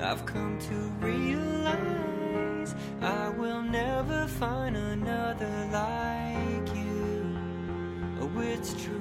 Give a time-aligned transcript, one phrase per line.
[0.00, 0.74] I've come to
[1.06, 7.36] realize I will never find another like you.
[8.20, 9.00] Oh, it's true.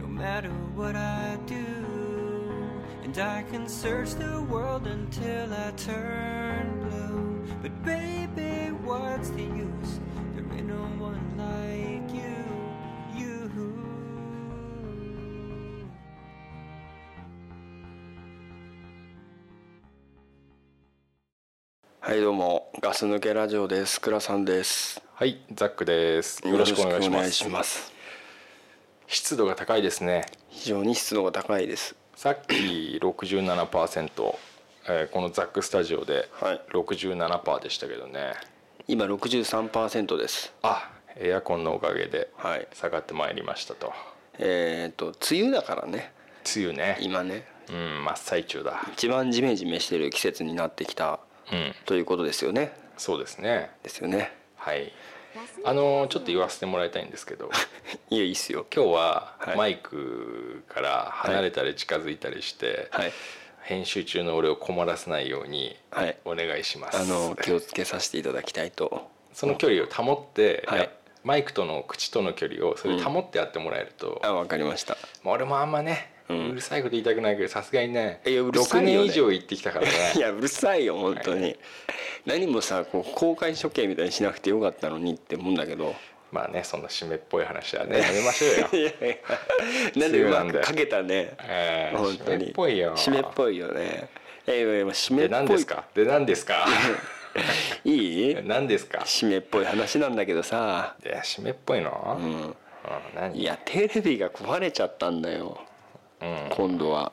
[0.00, 1.64] No matter what I do,
[3.02, 7.44] and I can search the world until I turn blue.
[7.62, 10.00] But baby, what's the use?
[22.12, 26.46] はいどうもガス抜けラジオです倉さんですはい、ザックです。
[26.46, 27.32] よろしくお願いします。
[27.32, 27.90] します
[29.06, 30.26] 湿度が高いですね。
[30.50, 34.34] 非常に湿度が高いですさっき67%、
[34.90, 38.34] えーこのザックスタジオではい67%でしたけどね。
[38.86, 43.90] 今63%ですあ、エアコンのおかげではい下がってまいりましたと。
[44.38, 46.12] えっ、と梅雨だからね
[46.54, 46.98] 梅雨ね。
[47.00, 48.82] 今ねうん、真っ最中だ。
[48.92, 51.18] 一番ジメジメしてる季節になってきたうん、
[51.86, 52.72] ということですよね。
[52.96, 53.70] そうですね。
[53.82, 54.32] ですよね。
[54.56, 54.92] はい。
[55.64, 57.50] あのちょっと言わせてもらいたいんですけど、
[58.10, 58.66] いやいいっすよ。
[58.74, 59.56] 今日ははい。
[59.56, 63.12] マイクから離れたり近づいたりして、はい。
[63.62, 66.16] 編集中の俺を困らせないようにはい。
[66.24, 66.98] お願いします。
[66.98, 69.10] あの気をつけさせていただきたいと。
[69.32, 70.90] その距離を保って、はい。
[71.24, 74.96] マイクとの口との距離をそれ保ってやってもらえると、あわかりました。
[75.22, 79.06] まあ俺もあんまね、ううんるさいこと言いたくないけどさすがにねいやうるさ6いよね。
[79.06, 79.92] 年以上言ってきたからね。
[80.16, 81.58] いやうるさいよ本当に、はい。
[82.26, 85.94] 何もさこう公開処刑みたいにしなくてよかったのにって思うんだけど。
[86.30, 88.68] まあねそんな締めっぽい話はねやめましょうよ。
[88.72, 90.00] いやいや。
[90.00, 91.34] なんでうまくかけたね。
[91.42, 92.44] えー本当に。
[92.44, 92.96] 締めっぽいよ。
[92.96, 94.08] 締めっぽいよね。
[94.46, 95.38] えいやいや締めでっぽい。
[95.40, 95.84] 何ですか？
[95.94, 96.66] で何ですか？
[97.84, 98.36] いい？
[98.44, 99.00] 何ですか？
[99.00, 100.96] 締めっぽい話なんだけどさ。
[101.04, 102.54] いや締めっぽいの、ううんん
[103.14, 103.38] 何？
[103.38, 105.58] いやテレビが壊れちゃったんだよ。
[105.66, 105.71] うん
[106.50, 107.12] 今度は。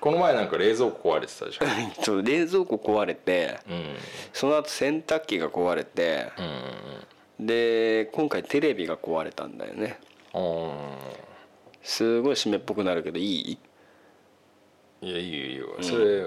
[0.00, 1.64] この前なんか冷蔵庫壊れてたでしょ？
[2.02, 3.96] そう冷蔵庫壊れてうん。
[4.32, 6.26] その後洗濯機が壊れて
[7.38, 7.46] うん。
[7.46, 9.98] で今回テレビが壊れたんだよね。
[10.34, 10.72] うん。
[11.82, 13.58] すごい締めっぽくなるけどいい？
[15.02, 15.76] いやいいよいいよ。
[15.82, 16.24] それ、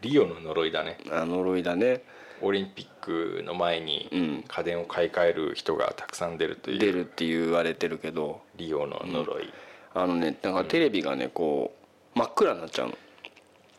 [0.00, 0.98] リオの呪いだね。
[1.10, 2.02] あ呪いだね。
[2.42, 4.44] オリンピックの前にうん。
[4.46, 6.78] 家電を買い替える人がたくさん出るという。
[6.78, 8.40] 出るって言われてるけど。
[8.56, 9.52] リオの呪い、
[9.96, 11.74] あのねなんかテレビがねこ
[12.14, 12.98] う真っ暗になっちゃうの。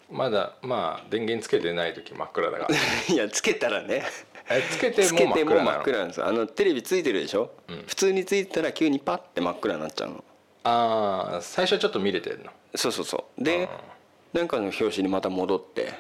[0.09, 2.67] まだまあ電源つけてない時真っ暗だが
[3.07, 4.03] いやつけたらね。
[4.50, 5.79] えつけてつも真っ暗なの？
[5.79, 6.25] っ暗なんですよ。
[6.25, 7.83] あのテレビついてるでしょ、うん。
[7.85, 10.23] 普通についてたら急にパッて真っ暗になっちゃうの。
[10.63, 12.51] ああ最初はちょっと見れてるの？
[12.73, 13.44] そうそうそう。
[13.44, 13.69] で
[14.33, 15.94] なんかの表紙にまた戻って。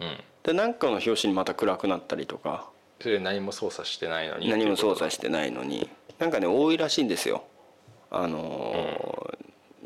[0.00, 0.18] うん。
[0.42, 2.68] でなんかの表紙にまた暗くなったりとか。
[3.00, 5.88] それ何も操作してないのに何も操作ししてないのに。
[6.18, 7.44] なんかね多いらしいんですよ。
[8.10, 9.35] あのー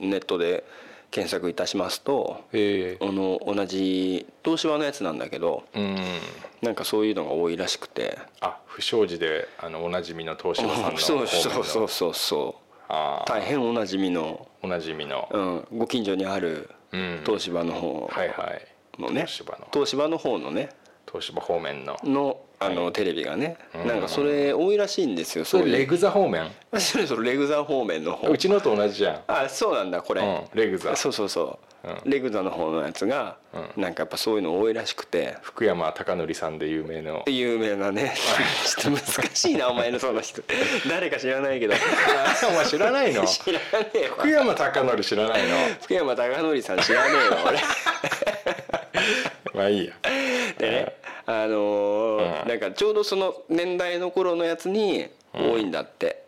[0.01, 0.65] ネットで
[1.11, 3.07] 検索いたしますとへえ。
[3.07, 5.97] あの同じ東芝のやつなんだけどうん。
[6.63, 8.19] なんかそういうのが多いらしくて。
[8.41, 12.15] あ不祥事であのおなじみの東芝さんの そうそうそうそう。
[12.15, 12.71] そう
[13.27, 15.29] 大変おなじみの、おなじみの、
[15.71, 17.23] うん、ご近所にあるうん。
[17.25, 18.53] 東芝の方はいは
[18.99, 19.01] い。
[19.01, 20.71] のね東芝の東芝の方のね。
[21.07, 21.97] 東芝方面の。
[22.05, 22.93] のあの、はい。
[22.93, 23.57] テレビがね。
[23.75, 23.89] うん。
[23.89, 26.51] なんかそれ多いらしいんですよそれレグザ方面？
[26.79, 28.29] それそれレグザ方面の方。
[28.29, 29.21] うちのと同じじゃん。
[29.29, 30.95] あそうなんだこれ、うんレグザ。
[30.95, 32.11] そうそうそう、うん。
[32.11, 33.39] レグザの方のやつが、
[33.77, 35.39] うなんかやっぱそういうの多いらしくて。
[35.41, 38.13] 福山貴則さんで有名の有名なね。
[38.79, 40.43] ちょっと難しいな お前のその人。
[40.87, 41.73] 誰か知らないけど。
[42.47, 43.25] お前知らないの？
[43.25, 44.17] 知らねえわ。
[44.19, 45.57] 福山貴則知らないの？
[45.81, 47.59] 福山貴則さん知らねえわ俺
[49.61, 49.93] まあいいや。
[50.59, 52.49] でねあのーうん。
[52.49, 56.25] なんかちょうどその年代の頃のやつに多いんだって、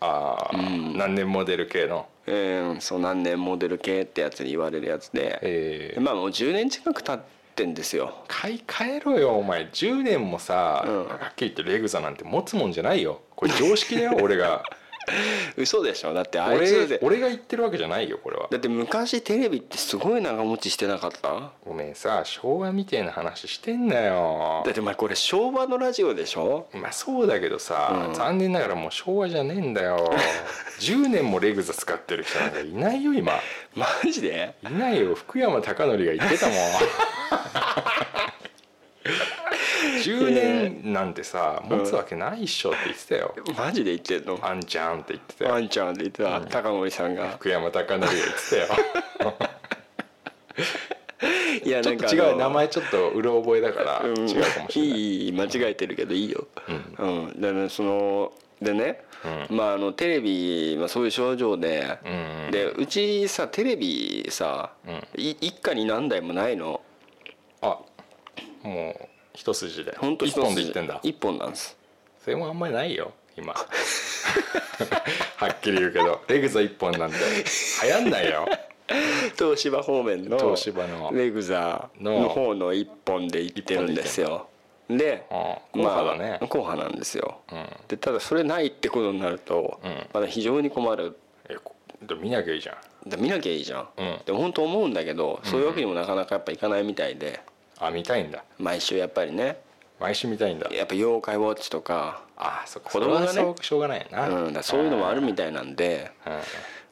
[0.00, 0.56] ああ、
[0.96, 2.06] 何年モデル系の？
[2.26, 2.32] う
[2.76, 6.00] ん、そう何年モデル系ってやつに言われるやつで、ええ。
[6.00, 7.20] まあもう10年近く経っ
[7.54, 8.24] てんですよ。
[8.28, 9.68] 買い替えろよお前。
[9.72, 11.06] 10年もさ、うん。
[11.06, 13.20] はっきり言ってレグザなんて持つもんじゃないよ。
[13.36, 14.62] これ常識だよ俺が
[15.56, 16.14] 嘘でしょ？
[16.14, 16.98] だってあいつで。
[17.02, 18.48] 俺俺が言ってるわけじゃないよこれは。
[18.50, 21.52] だって昔テレビってすごい長持ちしてなかった？
[21.66, 24.62] ごめんさ昭和みたいな話してんだよ。
[24.64, 26.68] だってお前これ昭和のラジオでしょ？
[26.72, 28.14] まあそうだけどさ、うん。
[28.14, 30.12] 残念ながらもう昭和じゃねえんだよ。
[30.80, 33.32] 10年もレグザ使ってる人なんかいないよ今。
[33.74, 34.54] マジで？
[34.68, 35.14] いないよ。
[35.14, 36.56] 福山貴則が言ってたもん
[40.02, 43.34] 10年なんてさ持つわけないっしょって言ってたよ。
[43.56, 44.38] マジで言ってんの？
[44.42, 45.50] あんちゃんって言ってたよ。
[45.52, 47.30] ワンちゃんって言ってた、高森さんが。
[47.30, 48.56] 福山貴則が言ってた
[49.26, 49.34] よ。
[51.64, 54.28] いやちょっと違う名前ちょっとうろ覚えだからうん。
[54.28, 56.48] 違うかもしれない、いい間違えてるけどいいよ、
[56.98, 57.40] うん。
[57.40, 59.04] でねそのでね、
[59.50, 62.50] まああのテレビ、まあ、そういう症状で、うん。
[62.50, 64.72] でうちさテレビさ、
[65.16, 66.80] い一家に何台もないの。
[67.60, 67.78] あ
[68.62, 69.96] もう一筋で。
[69.98, 71.00] 本当一本で言ってんだ。
[71.02, 71.76] 一本なんです。
[72.22, 73.54] それもあんまりないよ今。
[75.36, 76.20] はっきり言うけど。
[76.28, 77.16] レグザ一本なんて。
[77.82, 78.46] 流行んないよ。
[79.36, 81.10] 東芝方面の東芝の。
[81.12, 84.48] レグザの方の一本で行ってるんですよ。
[84.88, 86.30] で硬派だね。
[86.30, 87.66] まあ、硬派なんですよ、うん。
[87.88, 90.06] でただそれないってことになると、うん。
[90.12, 91.16] まだ非常に困る。
[91.48, 92.76] えこでも見なきゃいいじゃ
[93.06, 93.08] ん。
[93.08, 94.18] で見なきゃいいじゃん、うん。
[94.26, 97.40] でも本当思うんだけどそういうわけにもなかなかやっぱいかないみたいで
[97.82, 98.44] あ見たいんだ。
[98.58, 99.60] 毎週やっぱりね。
[99.98, 100.72] 毎週見たいんだ。
[100.72, 102.90] やっぱ妖怪ウォッチとか,、あそっか。
[102.90, 103.54] 子供がね。
[103.60, 106.32] しょうがないな、うん、だそういうのもあるみたいなんでうん。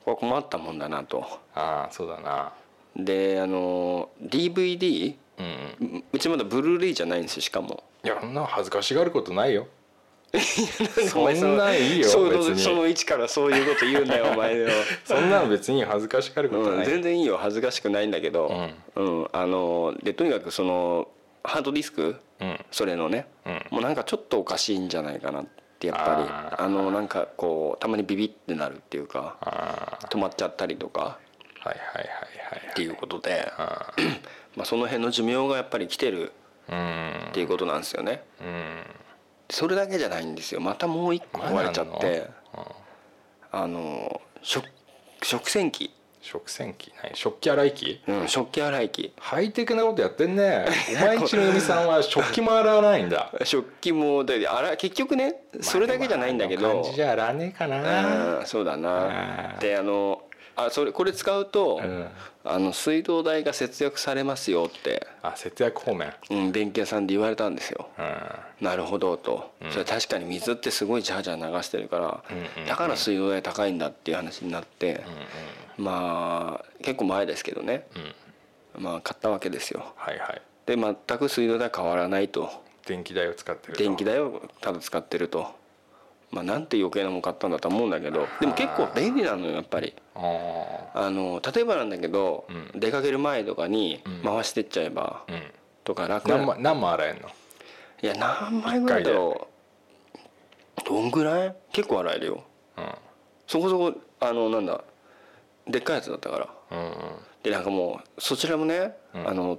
[0.05, 1.25] これ困ったもんだなと。
[1.55, 2.53] ああそうだな。
[2.97, 5.99] であの DVD うん。
[5.99, 7.83] ううちまだブルーレイじゃないんですよしかも。
[8.05, 9.67] いやそんな恥ずかしがることないよ
[11.09, 12.61] そんなんいいよその別に。
[12.61, 14.69] その位置からそういうこと言うんだよ お前よ、
[15.05, 19.29] そんなの別に恥ずかしがることうん、ない、全然いいよ恥ずかしくないんだけど、うん。
[19.32, 21.09] あのでとにかくその
[21.43, 22.65] ハードディスクうん。
[22.71, 23.67] それのね、うん。
[23.71, 25.47] もうなんかちょっとおかしいんじゃないかなっ
[25.79, 26.65] てやっぱり。
[26.65, 31.19] あのなんかこうたまにビビってなるっていうかあ止まっちゃったりとか。
[31.62, 32.71] あはいはいはいはい。
[32.71, 33.93] っていうことで、あ
[34.56, 36.33] まあ、その辺の寿命がやっぱり来てる
[36.67, 38.23] っていうことなんですよね。
[38.41, 38.83] うん
[39.50, 40.61] それだけじゃないんですよ。
[40.61, 42.29] またもう一個壊れちゃって。
[43.52, 44.64] あの食
[45.23, 46.93] 食洗機、食洗機？
[47.02, 47.17] 何？
[47.17, 48.00] 食器洗い機？
[48.06, 49.12] うん、食器洗い機。
[49.19, 50.67] ハイテクなことやってんね。
[51.02, 53.32] お前んちの嫁さんは食器も洗わないんだ。
[53.44, 56.62] 食器もで洗い結局ねそれだけじゃないんだけど。
[56.62, 58.38] まあ感じじゃ洗わねえかな。
[58.41, 59.55] うんそうだな。
[59.55, 60.23] うんであの
[60.56, 62.06] あそれこれ使うと、うん。
[62.43, 66.12] あの水道代が節約されますよって、あ節約方面。
[66.31, 67.88] うん、電気屋さんで言われたんですよ。
[67.99, 68.64] うん。
[68.64, 75.02] なるほどと、それ確かに水ってすごいジャージャー流してるから、うんうんだから水道代高いんだっていう話になって、
[75.76, 77.87] まあ結構前ですけどね、
[78.79, 79.93] まあ買ったわけですよ。
[79.97, 80.43] はいはい。
[80.67, 82.50] で全く水道代変わらないと。
[82.87, 83.82] 電気代を使ってると。
[83.82, 85.55] 電気代をただ使ってると
[86.31, 89.94] まあなんて余計なもん買ったんだと思うんだけどでも結構便利なのよやっぱり。
[90.15, 94.23] ああの例えばなんだけど、う出かける前とかにん。
[94.25, 95.43] 回してっちゃえば、あうん。
[95.85, 96.29] とか楽。
[96.29, 97.29] な何枚何枚洗えんの？
[98.03, 99.49] いや何枚ぐらいだろ
[100.79, 100.85] う。
[100.88, 101.55] どんぐらい？
[101.73, 102.44] 結構洗えるよ。
[102.76, 102.85] うん。
[103.47, 104.83] そこそこあのなんだ
[105.67, 106.49] でっかいやつだったから。
[106.73, 106.93] うんうん。
[107.43, 109.29] でなんかもうそちらもね、うん。
[109.29, 109.59] あの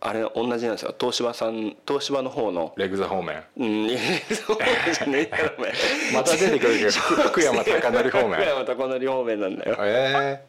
[0.00, 0.94] あれ同じなんですよ。
[0.98, 2.72] 東芝さん東芝の方の。
[2.76, 3.42] レグザ方面。
[3.56, 3.98] うんいや
[4.46, 4.58] そう
[4.94, 9.76] じゃねえまた出てくるけど福福山貴則方福面山貴則方面なんだよ。
[9.80, 10.44] え。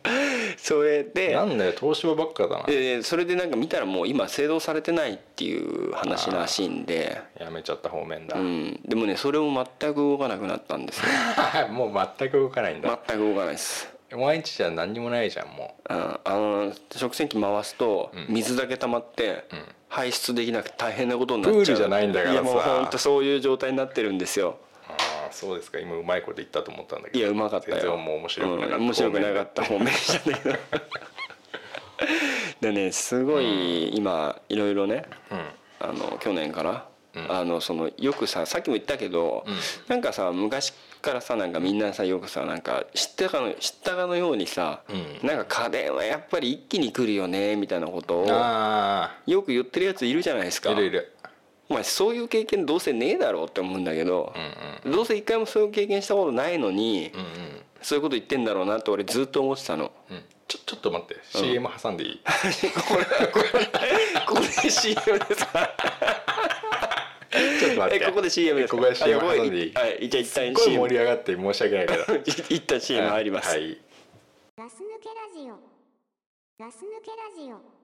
[0.58, 1.34] それえで。
[1.34, 2.64] なんだよ東芝ばっかだな。
[2.66, 7.20] でそれでなんか見たらもう今製造されてないっていう話らしいんで。
[7.40, 11.06] やめちゃった方面だ、うん、でもねそれも全く動かなくなったんですよ。
[11.74, 18.34] もう全く動かないんだ、全く動かないですお前んちじゃ何にもないじゃんもああの食洗機回すとん。
[18.34, 19.64] 水だけ溜まってうん。
[19.88, 21.66] 排出できなくて大変なことになっちゃう。
[21.66, 22.42] プールじゃないんだからさ。
[22.42, 24.60] いやもう本当そういう状態になってるんですよ。
[24.88, 24.96] うあ
[25.30, 25.80] あそうですか。
[25.80, 27.20] 今うまいこと言ったと思ったんだけど。
[27.20, 27.78] いやうまかったよ。
[27.78, 29.64] 全然もう面白くなかった、うん面白くなかった。
[29.64, 30.56] 方面でしたけど。
[32.62, 35.40] でねすごい今いろいろねうん。
[35.80, 36.72] あの去年から、
[37.20, 37.32] ん。
[37.32, 39.56] あのそのよくささっきも言ったけど、うん。
[39.88, 45.28] なんかさ昔からさなんかみんなさよくさなんか知ったかの知ったかのようにさ、うん。
[45.28, 50.72] なんか家電はやっぱり一気に来るよねみたいなことをあよく言ってるやついるじゃないですか。
[50.72, 51.14] あいるいる。
[51.70, 54.34] お前そういう経験どうせねえだろうって思うんだけど
[54.86, 57.26] う、んどうせ一回もそういう経験したことないのに、うんうん。
[57.82, 59.92] そういうこと言ってんだろうなって俺ずっと思ってたの。
[60.10, 60.18] うん。
[60.18, 61.16] うんちょちょっと待って。
[61.26, 63.46] CM 挟んでいい、 これこれ
[64.26, 65.48] ここで CM でさ
[67.32, 68.06] ちょっと待って。
[68.06, 68.78] えここで CM ですか？
[68.78, 72.04] ここで CM 挟んでいいはいじゃあ一旦すっごい CM 盛り上がって申し訳ないけど
[72.50, 73.78] 一旦 CM 入ります、はい。
[74.58, 75.56] ガス抜けラジオ。
[76.64, 77.80] ガス抜けラジオ。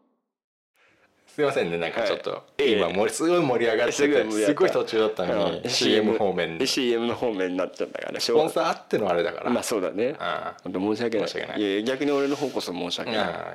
[1.28, 5.70] すいませんねなんかちょっと、はい今盛りすごい盛り上がっててすごい途中だったのに、うん。
[5.70, 6.58] CM 方面。
[6.58, 9.50] でス CM の方面になっちゃったからしょうポンサーあってのあれだから。
[9.50, 10.16] まあそうだね。
[10.18, 11.28] あ本当申し訳ない。
[11.28, 11.62] 申し訳ない。
[11.62, 13.20] やいや逆に俺の方こそ申し訳ない。
[13.20, 13.54] あ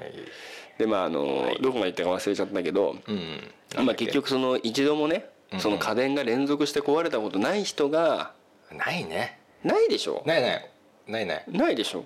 [0.79, 3.85] でまああの、どこまで行ったか忘れちゃったけど、うん。
[3.85, 8.33] まあ、結局その一度もねうんその家電が連続して壊れたことない人が
[8.73, 9.39] ないね。
[9.65, 10.23] ないでしょ？
[10.27, 10.71] ないない。
[11.09, 11.45] ないない。
[11.49, 12.05] ないでしょ？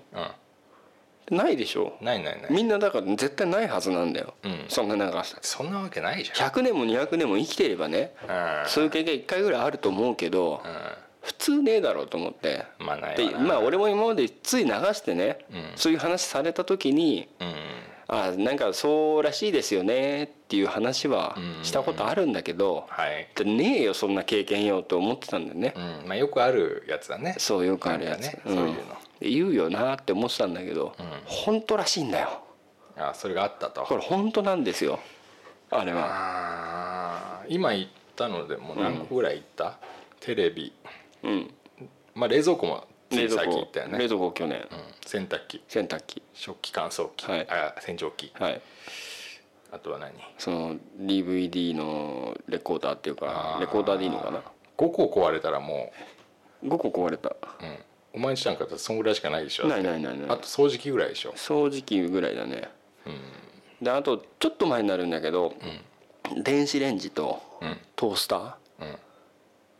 [1.31, 1.37] うん。
[1.37, 1.93] ないでしょ？
[2.01, 2.53] ないないない。
[2.53, 4.65] みんなだから絶対ないはずなんだよ、うん。
[4.67, 5.37] そんな長さ。
[5.41, 6.49] そんなわけないじゃん。
[6.49, 8.69] 100年も200年も生きてればねうん。
[8.69, 10.61] そういう経験1回ぐらいあると思うけど、
[11.21, 12.65] 普通ねえだろうと思って。
[12.79, 13.39] まあないでわな。
[13.39, 15.71] まあ俺も今までつい流してね、うん。
[15.75, 17.53] そういう話された時にうん
[18.07, 23.27] あなんかそうらしいですよねっていう話はうんしたことあるんだけど、はい。
[23.35, 26.07] でねえよそんな経験よと思ってたんだよね、うん。
[26.07, 27.35] まあよくあるやつだね。
[27.39, 28.55] そうよくあるやつ、ねうん。
[28.55, 28.95] そういうの。
[29.21, 31.05] 言うよなって思ってたんだけど、うん。
[31.25, 32.41] 本当らしいんだよ。
[32.97, 33.81] あそれがあったと。
[33.81, 34.99] これ本当なんですよ。
[35.71, 37.43] あれは。
[37.49, 39.77] 今言ったのでもう何個ぐらい行った、
[40.19, 40.71] テレビ。
[41.23, 41.53] うん。
[42.13, 43.99] まあ冷蔵庫も冷蔵庫行ったよね。
[43.99, 44.67] 冷蔵庫去年。
[44.71, 45.63] うん、洗濯機。
[45.67, 46.21] 洗濯機。
[46.33, 47.47] 食器乾燥機、はい。
[47.49, 48.31] あ洗浄機。
[48.33, 48.61] はい。
[49.71, 50.13] あとは何？
[50.37, 54.41] その DVD のレコーダーっていうかレコーダーでいいのかな
[54.77, 55.91] ？5個壊れたらも
[56.63, 57.29] 5個壊れた。
[57.29, 57.35] う、
[58.13, 59.67] うん、お前んちなんかそんぐらいしかないでしょ。
[59.67, 60.29] ないないないない。
[60.29, 61.33] あと掃除機ぐらいでしょ。
[61.33, 62.69] 掃除機ぐらいだね。
[63.05, 63.85] うん。
[63.85, 65.53] であとちょっと前になるんだけど、
[66.43, 67.77] 電子レンジとうん。
[67.95, 68.53] トースター。
[68.81, 68.95] うん。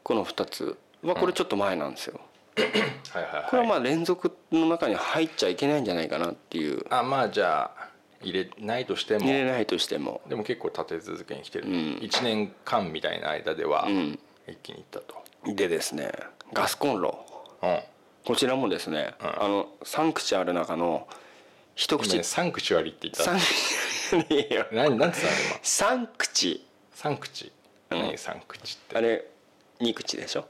[0.03, 0.77] この2つ。
[1.03, 2.20] はこれちょっと前なんですよ、
[2.58, 3.50] はいはいはい。
[3.50, 6.86] これはまあ連続の中に入っちゃいけないんじゃないかなっていう。
[6.90, 7.90] あまあじゃあ
[8.22, 9.26] 入れないとしても。
[9.26, 10.22] 入れないとしても。
[10.28, 11.74] でも結構立て続けに来てる、うん。
[12.02, 14.20] 1年間みたいな間ではうん。
[14.48, 16.12] 一気にいったと、でですね
[16.54, 17.26] ガスコンロ。
[17.64, 17.80] うん、
[18.26, 19.44] こちらもですね、うん。
[19.44, 21.08] あの3口ある中の
[21.74, 22.10] 一口。
[22.12, 23.24] 今ねサンクチュアリって言った。
[23.24, 25.60] 三いや何て言 ったの今？
[25.62, 26.64] 三口
[27.90, 28.18] 何っ
[28.88, 28.98] て。
[28.98, 29.26] あれ
[29.80, 30.46] 2口でしょ？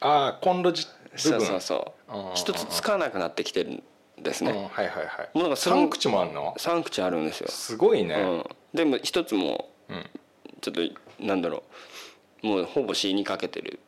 [0.00, 1.60] ああコンロじ部そう分そう。
[1.60, 2.34] そううん。
[2.34, 3.82] 一つつかなくなってきてるん
[4.22, 5.30] ですうんね、はいはいはい。
[5.34, 8.44] もうなんかそのサンクチもあんの？3口あるんですよ、すごいね、うん、
[8.74, 10.06] でも一つもうん。
[10.60, 10.80] ちょっと
[11.24, 11.62] なんだろ
[12.42, 12.46] う。
[12.46, 13.80] もうほぼ死にかけてる。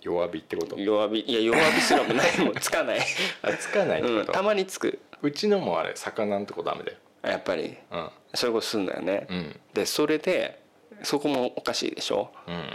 [0.00, 0.78] 弱火ってこと？
[0.78, 1.20] 弱火。
[1.20, 2.38] いや弱火すらもない。
[2.40, 3.00] もんつかない、
[3.42, 5.00] あつかないってうん、こと、たまにつく。
[5.22, 6.98] うちのもあれ魚のとこダメだよ。
[7.22, 7.76] やっぱり。
[7.90, 8.10] うん。
[8.34, 9.60] そういうことするんだよね、うん。
[9.74, 10.62] でそれで
[11.02, 12.30] そこもおかしいでしょ？
[12.46, 12.70] うん。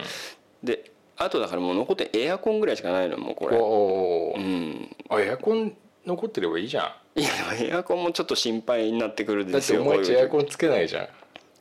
[0.64, 3.58] であとだからもう残ってエアコンぐらいしかないのもうこれ。
[3.58, 4.96] おお、うん。
[5.10, 5.74] あエアコン
[6.06, 11.08] 残ってればいいじゃいやでもエアコンもちょっと心配になってくるんだっですよてお前んちエアコンンつけないじゃん。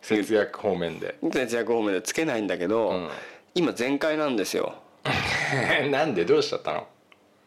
[0.01, 1.17] 節約方面で。
[1.33, 3.09] 節約方面でつけないんだけど、うん。
[3.55, 4.75] 今全開なんですよ。
[5.91, 6.87] なんでどうしちゃったの？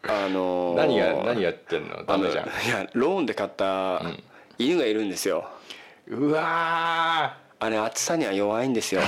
[0.08, 2.04] あのー何が何やってんの？
[2.04, 2.46] ダメじゃん。
[2.46, 4.22] やローンで買ったん。
[4.58, 5.48] 犬がいるんですよ。
[6.06, 9.00] うわあれ暑さには弱いんですよ。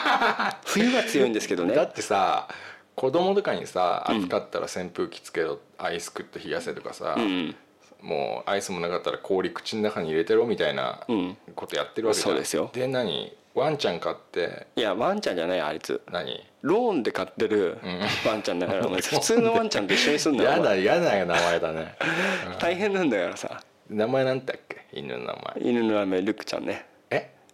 [0.66, 1.72] 冬が強いんですけどね。
[1.72, 2.48] ーだってさ
[2.94, 7.56] 子供とかにさ暑かったら扇風機つけろアイス食って冷やせとかさ、うん
[8.00, 11.36] もうアイスもなかったら氷口の中に入れてろみたいなうん。
[11.54, 12.68] ことやってるわけじゃん、そうですよ。
[12.72, 13.32] で何？
[13.54, 14.66] ワンちゃん飼って。
[14.74, 16.00] いやワンちゃんじゃないあいつ。
[16.10, 16.42] 何？
[16.62, 18.00] ローンで買ってるん。
[18.28, 21.94] ワンちゃんだからお前 普通のワンちゃんと一緒にすんなよやだやだ名前だね。
[22.58, 23.62] 大変なんだからさ。
[23.88, 24.84] 名前なんだっけ？
[24.92, 25.70] 犬の名前。
[25.70, 26.86] 犬の名前ルックちゃんね。
[26.86, 26.91] え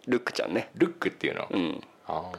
[0.09, 0.69] ルックちゃんね。
[0.75, 1.81] ルックっていうの、うん。
[2.07, 2.31] あ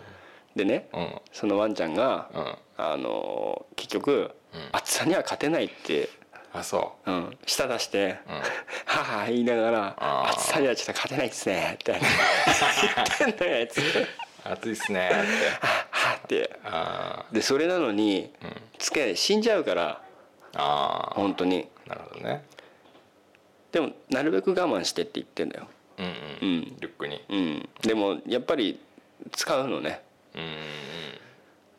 [0.56, 1.20] でねあうん。
[1.32, 2.56] そのワンちゃんがうん。
[2.76, 4.30] あのー結局
[4.72, 6.08] 暑さには勝てないって。
[6.52, 7.10] あそう。
[7.12, 8.18] ん、舌出してん
[8.84, 11.92] 「はは言いながら暑さにはちょっと勝てないっすね」って
[13.22, 13.78] 言ってんのよあいつ。
[13.78, 13.82] う
[14.44, 15.08] 暑いっすね。
[15.08, 16.58] ってはって。
[16.64, 18.32] あでそれなのに
[18.78, 20.56] つけない死んじゃうからー。
[20.60, 21.68] あ本当に。
[21.86, 22.44] ーなるほどね。
[23.70, 25.68] でもなるべく我慢してって言ってんだよ
[26.00, 26.76] うんうん、うん。
[26.80, 27.22] ルックに。
[27.28, 27.68] うん。
[27.82, 28.80] でもやっぱり
[29.32, 30.02] 使うのね。
[30.34, 30.48] うんうん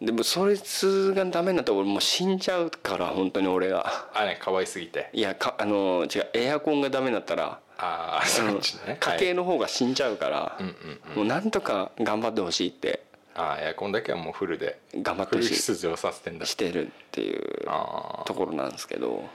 [0.01, 4.09] でもそいつがダメになったら俺もう死んじゃうから本当に俺が。
[4.15, 5.11] あね可愛すぎて。
[5.13, 8.97] いやかあの違うエアコンがダメになったらああそね。
[8.99, 10.75] 家計の方が死んじゃうから、うんうん
[11.11, 11.15] うん。
[11.17, 13.03] もうなんとか頑張ってほしいって。
[13.35, 15.55] あーエアコンだけはもうフルで頑張ってほしい。
[15.55, 16.47] 出場させてんだ。
[16.47, 19.29] してるっていうあところなんですけど。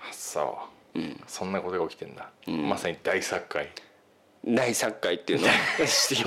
[0.00, 0.58] あそ
[0.94, 1.20] う、うん。
[1.26, 2.68] そんなことが起きてんだ、ん。
[2.68, 3.70] まさに大作界
[4.48, 5.52] 大作界っていうの は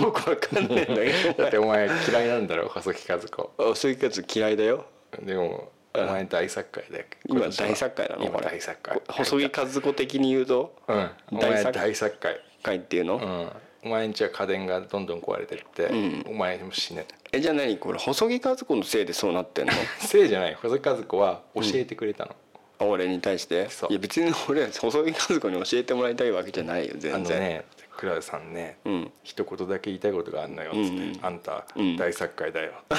[0.06, 2.70] よくわかんないんだけだってお前嫌いなんだろ？
[2.70, 3.28] 細木和子。
[3.58, 4.86] どあそういうやつ嫌いだよ。
[5.24, 8.26] でもお前大作界だよ今大作界なの？
[8.26, 11.10] 今大作界細木和子的に言うとうん。
[11.40, 13.50] 大作大作界界っていうの、うん。
[13.84, 16.26] お前んちは家電がどんどん壊れてって、うん。
[16.28, 17.08] お前も死ね。
[17.32, 17.78] えじゃあ何？
[17.78, 19.74] これ細木和子のせいでそうなってんの？
[20.00, 20.54] せいじゃない。
[20.56, 22.36] 細木和子は教えてくれたの、
[22.80, 23.68] あ俺に対して？
[23.70, 23.90] そう。
[23.92, 27.66] いや別に俺細木和子に教えてもらいたいわけじゃないよあ全然、のね
[28.02, 29.12] クラウさんね、うん。
[29.22, 31.20] 一言だけ言いたいことがあるのよっつって、うんうん。
[31.22, 31.98] あんた、うん。
[31.98, 32.72] 大作界だよ。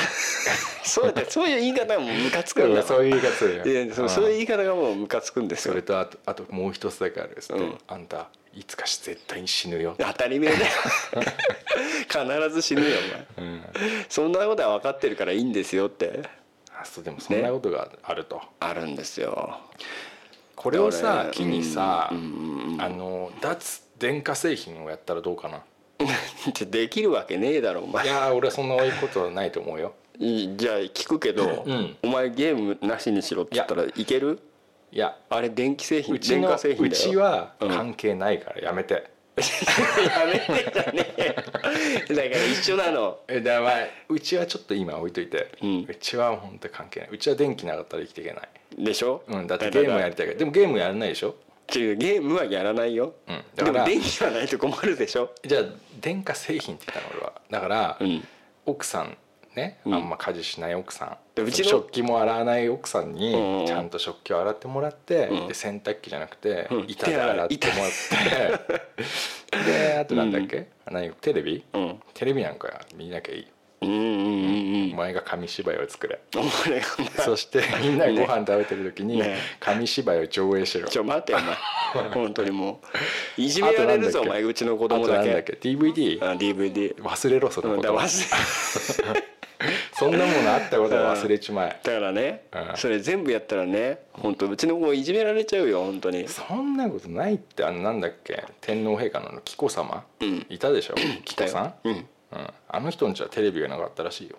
[0.84, 3.64] そうだそういう言い方がもうムカつくんだそういう言い方するよ。
[3.64, 5.72] いやそういう言い方がもうムカつくんですよ。
[5.72, 7.78] それとあとあともう一つだけあるっつって、うん。
[7.88, 10.66] あんたいつかし絶対に死ぬよ、当たり前だよ。
[12.08, 12.96] 必ず死ぬよ
[13.36, 13.48] お前。
[13.48, 13.62] うん、
[14.08, 16.28] そんなことは分かってるからいいんですよって。
[16.80, 19.58] あそうでもそんなことがあると、あるんですよ。
[20.54, 22.80] これをさ俺機にさ、うんうんうん。
[22.80, 25.62] あの脱電化製品をやったらどうかな？
[26.68, 28.04] できるわけねえだろお前。
[28.04, 29.94] いやー俺はそんなことはないと思うよ。
[30.18, 31.96] じゃあ聞くけど、うん。
[32.02, 34.40] お前ゲームなしにしろって言ったらいける？
[34.90, 35.16] いや。
[35.30, 37.00] あれ電気製品電化製品うだよ。
[37.00, 37.68] ちはうん。
[37.68, 38.94] 関係ないからやめて、
[39.38, 41.34] やめてじゃね
[42.08, 43.20] だから一緒なの。
[43.28, 43.72] えだまあ
[44.08, 45.86] うちはちょっと今置いといて、うん。
[46.00, 47.08] ちは本当に関係ない。
[47.12, 48.48] うちは電気なかったら生きていけない、
[48.84, 50.38] でしょ、うん、だってゲームやりたいから。
[50.40, 51.36] でもゲームやらないでしょ、
[51.74, 55.30] 違うゲームはやらないよ、うん、でも電気はないと困るでしょ。
[55.44, 55.62] じゃあ
[56.00, 57.40] 電化製品って言ったの俺は。
[57.50, 58.24] だから、うん。
[58.66, 59.16] 奥さん
[59.54, 59.94] ね、うん。
[59.94, 61.16] あんま家事しない奥さん。
[61.34, 63.14] でうちの食器も洗わない奥さんうんうん。
[63.16, 65.48] にちゃんと食器を洗ってもらって、うん。
[65.48, 66.84] で洗濯機じゃなくてうん。
[66.88, 67.90] 板で洗ってもらっ
[69.50, 69.62] て。
[69.64, 71.10] であとなんだっけ、何？
[71.14, 72.00] テレビ、うん。
[72.14, 73.40] テレビなんか見なきゃいい。
[73.40, 76.20] うんうんうんうんお前が紙芝居を作れ。
[76.36, 76.86] お前が。
[77.24, 79.36] そしてみんながご飯食べてる時にね。
[79.60, 82.08] 紙芝居を上映しろ、ちょ待ってよお前。
[82.14, 82.80] 本当にも
[83.38, 83.40] う。
[83.40, 85.32] いじめられるぞお前うちの子供だけ。
[85.32, 89.22] だっけ？DVD あ DVD 忘れろそのうんことだ忘れ。
[89.94, 91.78] そんなものあったことは忘れちまえ。
[91.84, 92.76] だからねうん。
[92.76, 96.26] それ全部やったらね本当うちの子いじめられちゃうよ本当に。
[96.28, 98.42] そんなことないってあのなんだっけ？
[98.60, 100.46] 天皇陛下の紀子様、うん。
[100.48, 100.94] いたでしょ？
[101.24, 104.36] 紀子さん、うんうん、あの人んちはテレビがなかったらしいよ。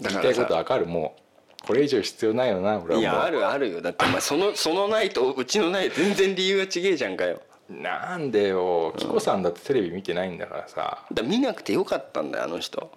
[0.00, 0.86] 言いたいことわかる。
[0.86, 3.00] もうこれ以上必要ないよな俺はもう。
[3.00, 3.82] いやあるあるよ。
[3.82, 7.40] だってお前その そのないとうちのない全然理由が違えじゃんかよ。
[7.68, 8.94] なんでよ。
[8.96, 12.90] 紀子さんだってテレビ見てないんだからさ、だから見なくてよかったんだよあの人。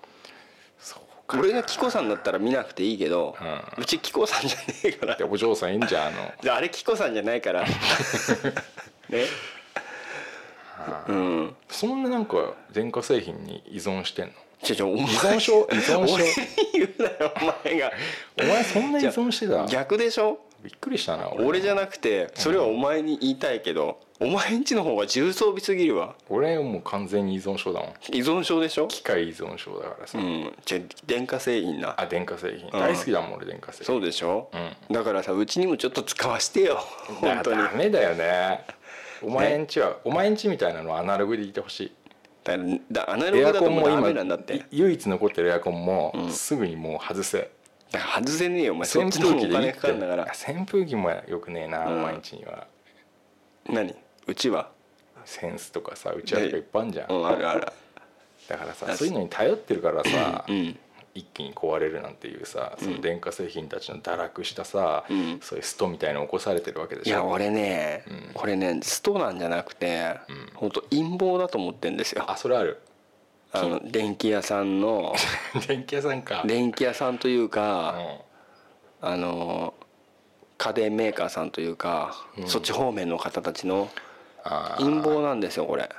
[0.79, 1.39] そうか。
[1.39, 3.35] 俺が紀子さんだったら見なくていいけど、
[3.77, 5.15] ううち紀子さんじゃねえから。
[5.17, 6.33] でお嬢さんいいんじゃんあの。
[6.41, 7.65] であれ紀子さんじゃないから。
[9.09, 9.25] ね
[11.07, 11.55] うん。
[11.69, 14.33] そんななんか電化製品に依存してんの？
[14.63, 15.61] ちょちょお前依存症？
[15.71, 16.17] 依存症？
[16.73, 17.91] 言うなよお前が。
[18.39, 19.65] お前そんな依存してた？
[19.65, 20.39] 逆でしょ？
[20.63, 21.61] びっくりしたな俺。
[21.61, 26.13] じゃなくてそれはお前に言いたいけど、お前んちの方が重装備すぎるわ。
[26.29, 27.89] 俺もう完全に依存症だもん。
[28.15, 28.87] 依存症でしょ？
[28.87, 30.53] 機械依存症だからさ、うん。
[30.63, 31.95] じゃあ電化製品な。
[31.99, 32.71] あ電化製品、ん。
[32.71, 33.85] 大好きだもん俺電化製品。
[33.87, 34.51] そうでしょ、
[34.89, 36.77] うだからさうちにもちょっと使わしてよ。
[37.19, 37.57] 本当に。
[37.57, 38.63] だダメだよね
[39.23, 41.91] お前んちは、お前んちみたいなのはアナログでいてほしい。
[42.43, 42.57] だ
[42.91, 44.55] だアナログだともうダメなんだって。
[44.55, 47.51] い唯一残ってるエアコンも、すぐにもう外せ。
[47.91, 48.89] だから外せねえよお前。
[48.89, 49.73] 扇風機でいいって。
[49.73, 50.23] かかるんだから。
[50.33, 51.99] 扇風機もよくねえな、うん。
[51.99, 52.67] お前んちには。
[53.69, 53.95] 何？
[54.27, 54.69] うちは？
[55.25, 57.27] センスとかさうちわとかいっぱいあんじゃん、うん。
[57.27, 57.67] あるある。
[58.47, 60.79] だからさそういうのに頼ってるからさ、うん
[61.13, 65.39] 一気に壊れるなんていうさその電化製品たちの堕落したさ、うん。
[65.41, 67.09] そういうストみたいの起こされてるわけでしょ？
[67.09, 68.33] いや俺ね、うん。
[68.33, 70.49] これねストなんじゃなくて、うん。
[70.55, 72.23] 本当陰謀だと思ってんですよ。
[72.27, 72.79] あそれある？
[73.51, 75.13] あの電気屋さんの
[75.67, 76.43] 電気屋さんか。
[76.45, 77.95] 電気屋さんといううか、
[79.01, 79.05] ん。
[79.05, 79.73] あの
[80.57, 82.47] 家電メーカーさんというか、うん。
[82.47, 83.89] そっち方面の方たちの
[84.77, 85.89] 陰謀なんですよこれ。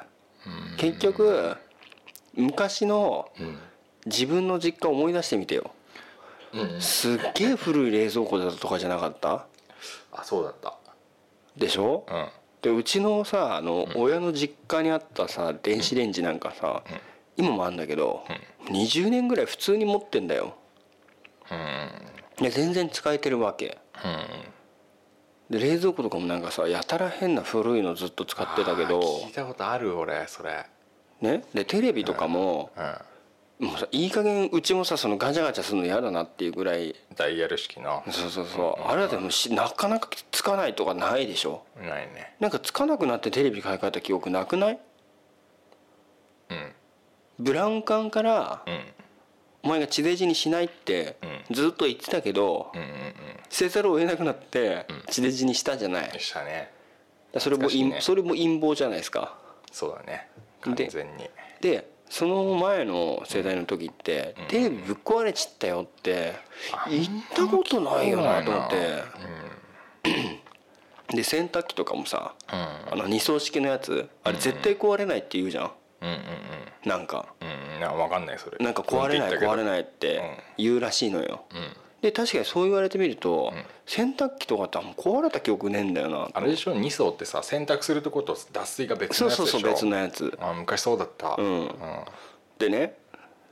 [0.46, 0.76] うん。
[0.78, 1.54] 結局
[2.34, 3.58] 昔のうん
[4.06, 5.70] 自分の実家を思い出してみてよ。
[6.54, 9.46] うんすっげえ古い冷蔵庫だとかじゃなかった？
[10.12, 10.74] あそうだった。
[11.56, 12.04] でしょ？
[12.08, 12.28] うん。
[12.60, 16.82] でうちのさあの、親の実家にあったさ電子レンジなんかさ、
[17.36, 18.24] 今もあんだけど、
[18.66, 20.54] 20年ぐらい普通に持ってんだよ。
[21.50, 22.44] うん。
[22.44, 23.78] で全然使えてるわけ。
[25.50, 29.00] で冷蔵庫とかもなんかさやたら変な古いのずっと使ってたけど。
[29.00, 30.66] 聞いたことある俺それ。
[31.20, 31.44] ね？
[31.54, 32.94] でテレビとかも、うん
[33.62, 36.96] もうさいい加減うちもさそのガチャガチャするの嫌だなっていうぐらい。
[37.14, 38.82] ダイヤル式のそうそうそう。
[38.90, 41.62] あれだってもなかなかつかないとかないでしょ？
[41.76, 42.34] ないね。
[42.40, 44.78] なんかつかなくなってテレビ買い替えた記憶なくない？
[46.50, 46.72] うん。
[47.38, 48.80] ブラウン管からうん。
[49.62, 51.16] お前が地デジにしないって
[51.50, 52.94] うずっと言ってたけどうんうんうん。
[53.48, 56.10] せざるを得なくなって地デジにしたじゃない？
[56.10, 56.72] でしたね。
[57.38, 57.98] それもね。
[58.00, 59.38] それも陰謀じゃないですか。
[59.70, 60.28] そうだね。
[60.62, 61.30] 完で全に。
[61.60, 64.46] でその前の世代の時ってうん。
[64.48, 66.34] テレビぶっ壊れちったよって
[66.90, 69.02] 言ったことないよなと思って。
[71.16, 72.92] で洗濯機とかもさうん。
[72.92, 75.72] あの二層式のやつあれ絶対壊れないって言うじゃん。
[76.02, 76.18] うんうん
[76.84, 77.32] なんか。
[77.40, 77.48] うん。
[77.48, 78.58] うんな分かんないそれ。
[78.62, 80.20] なんか壊れない壊れいないって
[80.58, 81.46] 言うらしいのよ。
[81.50, 83.64] うんで確かにそう言われてみるとうん。
[83.86, 86.28] 洗濯機とかってあんま壊れた記憶ねえんだよな。
[86.32, 89.46] あれでしょ？2層ってさ洗濯するとこと脱水が別そうのやつでしょ？
[89.46, 90.38] そうそう別のやつ。
[90.40, 91.36] あ昔そうだった。
[91.38, 91.70] うん。
[92.58, 92.98] でね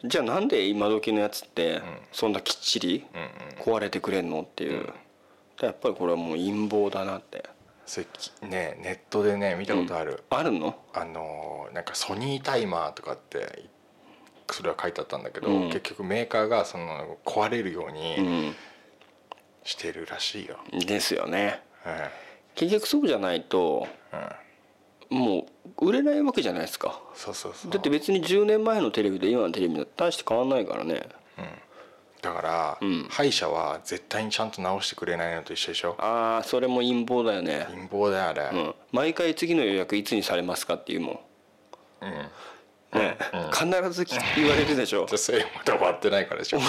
[0.04, 1.80] じゃあなんで今時のやつって
[2.12, 3.76] そんなきっちりうんうん。
[3.76, 4.88] 壊れてくれんのっていう、
[5.60, 7.44] やっぱりこれはもう陰謀だなって。
[7.86, 10.76] それきねネットでね見たことある、あるの？
[10.92, 13.64] あのーなんかソニータイマーとかって
[14.54, 15.68] それは書いてあったんだけど、うん。
[15.68, 18.56] 結局メーカーがその壊れるよううにん。
[19.64, 21.62] してるらしいよ、ですよね。
[21.84, 21.92] うん
[22.56, 23.86] 結局そうじゃないと
[25.08, 25.46] も
[25.78, 27.00] う売れないわけじゃないですか。
[27.14, 27.70] そうそうそう。
[27.70, 31.08] だって別に10年前のテレビと今のテレビと大して変わんないからね。
[32.22, 33.06] だから、うん。
[33.08, 35.96] 歯医者は絶対にちゃんと治してくれないのと一緒でしょ。
[35.98, 37.66] ああそれも陰謀だよね。
[37.70, 38.74] 貧乏だよあれ、うん。
[38.92, 41.18] 毎回次の予約いつにされますかっていうもん
[42.92, 43.16] ね。
[43.52, 44.04] 必ず
[44.36, 45.06] 言われるでしょ。
[45.06, 46.58] じゃあそれまだ終わってないからでしょ。
[46.58, 46.64] な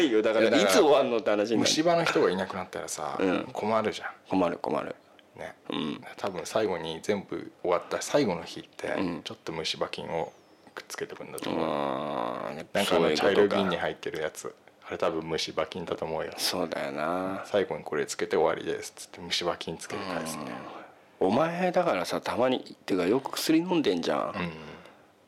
[0.00, 0.22] いよ。
[0.22, 3.48] だかいやだかららいつ終わんのって話にな虫る歯の人がいなくなったらさ、うん。
[3.52, 4.96] 困るじゃ困る困る。
[5.36, 6.00] んね、うん。
[6.16, 9.22] 多分最後に全部終わった最後の日って、うん。
[9.22, 10.32] ちょっと虫歯菌を
[10.74, 14.54] くっつけてくんだと思う、あーやっぱなんかあの茶色い瓶に入ってるやつ。
[14.88, 16.32] あれ多分虫歯菌だと思うよ。
[16.36, 17.42] そうだよな。
[17.46, 20.54] 最後にこれつけて終わりですっつって虫歯菌つけて返すみたい
[21.18, 24.50] お前だからさたまにっていうかよく薬飲んでんじゃん、なうん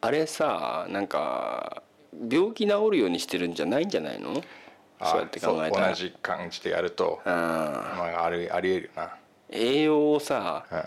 [0.01, 1.83] あれさなんか
[2.31, 4.35] 病気治るようにしてるんじゃないんじゃないの？
[5.03, 5.89] そうやって考えたら。
[5.89, 7.33] 同じ感じでやるとあー
[7.97, 9.17] まあありありえるな。
[9.51, 10.79] 栄養をさうん。
[10.79, 10.87] 脂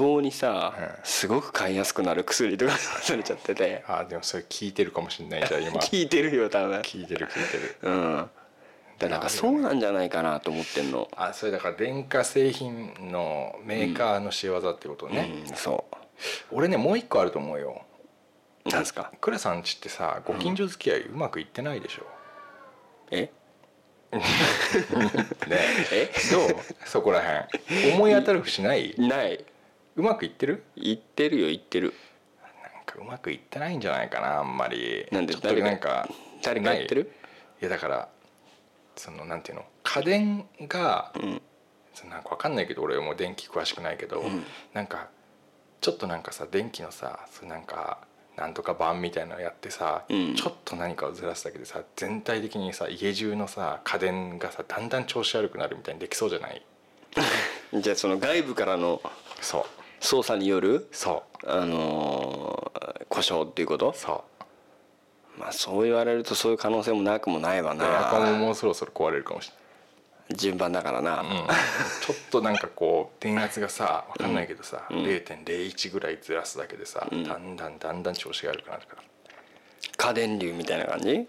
[0.00, 0.88] 肪にさうん。
[1.04, 3.84] すごく買いやすくなる薬とかされちゃってて。
[3.86, 5.78] あでもそれ聞いてるかもしれないじゃあ今。
[5.80, 6.80] 聞いてるよ多分。
[6.80, 7.76] 聞いてる聞いてる。
[7.82, 8.30] うん。
[8.98, 15.86] だからなんかそうなんじゃないかなと思ってんの、あそれだから電化製品のメーカーの仕業ってことね、うんそ
[16.52, 17.80] 俺ねもう一個あると思うよ。
[17.80, 17.89] う
[18.64, 19.12] なんすか？
[19.20, 22.06] 倉さんちってさご近所付き合いうまくいってないでしょ、
[23.10, 23.30] え？
[24.12, 24.20] ね
[25.92, 26.10] え。
[26.32, 26.48] どう？
[26.84, 27.92] そこら辺。
[27.94, 28.94] 思い当たる節ない？
[28.98, 29.44] ない。
[29.96, 30.64] うまくいってる？
[30.76, 31.94] 言ってるよ言ってる。
[32.42, 35.06] なんかうまくいってないんじゃないかなあんまり。
[35.10, 36.08] なんでちょっとなんか
[36.42, 37.12] 誰か言ってる？
[37.60, 38.08] いやだから
[38.96, 39.64] そのなんていうの？
[39.82, 41.40] 家電が、ん。
[41.94, 44.44] そのなんかわかんないけど俺もう電気詳しくないけど、ん。
[44.74, 45.08] なんか
[45.80, 48.06] ちょっとなんかさ電気のさそうなんか
[48.40, 50.34] なんとか版みたいなのやってさ、うん。
[50.34, 56.62] ちょっと何かをずらすだけでさ全体的にさ家中のさ家電がさだんだん調子悪くなるみたいにできそうじゃない？
[57.80, 59.02] じゃあその外部からの
[59.42, 59.64] そう。
[60.02, 61.50] 操作によるそう。
[61.50, 63.92] あのー故障っていうこと？
[63.92, 64.24] そ
[65.36, 65.40] う。
[65.40, 69.59] まあそう言われるとそういう可能性もなくもないわエアコンもなもうそろそろ壊れるかもしれない
[70.34, 71.26] 順番だからな、うん。
[71.28, 79.02] ちょっとなんかこう電圧がさ分かんないけどさ、0.01ぐらいずらすだけでさ、だんだんだんだん調子が悪くなるから
[79.96, 81.08] 家電流みたいな感じ？
[81.08, 81.26] 家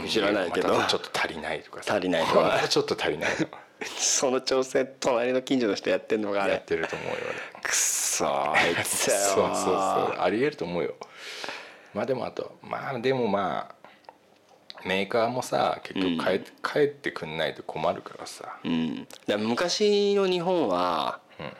[0.00, 0.68] 電知らないけど。
[0.74, 1.94] またちょっと足りないとかさ。
[1.94, 2.60] 足りないとか。
[2.68, 3.46] ちょっと足りないの
[3.96, 6.54] その調整隣の近所の人やってんのかあれ。
[6.54, 7.14] やってると思うよ
[7.62, 9.14] くっそーあい俺つそう。
[9.14, 10.94] そうよそうありえると思うよ。
[11.94, 13.74] まあでもあとまあでもまあ
[14.84, 18.58] メーカーもさ結局帰,、帰ってくんないと困るからさ。
[18.64, 21.52] うん、だ昔の日本は、うん。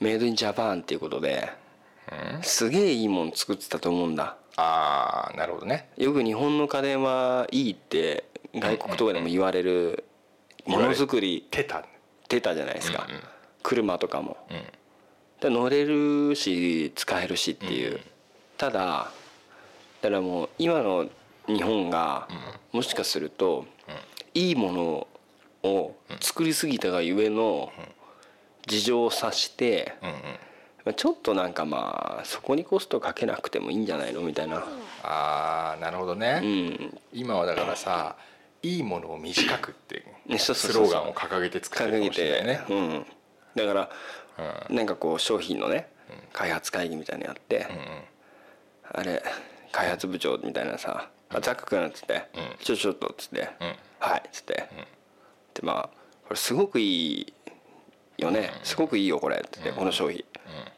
[0.00, 1.50] メイドインジャパンっていうことで、
[2.42, 4.36] すげえいいもん作ってたと思うんだ。
[4.56, 5.88] ああなるほどね。
[5.96, 8.24] よく日本の家電はいいって
[8.54, 10.04] 外国とかでも言われる
[10.66, 11.84] ものづくりテタ
[12.28, 13.20] 出たじゃないですか、うんうん。
[13.62, 14.62] 車とかも、うん。
[15.40, 18.00] で乗れるし使えるしっていう、
[18.56, 19.10] ただ
[20.00, 21.06] だからもう今の
[21.46, 22.28] 日本が
[22.72, 23.66] もしかすると、
[24.34, 25.06] いいもの
[25.62, 27.72] を作りすぎたがゆえの
[28.66, 29.94] 事情を察して、
[30.96, 34.20] ちょっとなんかまあそこにコストかけなくてもいいんじゃないの？
[34.20, 34.64] みたいな、
[35.02, 38.16] ああなるほどね、うん、今はだからさ
[38.62, 40.04] いいものを短くって
[40.38, 43.06] スローガンを掲げて作ってるかもしれないてね、うん、
[43.56, 43.90] だから、
[44.70, 45.88] なんかこう商品のね
[46.32, 47.66] 開発会議みたいなのやって、
[48.92, 49.22] あれ
[49.72, 52.28] 開発部長みたいなさ「あザック君」っつって
[52.62, 53.48] 「ちょちょっと」っつって
[54.00, 54.68] 「はい」っつって、
[55.54, 57.32] でまあこれすごくいい
[58.18, 60.24] よね、すごくいいよこれっつって、この商品、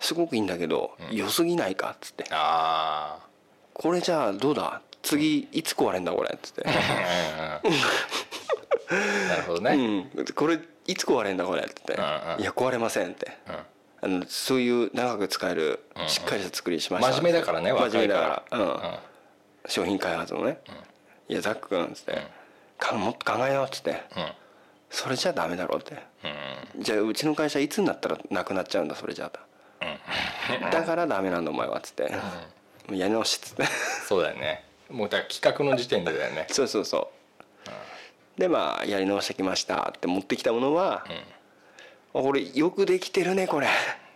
[0.01, 2.25] すごくいいんだけど、良すぎないかっつって。
[2.31, 3.19] あ
[3.75, 4.83] これじゃあどうだ？
[5.03, 6.65] 次いつ壊れんだこれっつって。
[6.67, 7.61] あ
[9.29, 10.11] なるほどうね、ん。
[10.35, 11.93] これいつ壊れんだこれっつって。
[11.95, 11.97] い
[12.45, 13.39] や壊れませんって。
[14.01, 17.13] あのそういう長く使えるしっかりした作りにしました。
[17.13, 18.59] 真面目だからね真面目だから。
[18.59, 18.81] うん
[19.67, 20.61] 商品開発のね。
[21.29, 22.27] いやザック君っつって
[22.79, 24.03] かもっと考えようっつって
[24.91, 26.03] それじゃダメだろうって。
[26.79, 32.05] じゃあうちの会社いつになったらなくなっちゃうんだそれじゃあだからダメなんだお前はっつって。
[32.89, 33.65] もうやり直しっつって。
[34.07, 34.65] そうだよね。
[34.91, 36.47] もうだから企画の時点でだよね。
[36.51, 37.11] そうそうそ
[38.37, 38.41] う。
[38.41, 41.05] でまあやり直してきましたって持ってきたものは、
[42.15, 43.67] あこれよくできてるねこれ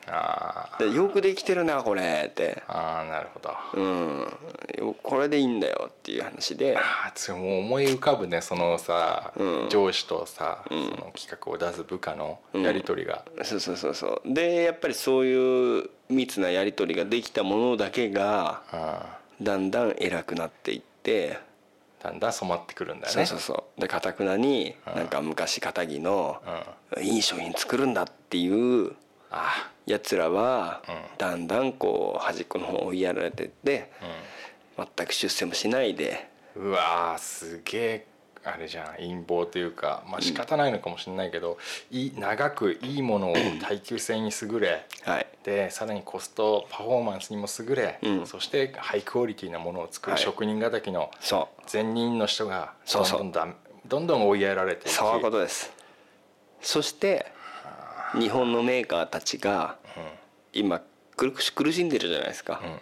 [0.08, 2.62] あでよくできてるなこれって。
[2.68, 3.50] ーあーなるほど。
[3.50, 4.38] あうん。
[4.78, 6.76] よこれでいいんだよっていう話で。
[6.76, 9.68] あそれもう思い浮かぶねそのさ、うん。
[9.68, 14.34] 上司とさ、その企画を出す部下のやり取りが、そうそうそうそう。
[14.34, 21.32] でやっぱりそういう密なやり取りができたものだけがあだんだん偉くなっていって。
[21.32, 21.38] ー
[22.02, 23.26] だんだん染まってくるんだよね。
[23.26, 23.80] そうそうそう。
[23.80, 26.42] でかたくなになんか昔かたぎの
[27.00, 28.96] いい商品作るんだっていう
[29.32, 31.18] あやつらはうん。
[31.18, 33.90] だんだんこう端っこの方追いやられてって
[34.76, 36.28] 全く出世もしないで。
[36.54, 38.06] うわーすげえ
[38.44, 41.58] あれじゃん陰謀というかまあ仕方ないのかもしれないけど、
[41.90, 45.26] いい長くいいものを 耐久性に優れはい。
[45.44, 48.26] でさらにコストパフォーマンスにも優れ、うん。
[48.26, 50.22] そしてハイクオリティなものを作るはい。
[50.22, 51.62] 職人敵のそう。
[51.66, 53.18] 善人の人がそうそう。
[53.20, 55.72] どんどんだんどんどん追いやられてそういうことです。
[56.60, 57.32] そして
[58.18, 59.76] 日本のメーカーたちが
[60.52, 60.80] 今
[61.16, 62.78] 苦し苦しんでるじゃないですか、うんうん。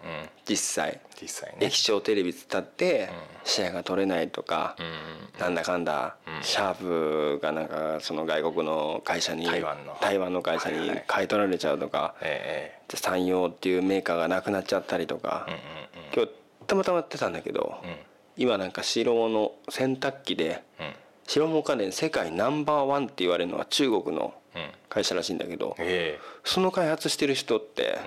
[0.47, 1.01] 実際。
[1.21, 1.67] 実際ね。
[1.67, 3.11] 液晶テレビ伝って
[3.45, 4.93] シェアが取れないとか、うんうん
[5.41, 6.43] なんだかんだ、うん。
[6.43, 9.97] シャープがなんかその外国の会社に台湾の。
[10.01, 16.33] 台湾の会社にはいはい買い取られちゃうとか、えで山陽っていうメーカーがなくなっちゃったりとか、え今日
[16.67, 17.91] たまたまやってたんだけど、うん。
[17.91, 17.97] うん
[18.37, 20.93] 今なんか白物洗濯機でうんうん
[21.33, 26.21] 白物家電世界ナンバーワンって言われるのは中国のうん会社らしいんだけどええ。
[26.43, 27.99] その開発してる人って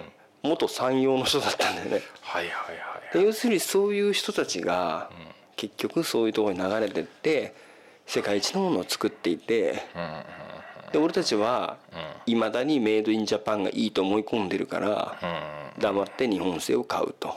[0.42, 2.02] 元山陽の人だったんだよね。
[2.22, 5.10] はいはいはいで要するにそういう人たちが
[5.56, 7.56] 結局そういうところに流れてって
[8.06, 10.06] 世界一のものを作っていてうんう
[10.90, 11.78] んで俺たちは
[12.26, 15.18] いまだにメイドインジャパンがいいと思い込んでるから
[15.78, 15.82] うん。
[15.82, 17.34] 黙って日本製を買うと。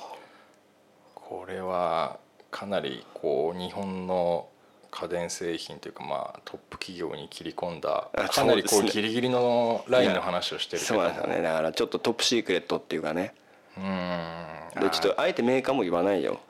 [1.15, 2.19] これは
[2.51, 4.49] かなりこう日本の
[4.97, 10.95] 家電製品というかまあトップ企業に切り込んだあかなりこそうギリギリのラインの話をしてるけど。
[10.95, 11.43] もそうなんですよね。
[11.43, 13.35] だからちょっとトップシークレットっていうかね。
[13.77, 14.81] うん。
[14.81, 16.41] でちょっとあえてメーカーも言わないよ。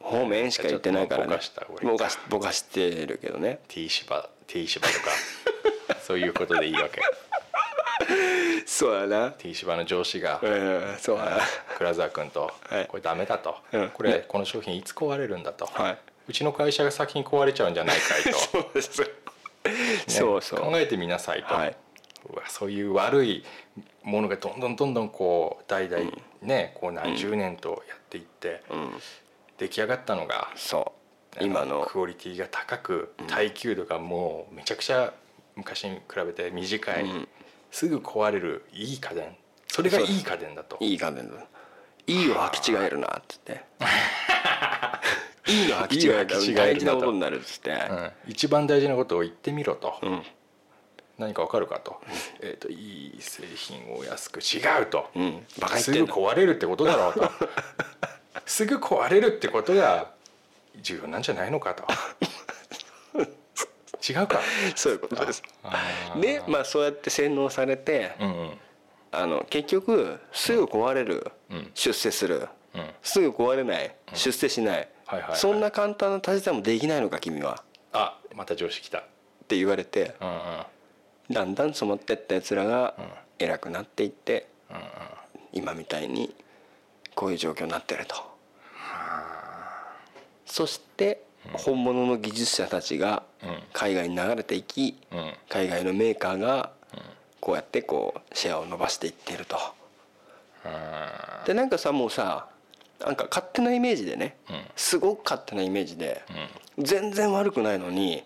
[0.00, 1.30] 方面しか言ってないからね。
[1.30, 3.60] ぼかしぼかしぼかしてるけどね。
[3.68, 7.00] T 芝 T 芝とか そういうことでいいわけ。
[8.66, 9.30] そうやな。
[9.30, 11.38] T 芝の上司がうんそうやな。
[11.78, 13.56] 倉沢君とはい「これダメだ」と。
[13.70, 15.66] うん「これこの商品いつ壊れるんだ」と。
[15.66, 18.38] はいうちの会社が先に壊れちゃうんじゃないかいと。
[18.38, 19.00] そうです。
[19.00, 19.08] ね
[20.08, 20.60] そうそう。
[20.60, 21.76] 考えてみなさいと、はい。
[22.32, 23.44] うわそういう悪い
[24.02, 26.10] ものがどんどんどんどんこう代々
[26.42, 29.00] ね、こう何十年とやっていって、うん。
[29.58, 30.92] 出来上がったのがそ
[31.40, 31.44] う。
[31.44, 31.86] 今の。
[31.86, 35.12] クオリティが高く耐久度がもうめちゃくちゃ
[35.56, 37.28] 昔に比べて短い、うん。
[37.70, 39.36] すぐ壊れるいい家電。
[39.68, 40.76] それがいい家電だと。
[40.80, 41.46] いい家電だ。
[42.06, 43.64] いいを履き違えるなっつって
[45.46, 47.70] いいの履き違えたらい大事なことになるっつって。
[47.70, 48.10] うん。
[48.28, 50.22] 一番大事なことを言ってみろと、うん。
[51.18, 52.00] 何かわかるかと,、
[52.40, 55.46] えー、といい製品を安く違うと、うん。
[55.60, 57.30] バカすぐ壊れるってことだろうと。
[58.46, 60.10] すぐ壊れるってことが
[60.82, 61.84] 重要なんじゃないのかと。
[64.06, 64.40] 違うか。
[64.74, 65.42] そういうことです。
[66.20, 68.58] でまあそうやって洗脳されてうんうん。
[69.12, 71.30] あの結局すぐ壊れる。
[71.50, 71.70] うん。
[71.74, 72.48] 出世する。
[72.74, 72.90] うん。
[73.02, 73.94] すぐ壊れない。
[74.14, 75.38] 出世しないはいはいはい。
[75.38, 77.62] そんな簡単な足し算もできないのか君は。
[77.92, 78.98] あまた上司来た。
[78.98, 79.02] っ
[79.46, 80.64] て言われてうんうん。
[81.34, 83.04] だんだん染まってったやつらがうん。
[83.38, 84.82] 偉くなっていってうんうん。
[85.52, 86.34] 今みたいに
[87.14, 88.16] こういう状況になってると。
[90.46, 91.22] そして
[91.52, 93.62] 本物の技術者たちがうん。
[93.72, 95.32] 海外に流れていきうん。
[95.48, 96.70] 海外のメーカーが
[97.40, 99.56] こうやってこうシェアを伸ばしていってると。
[100.64, 102.48] うんでなんかさもうさ
[103.04, 104.64] なんか勝手なイメージでねうん。
[104.76, 106.22] すごく勝手なイメージで
[106.78, 106.84] うん。
[106.84, 108.24] 全然悪くないのに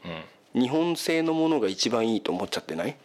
[0.55, 0.63] うん。
[0.63, 2.97] 日本製のものが一番いいと思っちゃってない？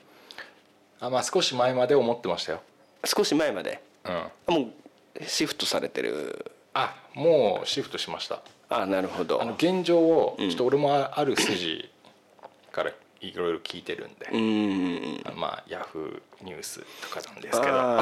[1.00, 2.62] あまあ少し前まで思ってましたよ。
[3.04, 3.82] 少し前まで？
[4.48, 4.54] うん。
[4.56, 4.70] も
[5.20, 6.52] うシフトされてる。
[6.74, 8.40] あもうシフトしました。
[8.70, 9.42] あなるほど。
[9.42, 10.50] あの現状をうん。
[10.50, 11.90] ちょっと俺もある筋
[12.72, 12.92] から
[13.28, 15.38] いろいろ聞いてるんで、うーん。
[15.38, 17.74] まあヤフーニュースとかなんですけど。
[17.74, 18.02] あ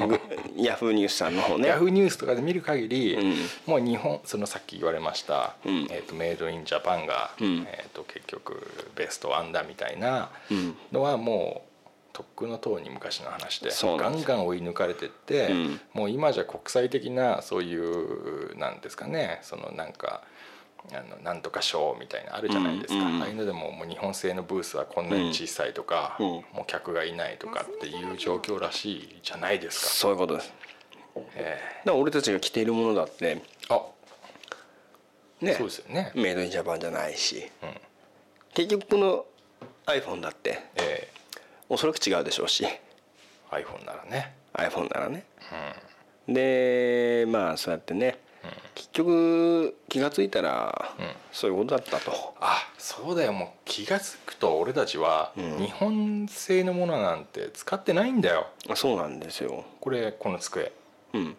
[0.00, 0.20] のぐ
[0.56, 1.68] ヤフーニュースさんの方ね。
[1.68, 3.34] ヤフーニュースとかで見る限り、うん。
[3.66, 5.86] もう日本そのさっき言われました、うん。
[5.90, 7.66] えー、とメイドインジャパンが、うん。
[7.68, 10.76] えー、と結局ベストワンダみたいなうん。
[10.90, 11.72] のはもう
[12.12, 15.80] とっくのとうに昔の話でガンガン追い抜かれてって、うん。
[15.94, 20.22] もう今じゃ国際的なそういうなんですかねそのなんか
[20.90, 26.26] あのなんとかショーみたいなのあるじゃないですか、うんうんああいうのでももう日本製のブースはこんなに小さいとか、うん。
[26.26, 29.86] もう客がいないとかっていう状況らしいじゃないですか。
[29.86, 30.52] そういうことです。
[31.36, 33.82] えだから俺たちが着ているものだってーあ
[35.40, 36.10] ねそうですよね。
[36.14, 37.50] メイドインジャパンじゃないし。
[37.62, 37.74] うん。
[38.54, 39.24] 結局この
[39.86, 41.08] iPhone だってえ
[41.68, 42.64] おそらく違うでしょうし。
[42.64, 42.68] ー
[43.50, 44.34] iPhone ならね。
[44.54, 45.24] iPhone ならね。
[46.28, 48.18] でまあそうやってね
[48.74, 51.06] 結局気が付いたらうん。
[51.32, 52.34] そういうことだったと。
[52.40, 53.32] あそうだよ。
[53.32, 55.56] もう気が付くと俺たちはうん。
[55.58, 58.48] 日本製のものなんて使ってないんだよ。
[58.74, 59.64] そうなんですよ。
[59.80, 60.72] これこの机。
[61.14, 61.36] うん。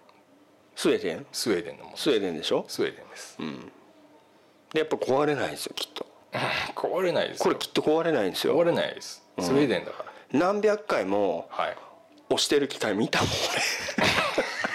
[0.76, 1.26] スウェーデン？
[1.32, 2.66] スウェーデンのものスウェーデンでしょ？
[2.68, 3.36] スウェーデンです。
[3.40, 3.72] うん。
[4.74, 6.06] でやっぱ壊れないんですよきっと。
[6.76, 7.44] 壊れないですよ。
[7.44, 8.60] これきっと壊れないんですよ。
[8.60, 9.24] 壊れないです。
[9.40, 11.78] スウェーデンだから、何百回もはい。
[12.30, 13.62] 押してる機械見たもん俺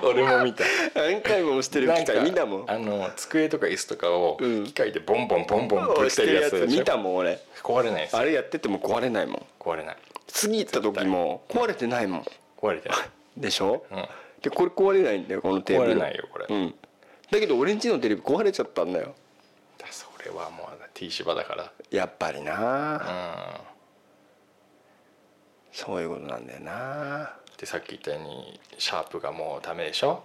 [0.38, 0.64] も見た。
[0.94, 2.70] 俺何回も押してる機械見たもん。
[2.70, 4.64] あの機とか椅子とかをうん。
[4.64, 7.38] 機械でボンボンボンボンぶ押っててるやつ見たもん俺。
[7.62, 9.46] 壊れないですあれやってても壊れないもん。
[9.58, 9.96] 壊れない。
[10.26, 12.24] 次行った時も壊れてないもん。
[12.56, 12.98] 壊れてない。
[13.36, 14.08] でしょ、うん。
[14.42, 15.92] でこれ壊れないんだよこのテーブル。
[15.92, 16.46] 壊れないよこれ。
[16.48, 16.74] うん。
[17.30, 19.14] だけど俺んちのテレビ壊れちゃったんだよ。
[19.78, 21.72] だそれはもう T 芝だから。
[21.90, 23.70] やっぱりな、うん。
[25.72, 30.22] そういうことなんだよなでさっき言ったようにシャープがもうダメでしょ、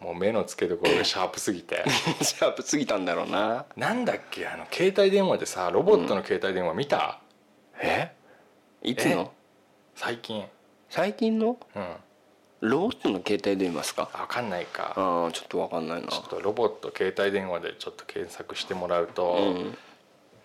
[0.00, 1.84] もう目の付けどころが シャープすぎて。
[2.22, 3.66] シャープ過ぎたんだろうな。
[3.76, 4.46] なんだっけ？
[4.46, 7.20] あの携帯電話でさロボットの携帯電話見た、
[7.78, 8.10] え？
[8.82, 9.30] いつの？
[9.96, 10.46] 最近。
[10.88, 11.58] 最近の？
[11.76, 11.96] うん。
[12.60, 14.08] ロボットの携帯電話ですか？
[14.14, 14.94] あ分かんないか。
[14.96, 16.08] ああちょっとわかんないな。
[16.08, 19.76] ちょっとロボット携帯電話でちょっと検索してもらうと、うん。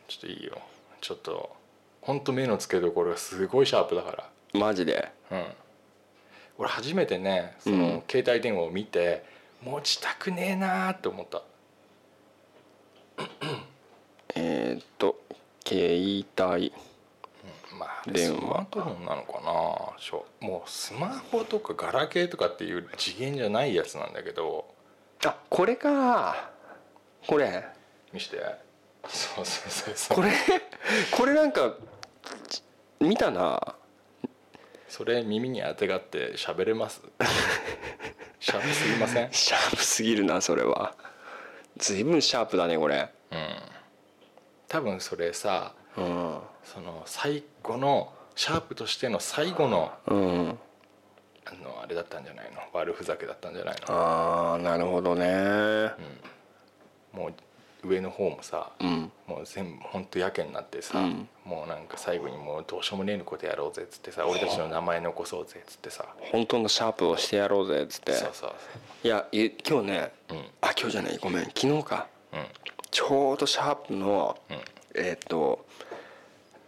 [0.09, 0.59] ちょっといいよ。
[0.99, 1.55] ちょっと
[2.01, 5.09] ほんと目の付けどころがすごいシャープだかマジで？
[5.31, 5.45] らうん
[6.57, 8.03] 俺初めてねその、うん。
[8.09, 9.23] 携帯電話を見て
[9.63, 11.41] 持ちたくねえなーって思った。
[14.35, 15.19] えー、っと
[15.65, 16.73] 携帯。
[17.77, 18.39] まあ電話。
[18.39, 24.65] スマートフォンなのかなしょもうスマホとかガラケーとかっていう次元じゃないやつなんだけど。
[25.25, 26.51] あこれか。
[27.25, 27.63] これ。
[28.11, 28.37] 見して。
[29.07, 30.17] そうそうそうそう。
[30.17, 30.31] これ？
[31.11, 31.73] これなんか
[32.99, 33.75] 見たな
[34.95, 37.01] それ耳に当てがって喋れます？
[38.39, 39.29] シャープすぎません？
[39.31, 40.93] シャープすぎるなそれは。
[41.77, 43.09] 随分シャープだねこれ。
[44.67, 46.37] 多分それさうん。
[46.63, 50.59] その最後のシャープとしての最後のうん。
[51.45, 52.59] あのあれだったんじゃないの？
[52.79, 53.95] 悪ふざけだったんじゃないの？
[53.95, 55.89] ああなるほどね。
[57.11, 57.33] もう
[57.83, 59.11] 上の方もさ、うん。
[59.27, 61.27] もう全部本当やけになってさ、うん。
[61.45, 66.05] もうなんか最後にもうどうしようもねえのことやろうぜっつってさ俺たちの名前残そうぜっつってさ。
[66.31, 68.53] 本当のシャープをしてやろうぜっつってそうそう
[69.03, 70.37] いやい今日ね、うん。
[70.61, 72.07] あ今日じゃないごめん昨日か。
[72.31, 72.47] そううん。
[72.91, 74.57] ちょうどシャープの、うん。
[74.95, 75.65] えーっと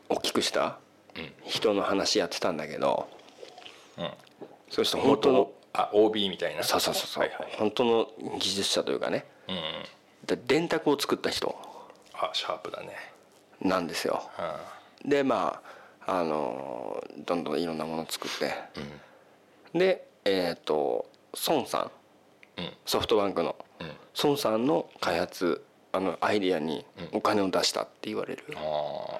[0.09, 0.77] 大きくした
[1.15, 1.31] うん。
[1.45, 3.07] 人の話やってたんだけど
[3.97, 4.11] うん。
[4.69, 6.63] その人本当のあ OB みたいな？
[6.63, 7.55] そうそうそうそう、はいはい。
[7.57, 8.07] 本当の
[8.39, 9.25] 技術者というかね。
[9.47, 9.55] うん
[10.47, 11.55] 電卓を作った人
[12.13, 12.95] あシャープだね。
[13.61, 14.23] なんですよ。
[15.05, 15.61] うでま
[16.05, 19.77] ああのどんどんいろんなものを作って。
[19.77, 19.79] ん。
[19.79, 21.07] でえっ、と
[21.47, 21.89] 孫さ
[22.57, 22.61] ん。
[22.61, 22.71] うん。
[22.85, 23.55] ソフトバンクの。
[23.79, 23.87] うん。
[23.87, 27.17] うん孫さんの開発あのアイディアにうん。
[27.17, 29.19] お金を出したって言われる、あ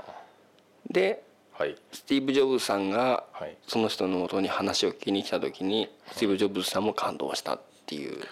[0.90, 1.22] で
[1.60, 1.76] あはい。
[1.92, 3.58] スティーブ・ジョブズさんがはい。
[3.68, 8.24] その人のもとに話を聞きに来た時にスティーブ・ジョブズさんも感動したっていう。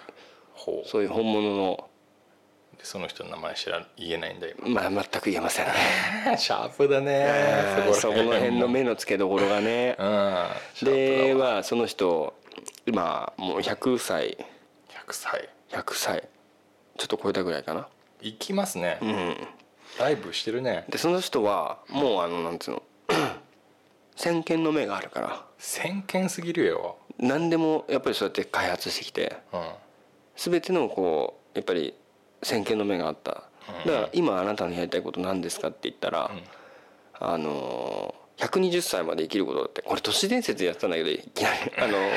[0.85, 1.92] そういう本物ので
[2.83, 4.55] その人の名前知ら言えないんだよ。
[4.67, 5.65] まあ全く言えません。
[5.65, 5.71] ね
[6.37, 7.27] シャープだね。
[7.93, 8.33] そこの。
[8.33, 9.95] 辺の目の付けどころがね。
[9.97, 10.47] うん
[10.83, 12.33] ではその人
[12.85, 14.37] 今もう100歳。
[14.89, 15.49] 100歳。
[15.69, 16.29] 100歳。
[16.97, 17.87] ちょっと超えたぐらいかな。
[18.21, 18.99] 行きますね。
[19.01, 19.47] うん。
[19.97, 20.83] ライブしてるね。
[20.89, 22.83] でその人はもうあのなんつうの。
[24.15, 25.45] 先見の目があるから。
[25.57, 26.97] 先見すぎるよ。
[27.17, 29.37] 何でもやっぱりそうやって開発してきて。
[29.53, 29.69] うん。
[30.35, 31.93] 全てのこうやっぱり
[32.43, 33.31] 先見の目があった。
[33.31, 33.47] だか
[33.85, 36.31] ら今あなたのやりたいこと何ですかって言ったら、
[37.19, 39.81] あのー120歳まで生きることだって。
[39.83, 42.09] これ都市伝説やってたんだけどいきなりあのー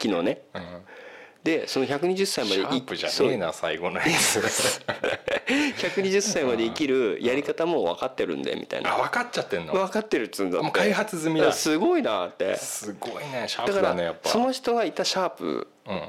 [0.00, 0.42] 昨日ね。
[0.54, 0.62] うん。
[1.44, 4.40] でその120歳までシャープじゃねえな最後のやつ。
[5.46, 8.94] 120歳まで生きるやり方も分かってるんでみたいな。
[8.94, 9.72] あ分かっちゃってんの？
[9.74, 11.52] 分かってるっつうんだもう開発済みだ。
[11.52, 12.56] すごいなって。
[12.56, 14.30] すごいねシャーだからプだねやっぱ。
[14.30, 16.08] その人がいたシャープうん。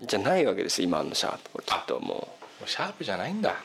[0.00, 1.58] じゃないわけです今のシャープ。
[1.58, 2.33] はきっともう
[2.66, 3.56] シャープじゃないんだ。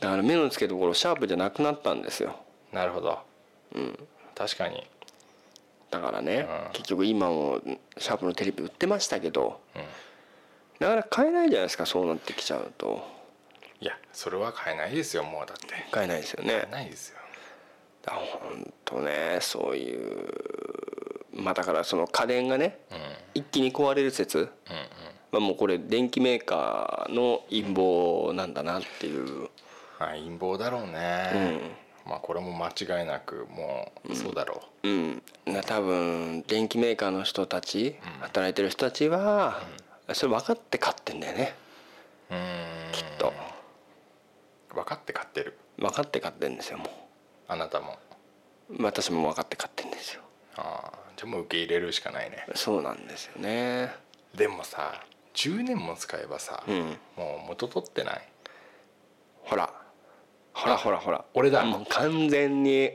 [0.00, 2.36] だから目の付けどころシャープじゃなくなったんですよ。
[2.72, 3.18] なるほど。
[4.34, 4.86] 確かに。
[5.90, 6.72] だからね、うん。
[6.72, 7.60] 結局今も
[7.96, 9.82] シャープのテレビ売ってましたけど、うん。
[10.78, 13.06] なかなか買えないじゃないですかそうなってきちゃうと。
[13.80, 15.66] いやそれは買えないですよもうだって。
[15.90, 16.50] 買えないですよね。
[16.50, 17.18] 買えないですよ。
[18.02, 20.28] だ本当ねそういう
[21.34, 22.98] まあだからその家電がねうん。
[23.34, 24.50] 一気に壊れる説、うんうん
[25.32, 29.48] まあ、もうこれ電機メーカーの陰謀なんだなっていう、
[29.98, 31.60] まあ陰謀だろうね、
[32.06, 34.88] まあこれも間違いなくもうそうだろう。
[34.88, 39.62] ん、な多分電機メーカーの人たち、働いてる人たちは、
[40.12, 41.54] それ分かって買ってんだよね。
[42.30, 42.92] ううん。
[42.92, 43.32] きっと。
[44.74, 45.58] 分かって買ってる。
[45.78, 46.86] 分かって買ってんですよも
[47.48, 47.98] あなたも。
[48.70, 50.22] う私も分かって買ってんですよ。
[50.56, 52.46] ああじゃあもう受け入れるしかないね。
[52.54, 53.94] そうなんですよね。
[54.34, 55.02] でもさ
[55.36, 56.76] 10年も使えばさ、うん。
[57.16, 58.28] もう元取ってない。
[59.44, 59.70] ほら。
[60.52, 61.24] ほらほらほら。
[61.34, 61.64] 俺だ。
[61.64, 62.90] もう完全に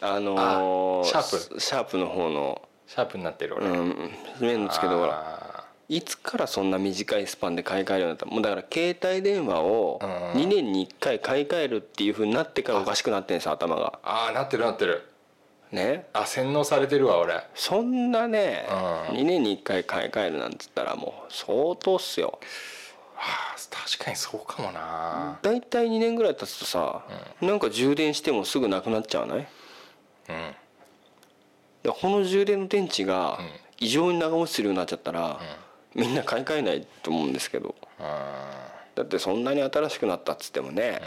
[0.00, 1.60] あのーあシャープ。
[1.60, 2.60] シャープの方の。
[2.86, 4.10] シャープになってる俺、うん
[4.40, 5.12] 目のつけどほら
[5.56, 8.26] あいつからそんな短いスパンで買い替えるようになった？
[8.26, 10.08] もうだから携帯電話をうん。
[10.42, 13.82] 2年に1回買い替えるっていうふうになってからおかしくなってんですよ頭が。
[13.86, 15.02] ーあーなってるなってる
[15.74, 16.06] ね。
[16.12, 17.46] あ洗脳されてるわ俺。
[17.54, 18.66] そんなね
[19.10, 19.16] うん。
[19.18, 22.38] 2年に1回買い替えるなんつったらもう相当っすよ。
[23.16, 25.38] あー確かにそうかもな。
[25.42, 27.04] 大体2年ぐらい経つとさ
[27.40, 29.46] なんか充電してもすぐなくなっちゃわない？
[31.86, 31.94] うん。
[32.00, 33.38] この充電の電池が
[33.78, 35.38] 異常に長持ちするようになっちゃったら、
[35.94, 37.74] みんな買い替えないと思うんですけど。
[38.00, 41.00] あだってそんなに新しくなったっつってもね、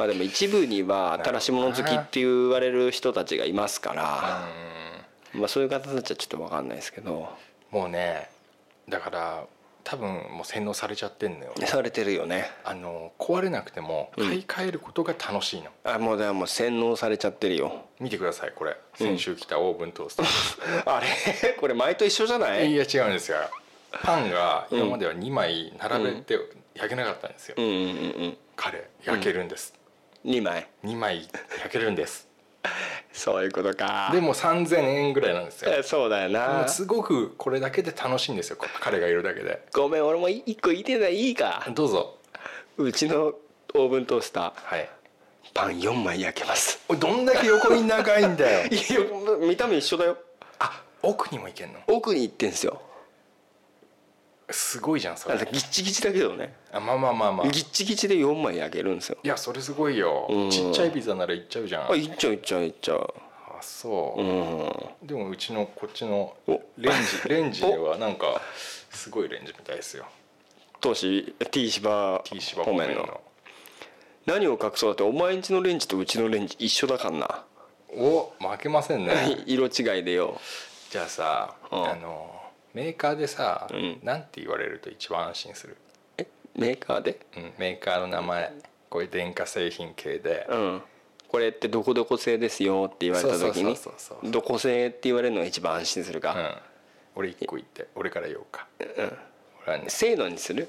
[0.00, 4.48] まあでも一部には新しいもの好きって言われる人たちがいますから、
[5.34, 7.28] まあそういう方たちはちょっと分かんないですけど。
[7.70, 8.30] もうね
[8.88, 9.44] だから
[9.84, 11.52] 多分もう洗脳されちゃってんのよ。
[11.66, 12.50] されてるよね。
[12.64, 17.84] あの壊れなくても買い替えることが楽しいの、あもうでも洗脳されちゃってるよ。
[18.00, 18.78] 見てくださいこれ。
[18.94, 21.08] 先週来たオーブントースター あれ？
[21.60, 22.72] これ前と一緒じゃない？
[22.72, 23.36] いや違うんですよ。
[24.02, 26.38] パンが今までは2枚並べて
[26.74, 27.86] 焼けなかったんですよ、うんうんうんう
[28.28, 28.36] ん。
[28.56, 29.74] 彼焼けるんです、
[30.24, 30.68] 2枚。
[30.84, 31.28] 2枚
[31.62, 32.28] 焼けるんです。
[33.12, 34.10] そういうことか。
[34.12, 35.72] でも3000円ぐらいなんですよ。
[35.78, 38.56] えそうだよもなうすごくこれだけで楽しいんですよ。
[38.56, 39.66] こ彼がいるだけで。
[39.74, 41.66] ごめん俺も一個言いてないいいか。
[41.74, 42.18] どうぞ。
[42.76, 43.34] うちの
[43.74, 44.52] オーブントースター。
[44.54, 44.88] はい。
[45.52, 46.78] パン4枚焼けます。
[46.98, 48.66] どんだけ横に長いんだよ。
[48.70, 50.16] いや見た目一緒だよ。
[50.58, 51.80] あ奥にも行けんの？
[51.88, 52.80] 奥に行ってんすよ
[54.52, 55.36] すごいじゃんそれ。
[55.36, 56.54] だってギッチギチだけどね。
[56.72, 57.48] あまあまあまあまあ。
[57.48, 59.18] ギッチギチで4枚焼けるんですよ。
[59.22, 60.26] いやそれすごいよ。
[60.28, 60.50] うん。
[60.50, 61.92] ちっちゃいピザなら行っちゃうじゃん。
[61.92, 63.14] あいっちゃういっちゃういっちゃう。
[63.58, 64.20] あそう。
[64.20, 65.06] う、ん。
[65.06, 66.92] でもうちのこっちのおレン
[67.22, 68.40] ジ レンジではなんか
[68.90, 70.06] すごいレンジみたいですよ。
[70.80, 72.22] 当時 T 芝
[72.64, 73.20] 方面の。
[74.26, 77.44] 何を隠そうだってお前んちのレンジとうちのレンジ一緒だからな。
[77.92, 79.42] お負けませんね。
[79.46, 80.40] 色違いでよ。
[80.90, 81.90] じゃあさうん。
[81.90, 82.39] あの
[82.74, 84.00] メーカーでさ、ん。
[84.04, 85.76] なんて言われると一番安心する、
[86.18, 86.26] え？
[86.56, 87.20] メーカーで？
[87.36, 88.52] うん、メーカーの名前。
[88.88, 90.82] こういう電化製品系で、うん。
[91.28, 93.76] これってどこどこ製ですよって言われた時に
[94.32, 96.54] どこ製って言われるのが一番安心するか、うん、
[97.14, 98.66] 俺一個言って俺から言おうか、
[99.64, 99.84] 俺はね。
[99.88, 100.68] せーのにする？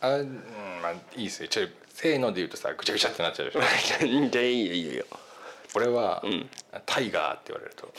[0.00, 0.40] あうん
[0.80, 1.48] まあいいですよ。
[1.48, 3.60] ちょいせーので言うとさぐちゃぐちゃってなっちゃうでしょ。
[4.30, 5.04] じゃあいいよいいよ。
[5.74, 6.48] 俺は、ん。
[6.86, 7.92] タイガーって言われると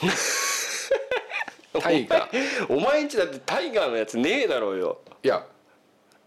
[1.78, 2.66] タイガー。
[2.68, 5.00] お前んちだってタイガーのやつねえだろうよ。
[5.22, 5.46] いや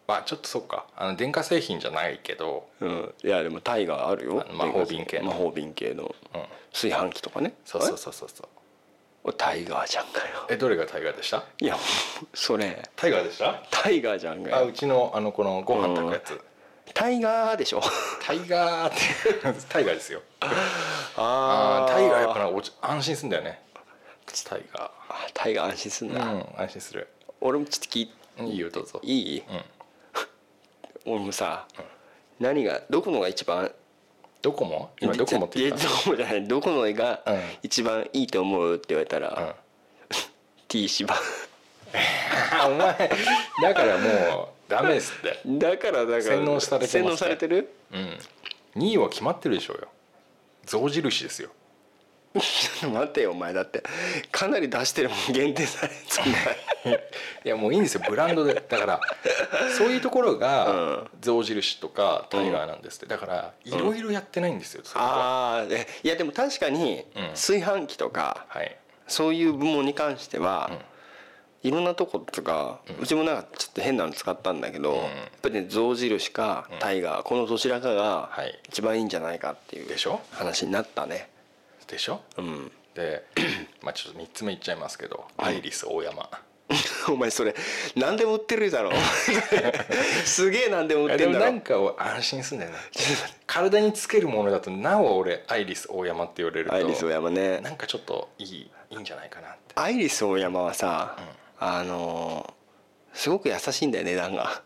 [0.08, 0.86] まあちょっとそっか。
[0.96, 2.68] あの電化製品じゃないけど。
[2.80, 3.14] うん。
[3.24, 4.46] いやでもタイガーあるよ。
[4.48, 5.26] あの魔法瓶系の。
[5.26, 6.04] 魔法瓶系の。
[6.04, 6.44] うん。
[6.72, 7.54] 炊飯器とかね。
[7.66, 8.30] そうそうそうそう。
[8.30, 8.50] そ
[9.26, 10.48] うタイガーじゃんかよ。
[10.50, 11.46] えどれがタイガーでした？
[11.60, 11.78] いや
[12.34, 12.84] それ。
[12.98, 13.64] タイガーでした？
[13.72, 14.56] タイガーじゃんかよ。
[14.58, 16.42] あうちのあのこのご飯炊くやつ、
[16.94, 17.82] タイガーでしょ。
[18.22, 18.98] タイガーって
[19.70, 20.22] タイガーですよ。
[20.42, 23.62] あ あータイガーやっぱなおち安心すんだよね。
[24.46, 24.92] タイガあ
[25.34, 27.08] タイガー安心すんだ、ーうん安心する。
[27.42, 28.12] 俺もちょっと聞い
[28.52, 29.00] いいよどうぞ。
[29.04, 29.44] いい、
[31.06, 31.68] 俺もさ、
[32.40, 33.72] 何がどこのが一番？
[34.42, 35.84] ドコモ今ドコモって言った？
[35.84, 36.48] いやドコモじゃない。
[36.48, 37.42] どこのがうん。
[37.62, 39.56] 一番いいと思うって言われたら、
[40.68, 41.16] T 芝
[42.60, 43.10] あお前
[43.62, 45.40] だからもうダメですって。
[45.46, 47.74] だからだから洗脳されてね洗脳されてる？
[47.92, 48.20] うん。
[48.82, 49.88] 2位は決まってるでしょうよ。
[50.66, 51.50] 象印ですよ
[52.92, 53.84] 待ってよお前だって。
[54.32, 57.00] かなり出してるもん限定されて
[57.46, 58.56] いやもういいんですよブランドで。
[58.56, 59.02] だから
[59.78, 63.06] そういうところが象印とかタイガーなんですって。
[63.06, 65.08] だからいろいろやってないんですよそれは。
[65.08, 67.30] ああえいやでも確かにうん。
[67.30, 68.76] 炊飯器とかはい。
[69.08, 70.72] そういう部門に関しては、
[71.62, 75.06] いろんなとことか、うちもなんかちょっと変なの使ったんだけど、やっ
[75.42, 78.60] ぱりね象印かタイガーこのどちらかがはい。
[78.70, 79.88] 一番いいんじゃないかっていう
[80.32, 81.30] 話になったね
[81.94, 82.22] でしょ？
[82.38, 82.72] うん。
[82.96, 83.24] で
[83.82, 86.30] まあちょっと3つ目いっちゃいますけどアイリス大山。
[87.10, 87.54] お前それ
[87.96, 88.92] 何でも売ってるだろ。
[90.26, 91.46] すげえ何でも売ってでもんだろ。
[91.46, 92.78] なんかを安心すんだよね。
[93.46, 97.60] 体につけるものだとなお俺アイリス大山って言われるとアイリスオーヤマね。
[97.60, 99.74] なんかちょっといいいいんじゃないかなって。
[99.76, 101.16] アイリスオーヤマはさ、
[101.60, 102.64] あのー
[103.16, 104.64] すごく優しいんだよ値段が。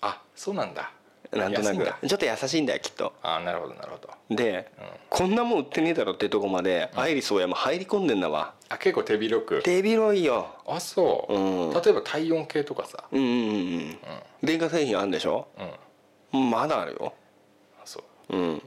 [0.00, 0.92] あそうなんだ
[1.32, 2.06] なんとなく。
[2.06, 3.12] ちょっと優しいんだよきっと。
[3.22, 4.36] あなるほどなるほど。
[4.36, 4.70] で、
[5.08, 8.54] こんなもん売ってねえだろってとこまで、アイリスオーヤマ入り込んでんだわ。
[8.68, 9.62] あ結構手広く。
[9.62, 10.46] 手広いよ。
[10.66, 11.72] あそう、うん。
[11.72, 13.04] 例えば体温計とかさ。
[13.10, 13.98] うんうんうんうん。
[14.42, 15.48] 電化製品あるんでしょ？
[16.32, 16.50] うん。
[16.50, 17.14] まだあるよ。
[17.78, 18.36] あそう。
[18.36, 18.62] うん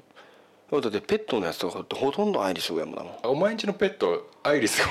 [0.81, 3.13] だってペットのやつとかってほとんどアイリスオーヤマだもん。
[3.23, 4.81] あお前んちのペットアイリス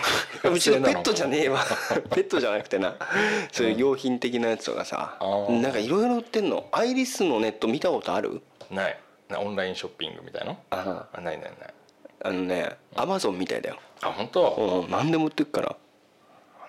[0.42, 1.60] がうちのペットじゃねえわ
[2.10, 2.96] ペットじゃなくてな。
[3.52, 5.16] そういう用品的なやつとかさ。
[5.20, 5.60] あー。
[5.60, 6.66] なんかいろいろ売ってんの？
[6.72, 8.42] アイリスのネット見たことある？
[8.70, 8.98] ない。
[9.28, 10.58] なオンラインショッピングみたいの？
[10.70, 11.74] ああないないない。
[12.26, 13.78] あのねアマゾンみたいだよ。
[14.02, 14.90] あ本当、うん。
[14.90, 15.76] 何でも売ってくから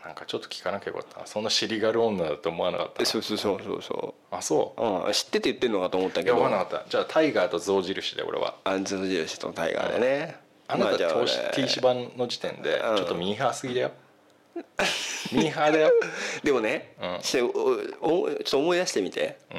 [0.06, 1.26] なんかちょっと聞かなきゃよかったな。
[1.26, 3.06] そんな尻軽女だと思わなかったな。
[3.06, 4.82] そうそうそうそうそあそう？
[4.82, 6.36] う、うん、知ってて言ってんのかと思ったけど。
[6.36, 6.89] 分かんなかった。
[6.89, 8.56] じゃあタイガーと象印で俺は。
[8.64, 10.38] あずっ印とタイガーでね、
[10.68, 12.97] あなたまじゃあ投資俺 T 芝の時点でうん。
[12.97, 13.91] ちょっとミーハーすぎだよ。
[15.34, 15.91] ミーハーだよ。
[16.43, 17.22] でもね、うん。
[17.24, 19.39] しておおちょっと思い出してみて。
[19.51, 19.56] う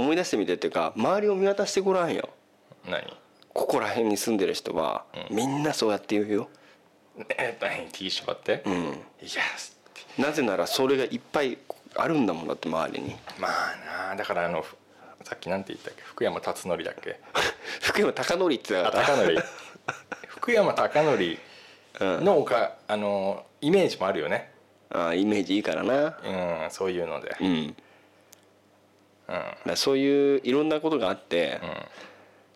[0.00, 2.30] 思い出してみてっていうか周りを見渡してごらんよ。
[2.88, 3.04] ん何？
[3.52, 6.48] ここら辺に住んでる人は、みんなそうやって言うよ、
[7.36, 9.42] え何？T 芝って、うん、いや
[10.18, 11.58] なぜならそれがいっぱい
[11.94, 13.16] あるんだもんだって周りに。
[13.38, 14.76] まあなだからあのふ
[15.24, 16.02] さっきなんて言ったっけ？
[16.02, 17.18] 福山達則だっけ？
[17.80, 19.04] 福山貴則って言っあてな？
[19.04, 19.44] かった
[20.28, 21.38] 福山貴則
[22.24, 24.50] のおかあのイメージもあるよね。
[24.90, 26.18] あイメージいいからな。
[26.64, 27.34] うんそういうので。
[27.40, 27.76] うん。
[29.28, 31.60] だからそういういろんなことがあって、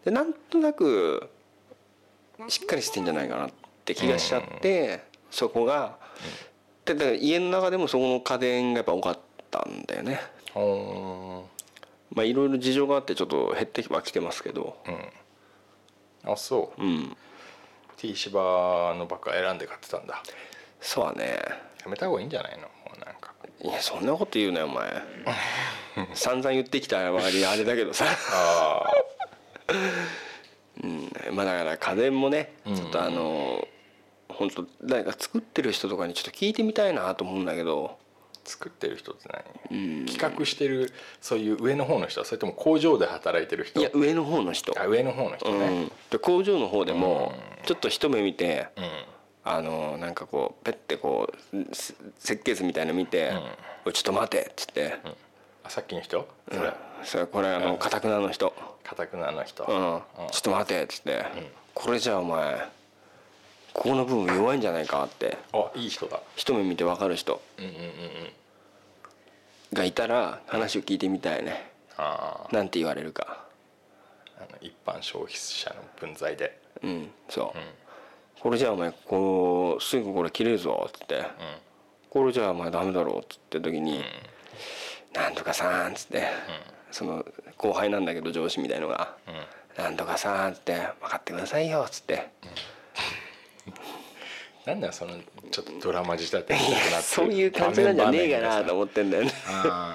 [0.04, 1.30] でなんとなく
[2.48, 3.50] しっかりしてんじゃないかなっ
[3.84, 5.00] て気がしちゃって、
[5.30, 5.96] そこが、
[6.86, 9.18] でだから家の中でもそこの家電がやっぱ多かっ
[9.50, 10.20] たんだよね。
[10.54, 11.44] ほ
[12.12, 14.78] まあいろいろ事情があってちょっと減ってはきてますけど。
[14.86, 14.92] ー
[16.26, 16.32] うん。
[16.32, 16.82] あそう。
[16.82, 17.16] うん。
[17.96, 20.22] T 芝のばっか選んで買ってたんだ。
[20.80, 21.38] そうはね。
[21.82, 22.62] やめた方がいいんじゃないの？
[22.62, 23.32] もうなんか。
[23.62, 25.02] いやそんなこと言うなよお前。
[26.14, 28.04] 散々言ってきた周りあれだけどさ。
[28.32, 28.92] あ
[30.84, 31.10] うん。
[31.32, 32.76] まあだから家電もねうん。
[32.76, 33.66] ちょっとあの
[34.38, 37.98] 本当誰か作ってる人とかにちょっと聞いてみたいなと思うんだけど。
[38.48, 39.28] 作ってる人って
[39.68, 40.06] 何？
[40.06, 42.24] 企画してるそういう上の方の人？
[42.24, 43.80] それとも工場で働いてる人？
[43.80, 44.72] いや上の方の人。
[44.80, 47.34] あ上の方の人うねん、で工場の方でも
[47.64, 48.84] ちょっと一目見てうん。
[49.42, 53.32] あのなんかこうペッてこうせ設計図みたいの見て
[53.84, 54.94] 「おいちょっと待て」っつって。
[55.64, 56.28] あさっきの人？
[56.48, 56.72] それ
[57.02, 58.54] 「それこれあのかたくなの人。
[58.84, 59.64] かたくなの人。
[59.64, 60.30] うん。
[60.30, 61.24] ちょっと待て」っつって
[61.74, 62.68] 「これじゃあお前
[63.76, 65.36] ここの部分弱いんじゃないか」って。
[65.52, 66.20] あいい人だ。
[66.34, 67.42] 一目見て分かる人。
[67.58, 68.32] うんうんうんうん
[69.72, 71.70] がいたら話を聞いてみたいね。
[71.98, 73.44] あなんて言われるか。
[74.38, 76.58] ーあの一般消費者の分際で。
[76.82, 81.24] うんそう、これじゃあお前こうすぐこれ切れるぞっつって、
[82.10, 84.04] これじゃあお前ダメだろうっつって時に
[85.12, 86.28] 「なんとかさん」っつって、
[86.92, 87.24] その
[87.56, 89.16] 後輩なんだけど上司みたいのが
[89.76, 92.30] 「なんとかさん」っつって「分かってくださいよ」っつって、
[94.66, 95.12] なんだよその
[95.52, 97.02] ちょっとドラマ仕立てなってる。
[97.02, 99.32] そういう感じなんじゃねえかなと思思ってんだよね。
[99.46, 99.94] あ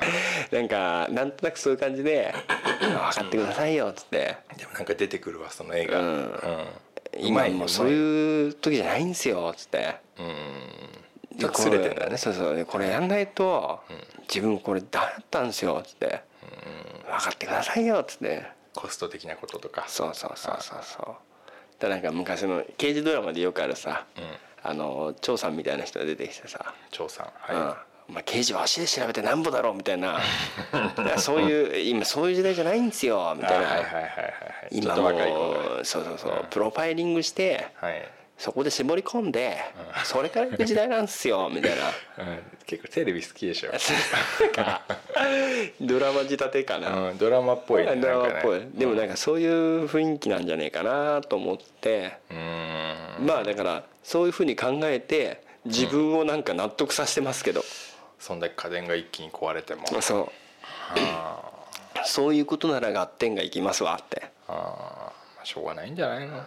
[0.49, 2.33] なんかなんとなくそういう感じで
[2.79, 4.37] 「分かってくださいよ」っつって。
[4.57, 5.99] でもなんか出てくるわその映画。
[5.99, 6.07] うん。
[6.07, 6.65] うん
[7.19, 9.95] 「今もうそうういう時じゃないんですよ」っつって。
[10.17, 11.37] うん。
[11.37, 12.17] でちょっとずれてんだね。
[12.17, 12.55] そうそう。
[12.55, 13.81] でこれやんないと、
[14.29, 16.21] 自分これダメだったんですよっつって、
[17.05, 18.45] 分かってくださいよっつって。
[18.73, 19.83] コスト的なこととか。
[19.87, 21.15] そうそうそうそうそう。
[21.79, 24.05] だなんか昔の刑事ドラマでよくあるさ、
[24.63, 26.73] あの張さんみたいな人が出てきてさ。
[26.91, 27.75] 張さん「はうん。
[28.09, 30.19] お前刑事は足で調べてなんぼだろ」みたいな。
[31.17, 34.09] そういう今そういう時代じゃないんですよみいたいな、はいはいはいはいは
[34.71, 34.81] い。
[34.81, 38.07] ちょっと今もそうそうそう、プロファイリングしてはい
[38.41, 39.55] そこで絞り込んで、
[40.03, 41.89] それから行く時代なんですよ みたいな。
[42.25, 42.39] うん。
[42.65, 43.69] 結構テレビ好きでしょ。
[45.79, 52.13] ドラマ仕立てかな、うんドラマっぽいねドラマっぽい、ねでもなんかそういう雰囲気なんじゃねえかなと思って、
[53.19, 57.63] まあだからそういうふうに考えて自分をなんか納得させてますけど、
[58.17, 59.85] そんだけ家電が一気に壊れても。
[60.01, 60.31] そう。
[62.05, 64.23] そういうことなら合点がいきますわって。
[64.47, 65.11] あ。
[65.41, 66.43] あしょうがないんじゃないの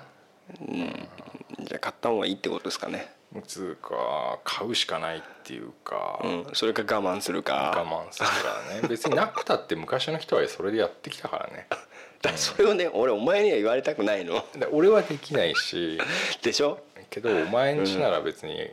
[1.61, 3.12] じゃあ買った方がいいってことですかね。
[3.47, 6.47] つうか買うしかないっていうか、うん。
[6.53, 7.72] それか我慢するか。
[7.76, 8.34] 我慢するか
[8.72, 8.86] らね。
[8.88, 11.66] 別になくたって昔の人はそれでやってきたからね。
[11.68, 14.45] だからそれをね俺お前には言われたくないの。
[14.55, 15.99] で俺はできないし。
[16.42, 16.78] でしょ？
[17.11, 18.70] けどお前んちなら別に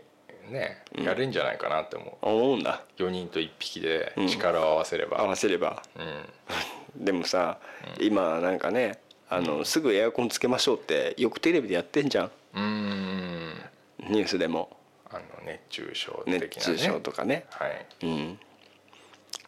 [0.49, 2.29] ね、やれんじゃないかなって思う。
[2.29, 2.81] 思うんだ。
[2.97, 5.81] 4人と1匹で力を合わせれば、合わせれば。
[5.95, 6.25] うん。
[7.05, 7.57] でもさ、
[7.99, 8.99] 今なんかね
[9.31, 12.25] あの、すぐエアコンつけましょうってよくテレビでやってんじゃん。
[12.25, 13.53] うーん。
[14.09, 14.75] ニュースでも。
[15.09, 17.45] あの熱中症的な、ね、熱中症とかね。
[17.51, 18.39] はい、うん。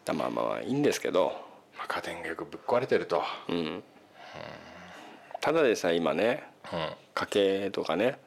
[0.06, 1.34] だまあまあいいんですけど、
[1.78, 3.84] まあ、家電がよくぶっ壊れてると、うん、
[5.40, 6.90] ただでさ今ねうん。
[7.14, 8.18] 家計とかね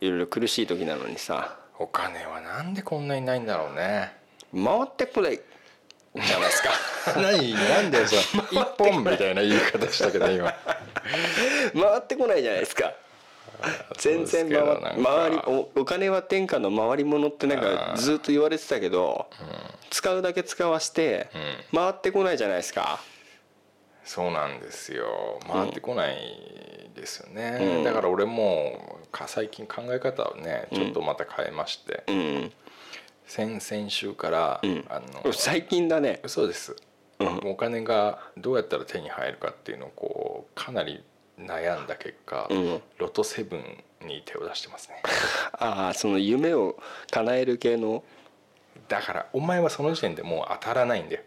[0.00, 1.56] いろいろ苦しい時なのにさ。
[1.78, 4.12] お金はなんでこんなにないんだろうね。
[4.54, 5.40] 回ってこない。
[6.14, 6.70] じゃないですか？
[7.20, 7.54] 何？
[7.54, 10.52] なんでその一本みたいな言い方したけど今
[11.74, 12.94] 回ってこないじゃないですか。
[13.96, 14.62] 全然回
[15.02, 19.28] 回りおお金は天下の回り物ってなんかずっと言われてたけど、
[19.90, 21.28] 使うだけ使わして
[21.74, 23.00] 回ってこないじゃないですか、
[24.04, 25.40] そうなんですよ。
[25.50, 27.84] 回ってこないですよね、うん。
[27.84, 32.52] だから俺もか最近考え方をねちょっとまた変えまして、うん。
[33.26, 34.84] 先々週から、ん。
[34.88, 36.20] あの最近だね。
[36.26, 36.76] そうです、
[37.44, 41.02] お金がどうやったら手に入るかっていうのをこうかなり
[41.38, 42.82] 悩んだ結果、うん。
[42.98, 43.48] ロト7
[44.06, 45.02] に手を出してますね。
[45.58, 46.76] ああその夢を
[47.10, 48.02] 叶える系の？
[48.88, 51.22] だからお前はその時点でもう当たらないんだよ、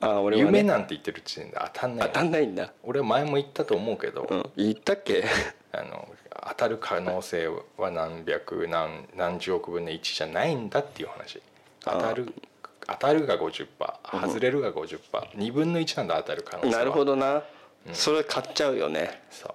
[0.00, 2.72] ああ俺は、ね、夢なんて言ってる時点で当たんない当たんないんだ。
[2.84, 4.50] 俺は前も言ったと思うけど、うん。
[4.56, 5.24] 言ったっけ？
[5.72, 6.08] あの
[6.48, 11.42] 当たる可能性は何百何何十億分の1じゃないんだっていう話。
[11.80, 12.32] 当たる
[12.88, 13.66] 当たるが50%
[14.26, 14.98] 外れるが50%、
[15.36, 16.78] 2分の1なんだ当たる可能性は。
[16.78, 17.42] なるほどな、
[17.92, 19.22] それ買っちゃうよね。
[19.30, 19.52] そう。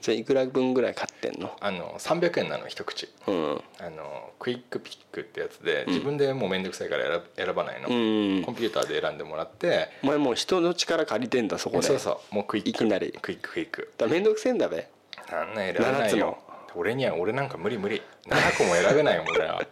[0.00, 1.56] じゃあいくら分ぐらい買ってんの？
[1.60, 3.08] あの300円なの一口。
[3.28, 3.62] うん。
[3.78, 7.92] あのクイックピックってやつで自分でもう面倒くさいから選ばないの、う
[8.40, 8.42] ん。
[8.42, 9.90] コンピューターで選んでもらって。
[10.02, 11.86] お前もう人の力借りてんだそこで。
[11.86, 12.70] そうそうもうクイック。
[12.70, 13.12] いきなり。
[13.22, 13.92] クイッククイック。
[13.96, 14.88] だ面倒くせえんだべ。
[15.30, 16.38] あんな選べない7つよも。
[16.74, 18.02] 俺には俺なんか無理無理。
[18.26, 19.62] 7個も選べないよ俺は。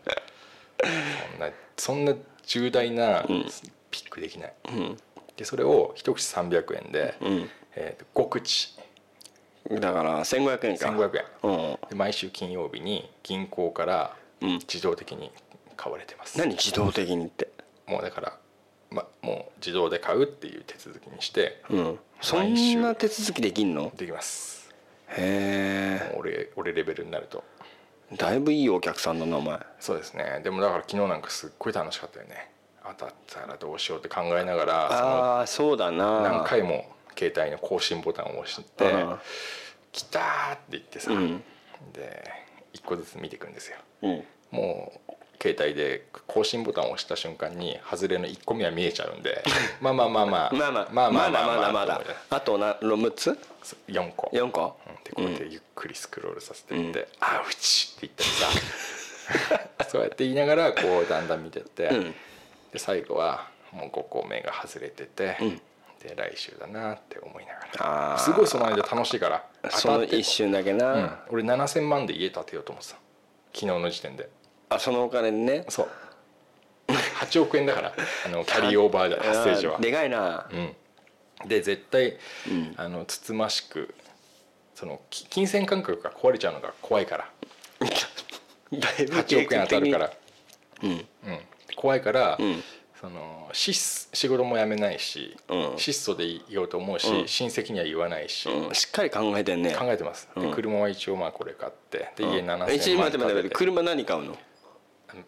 [1.30, 2.14] そんなそんな
[2.52, 3.22] 重大な
[3.90, 4.96] ピックできない、ん。
[5.36, 7.48] でそれを一口300円で、ん。
[7.76, 8.76] えーと5口。
[9.70, 10.88] だから1500円か。
[10.88, 11.24] 1500円。
[11.42, 11.52] う
[11.86, 11.88] ん。
[11.88, 14.50] で毎週金曜日に銀行からうん。
[14.58, 15.30] 自動的に
[15.76, 17.48] 買われてます、何自動的にって？
[17.86, 18.36] もうだから、
[18.90, 21.98] ま、もう自動で買うっていう手続きにして、うん。
[22.20, 23.92] そんな手続きできんの？
[23.96, 24.68] できます。
[25.08, 27.44] へもう俺俺レベルになると。
[27.44, 27.49] え
[28.16, 29.58] だいぶいいお客さんだなお前。
[29.78, 30.40] そうですね。
[30.42, 32.50] でもだから昨日なんかすっごい楽しかったよね。
[32.98, 36.04] 当たったらどうしようって考えながらああそうだそな。
[36.06, 36.86] の何回も
[37.16, 39.18] 携帯の更新ボタンを押してうん
[39.92, 40.20] 「来た!」
[40.54, 41.44] って言ってさ、うん。
[41.92, 42.24] で
[42.72, 43.76] 一個ずつ見ていくんですよ。
[44.02, 44.24] うん。
[44.50, 49.42] もう携帯で更新ボタンを押した瞬間に外れの1個目は見えちゃうんで
[49.80, 52.00] まあまあまあまあまあまあまあまあまだまだまだ。
[52.28, 53.38] あとな6つ
[53.88, 54.30] 4個。
[54.34, 54.76] 4個？
[54.86, 54.94] うん。
[55.04, 59.86] でこうやってゆっくりスクロールさせていって「あうち!」って言ったりさ。
[59.88, 62.14] そうやって言いながらこうだんだん見てって、ん。
[62.72, 65.36] で最後はもう5個目が外れてて、
[66.02, 68.18] で来週だなって思いながら。
[68.18, 70.78] すごいその間楽しいからその一瞬だけうん。
[70.78, 72.98] な、俺7000万で家建てようと思ってた。
[73.52, 74.28] 昨日の時点で
[74.70, 75.64] あそのお金でね。
[75.68, 75.88] そう。
[77.20, 77.92] 8億円だから
[78.26, 79.78] あの キャリーオーバー発生時は。
[79.78, 80.48] でかいな。
[80.50, 80.56] う
[81.44, 82.16] ん、で絶対、
[82.76, 83.94] あのつつましく
[84.74, 87.30] そのき金銭感覚が壊れちゃうのが怖いから。
[88.72, 90.12] だいぶ8億円当たるから、
[90.84, 90.90] うん。
[90.90, 91.06] うん、
[91.74, 92.62] 怖いから、ん。
[93.00, 95.78] その質仕事も辞めないし、うん。
[95.78, 97.28] 質素でいようと思うし、うん。
[97.28, 98.74] 親戚には言わないし、うん。
[98.74, 99.74] しっかり考えてんね。
[99.74, 100.54] 考えてます、でうん。
[100.54, 103.48] 車は一応まあこれ買ってで家7000万え一待って待って待って。
[103.50, 104.38] 車何買うの？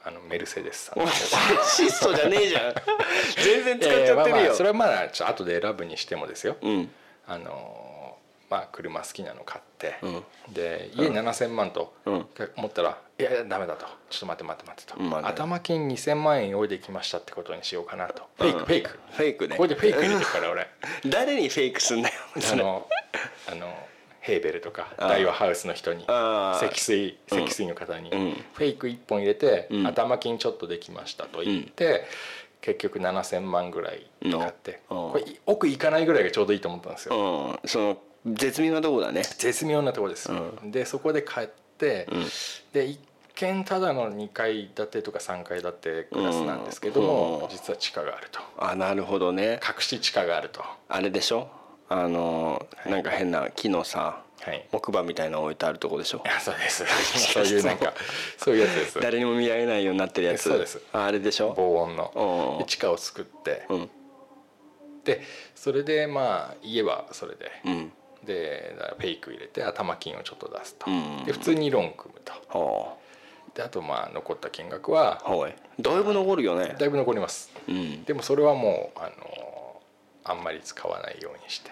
[0.05, 1.01] あのメルセデスさん。
[1.01, 2.75] お前質素じゃねえじゃん。
[3.43, 6.93] 全然使っちゃってえーまあまるよあそれはまあちょっと後で選ぶにしてもですよ、うん。
[7.27, 7.93] あのー
[8.51, 10.25] まあ車好きなの買って、うん。
[10.51, 12.29] で家7,000万とうん。
[12.57, 15.29] 思ったら「いやいやダメだ」と「ちょっと待って待って待って」と、まあね。
[15.29, 18.29] 頭金2,000万円用意できましたってことにしようかなと。
[18.37, 18.67] フェイク、うん。
[18.67, 19.57] フェイクフェイクね。
[19.57, 20.69] ここでフェイク入れてるから俺。
[21.07, 22.15] 誰にフェイクすんだよ
[22.53, 22.89] あの
[23.49, 23.89] あの
[24.23, 25.09] ヘーベルとかあー。
[25.09, 26.07] 大和ハウスの人に
[26.61, 28.33] 積水積水の方に、うん。
[28.55, 29.87] フェイク1本入れて、うん。
[29.87, 32.05] 頭金ちょっとできましたと言って、
[32.61, 34.97] 結局7,000万ぐらい使って、うん。
[35.11, 37.69] これ奥行かないぐらいがちょうどいいと思ったんですよ、うん。
[37.69, 39.23] その絶妙なとこだね。
[39.39, 40.37] 絶妙なところです、う
[40.71, 41.47] でそこで帰っ
[41.77, 42.23] て、ん。
[42.73, 43.01] で一
[43.35, 47.49] 見ただの2階建てとか3階建てクラスなんですけども、うん。
[47.49, 48.41] 実は地下があると。
[48.57, 49.59] あなるほどね。
[49.67, 50.63] 隠し地下があると。
[50.89, 51.49] あれでしょ？
[51.93, 54.67] あのなんか変な木のさはい。
[54.73, 56.23] 木馬みたいなの置いてあるとこでしょ？
[56.41, 56.85] そうです。
[57.33, 57.93] そういうなんか
[58.39, 58.57] そう。
[58.57, 59.01] いうやつです。
[59.01, 60.43] 誰にも見られないようになってるやつ。
[60.49, 60.81] そうです。
[60.93, 61.55] ああれでしょ？
[61.57, 62.65] 防音の。
[62.67, 63.65] 地下を作って。
[63.69, 63.91] うん。
[65.05, 65.21] で
[65.55, 67.93] それでまあ家はそれで、うん。
[68.25, 71.25] でフェイク入れて頭金をちょっと出すと、うん。
[71.25, 72.59] で普通にローン組むと。
[72.59, 72.95] は
[73.55, 75.55] であとまあ残った金額はあはい。
[75.79, 76.75] だいぶ残るよね。
[76.79, 77.53] だいぶ残ります。
[77.69, 78.05] うん。
[78.05, 79.81] でもそれはもうあの
[80.25, 81.71] あんまり使わないようにして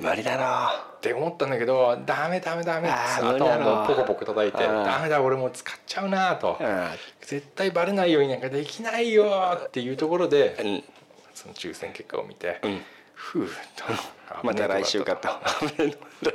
[0.00, 0.70] 無理だな。
[0.96, 2.88] って思ったんだけどダメダメダメ。
[2.88, 6.58] 頭をポコポコ叩いてダメだ俺もう使っちゃうなと。
[6.60, 6.86] うん。
[7.20, 9.58] 絶対バレないようになんかできないよ。
[9.66, 10.84] っていうところでうん。
[11.34, 12.80] その抽選結果を見てうん。
[13.14, 13.84] ふうと。
[14.42, 15.28] また来週かと。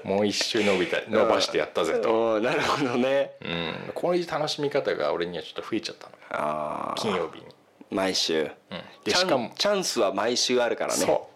[0.03, 2.43] もう一周伸びた伸ばしてやったぜと、うん。
[2.43, 3.33] なるほどね。
[3.41, 6.95] うん、こういう楽しみ方が俺にはちょっと増えちゃったの。
[6.95, 7.45] 金曜日に、
[7.89, 8.43] 毎週。
[8.43, 11.05] うん、でチャンしかもチャンスは毎週あるからね。
[11.05, 11.29] そ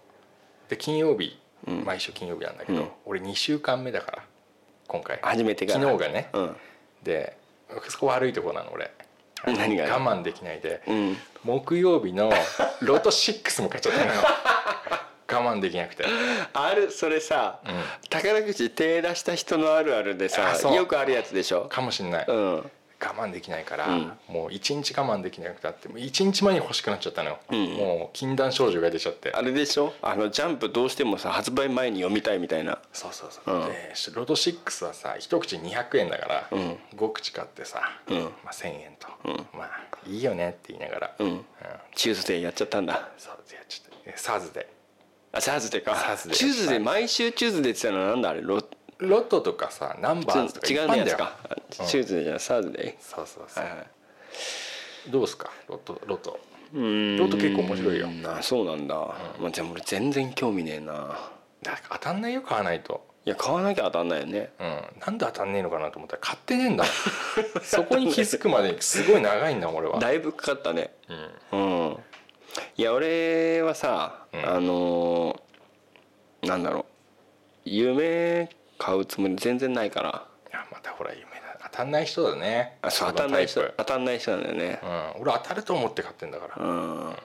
[0.67, 0.69] う。
[0.69, 1.38] で金曜日、
[1.68, 2.88] 毎週金曜日なんだけど、うん。
[3.05, 4.24] 俺2週間目だから
[4.88, 5.20] 今回。
[5.22, 6.55] 初めてから昨日がね、うん。
[7.03, 7.38] で
[7.89, 8.91] そこ悪いところなの俺。
[9.45, 9.86] 何が？
[9.86, 11.18] 我慢できないで、うん。
[11.43, 12.32] 木曜日の
[12.82, 14.22] ロト6も買っちゃったのよ。
[15.28, 16.05] 我 我慢できなくて。
[16.53, 17.59] あるそれさ、
[18.09, 21.66] 宝くじ手出した人のあるあるでさよくあるやつでしょ？
[21.66, 22.72] かもしんない、うん
[23.06, 24.12] 我慢できないから、うん。
[24.28, 27.56] もう一日我慢できなくなってもう一日前に欲しくなっちゃったのよ、ん。
[27.76, 29.32] もう禁断症状が出ちゃって。
[29.34, 29.93] あれでしょ？
[30.01, 32.80] あのジャンプどうしてもさ発売前に読みたいみたいな。
[32.93, 33.68] そうそうそう、うん。
[33.68, 36.78] でロト6はさ一口200円だから、うん。
[36.95, 38.24] 5口買ってさ、うん。
[38.24, 39.36] まあ、1,000円と、うん。
[39.58, 39.70] まあ
[40.08, 41.45] いいよねって言いながら、うん。
[41.95, 43.10] Tuesday やっちゃったんだ。
[43.18, 44.14] そうやっちゃって。
[44.18, 44.68] Thursday
[45.32, 45.95] あ Thursday か。
[45.95, 48.30] Thursday。Tues 毎週 Tuesday って言ってたのなんだ？
[48.30, 48.62] あれロ
[49.00, 51.04] ロトとかさナンバーズとか違うんだよ。
[51.06, 51.38] ねやつか。
[51.80, 51.88] うん。
[51.88, 53.88] チューズデーじゃサーズデそうそうそう、ーはいはい。
[55.12, 55.52] どうですか？
[55.68, 56.39] ロトロト。
[56.74, 57.18] うーん。
[57.18, 58.08] ロト結構面白いよ。
[58.26, 58.96] あそうなんだ、
[59.39, 60.93] まあ、じゃあ俺全然興味ねえな。
[61.62, 63.06] だから当たんないよ買わないと。
[63.26, 64.52] いや買わなきゃ当たんないよね。
[64.60, 66.86] うん、なんで当たんねえのかなと思ったら買ってねえんだ
[67.64, 70.00] そこに気づくまでにすごい長いんだ俺は。
[70.00, 70.93] だいぶかかったね。
[71.52, 71.60] うん。
[71.60, 71.98] うん。
[72.78, 74.46] いや俺はさ、うん。
[74.48, 76.86] あのーなんだろう。
[77.66, 80.28] 夢買うつもり全然ないから。
[80.49, 82.78] いやまたほら夢だ当たんない人だね。
[82.82, 84.80] あそう当たんない人当たんない人なんだよね。
[85.15, 86.65] うん、俺当たると思って買ってんだから。
[86.65, 87.15] うん。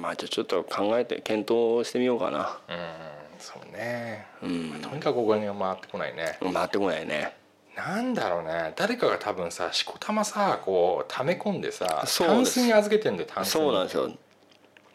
[0.00, 2.58] まあじゃあちょっと考えて検討してみようかな。
[2.68, 4.70] うんそうね、うん。
[4.70, 6.38] まあとにかくお金が回ってこないね。
[6.40, 7.36] 回ってこないね。
[7.76, 8.72] なんだろうね。
[8.76, 13.52] 誰かが多分さしこたまさこう溜め込んでさそうタンスに預けてんだよタンスに。
[13.60, 14.10] そうなんですよ。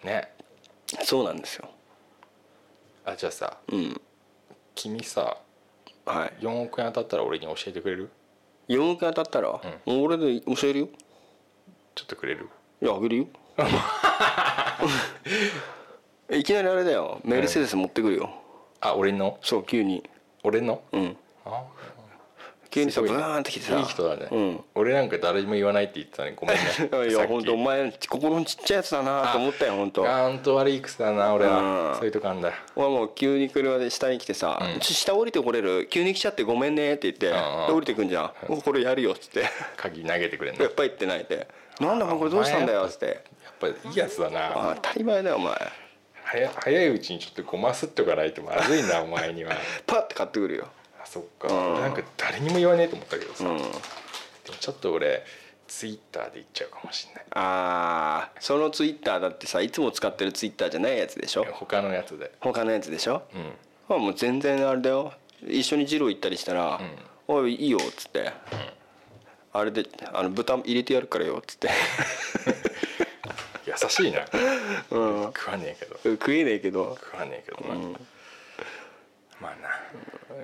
[0.03, 0.31] ね。
[1.03, 1.69] そうなんですよ。
[3.05, 4.01] あじゃあさうん
[4.75, 5.37] 君さ
[6.05, 6.33] はい。
[6.43, 8.09] 4億円当たったら俺に教えてくれる
[8.67, 10.87] ？4億円当たったら、もう俺で教えるよ。
[11.95, 12.49] ちょっとくれる？
[12.81, 13.27] いやあげるよ。
[16.31, 17.19] いきなりあれだよ。
[17.23, 18.29] メルセデス持ってくるよ、
[18.79, 19.37] あ俺の？
[19.41, 20.03] そう急に。
[20.43, 20.81] 俺の？
[20.91, 21.17] うん。
[21.45, 21.63] あ
[22.71, 23.77] 急にさブーンってきてさ。
[23.77, 24.63] いい人だね、うん。
[24.75, 26.63] 俺なんか誰にも言わないって言ってたねごめんね。
[27.11, 30.09] いや本当お前心のちっちゃいやつだなと思ったよ本当。
[30.09, 31.87] あほんと悪い癖だな俺うん。
[31.89, 32.53] はそういうとこあんだ。
[32.77, 34.79] 俺もう急に車で下に来てさ「うん。
[34.79, 35.85] ちょ下降りてこれる？
[35.87, 39.43] 急に来ちゃってごめんね」って言ってうんで降りてくんじゃん「おこれやるよ」っつって。
[39.75, 40.63] 鍵投げてくれんの。
[40.63, 41.47] やっぱりって泣いて
[41.81, 43.05] 「なんだこれどうしたんだよ」っつって。
[43.05, 43.17] やっ
[43.59, 44.71] ぱいいやつだ「な。
[44.71, 45.55] あ当たり前だよお前。
[46.23, 49.51] 早早いうちにちょっとごますっておかないとまずいなお前には。
[49.85, 50.67] パッて買ってくるよ」
[51.01, 51.71] あそっか、うん。
[51.73, 53.57] 俺なんか誰にも言わねえと思ったけどさ、うん。
[53.57, 53.71] でも
[54.59, 55.23] ちょっと俺
[55.67, 57.25] ツイッターで言っちゃうかもしんない。
[57.31, 58.41] あー。
[58.41, 61.45] そのツイッターだってさいつも使ってるツイッターじゃないやつでしょ？
[61.51, 62.31] 他のやつで。
[62.39, 63.23] 他のやつでしょ？
[63.33, 63.95] うん。
[63.95, 65.13] あもう全然あれだよ。
[65.47, 66.79] 一緒に二郎行ったりしたら
[67.27, 68.31] 「おいいいよ」っつって、
[69.53, 71.69] あれであの豚入れてやるからよっつって。
[73.65, 74.19] 優しいな、
[74.91, 75.33] うん。
[75.33, 75.99] 食わねえけど。
[76.03, 76.97] 食えねえけど。
[76.99, 77.75] 食わねえけどな、
[79.39, 79.69] まあな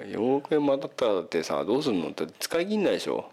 [0.05, 2.09] 4億円も当たったらだってさどうすんの？
[2.09, 3.29] って使い切んないでしょ？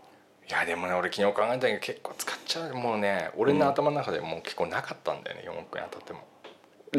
[0.48, 6.20] いやでもね俺昨日考えたけど結構使っちゃうもうね俺の頭の中でもう結構なかったんだよね4億円当たっても。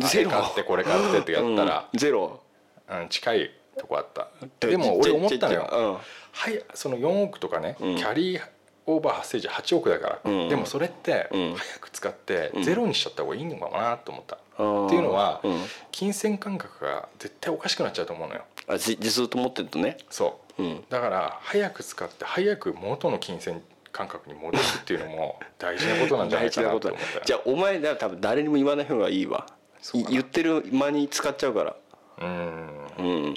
[0.10, 0.32] ゼロ？
[0.32, 2.42] 買ってこれ買ってってやったら、うんゼロ？
[2.90, 4.30] うん近いとこあった。
[4.68, 5.94] でも俺思ったのよ、うん。
[5.94, 7.96] はいその4億とかね、うん。
[7.98, 8.42] キャリー
[8.88, 10.50] オーバー発生時8億だから、うん。
[10.50, 11.56] でもそれってうん。
[11.56, 12.64] 早く使ってうん。
[12.64, 14.86] ゼロにしちゃった方がいいのかなと思った、ー。
[14.88, 15.62] っていうのは、うん。
[15.92, 19.98] 金銭感覚が絶対おかしくなっちゃうと思うのよあじずっと持ってるとね。
[20.10, 20.84] そう、うん。
[20.90, 23.62] だから早く使って早く元の金銭
[23.92, 26.90] 感覚に戻すっていうのも 大事なことなんじゃないかな大事なこと。
[26.90, 29.46] と思ったじゃあお前だ多分誰にも言わない方がいいわ。
[30.10, 31.76] 言ってる間に使っちゃうから。
[32.20, 32.88] うん。
[32.98, 33.36] うん。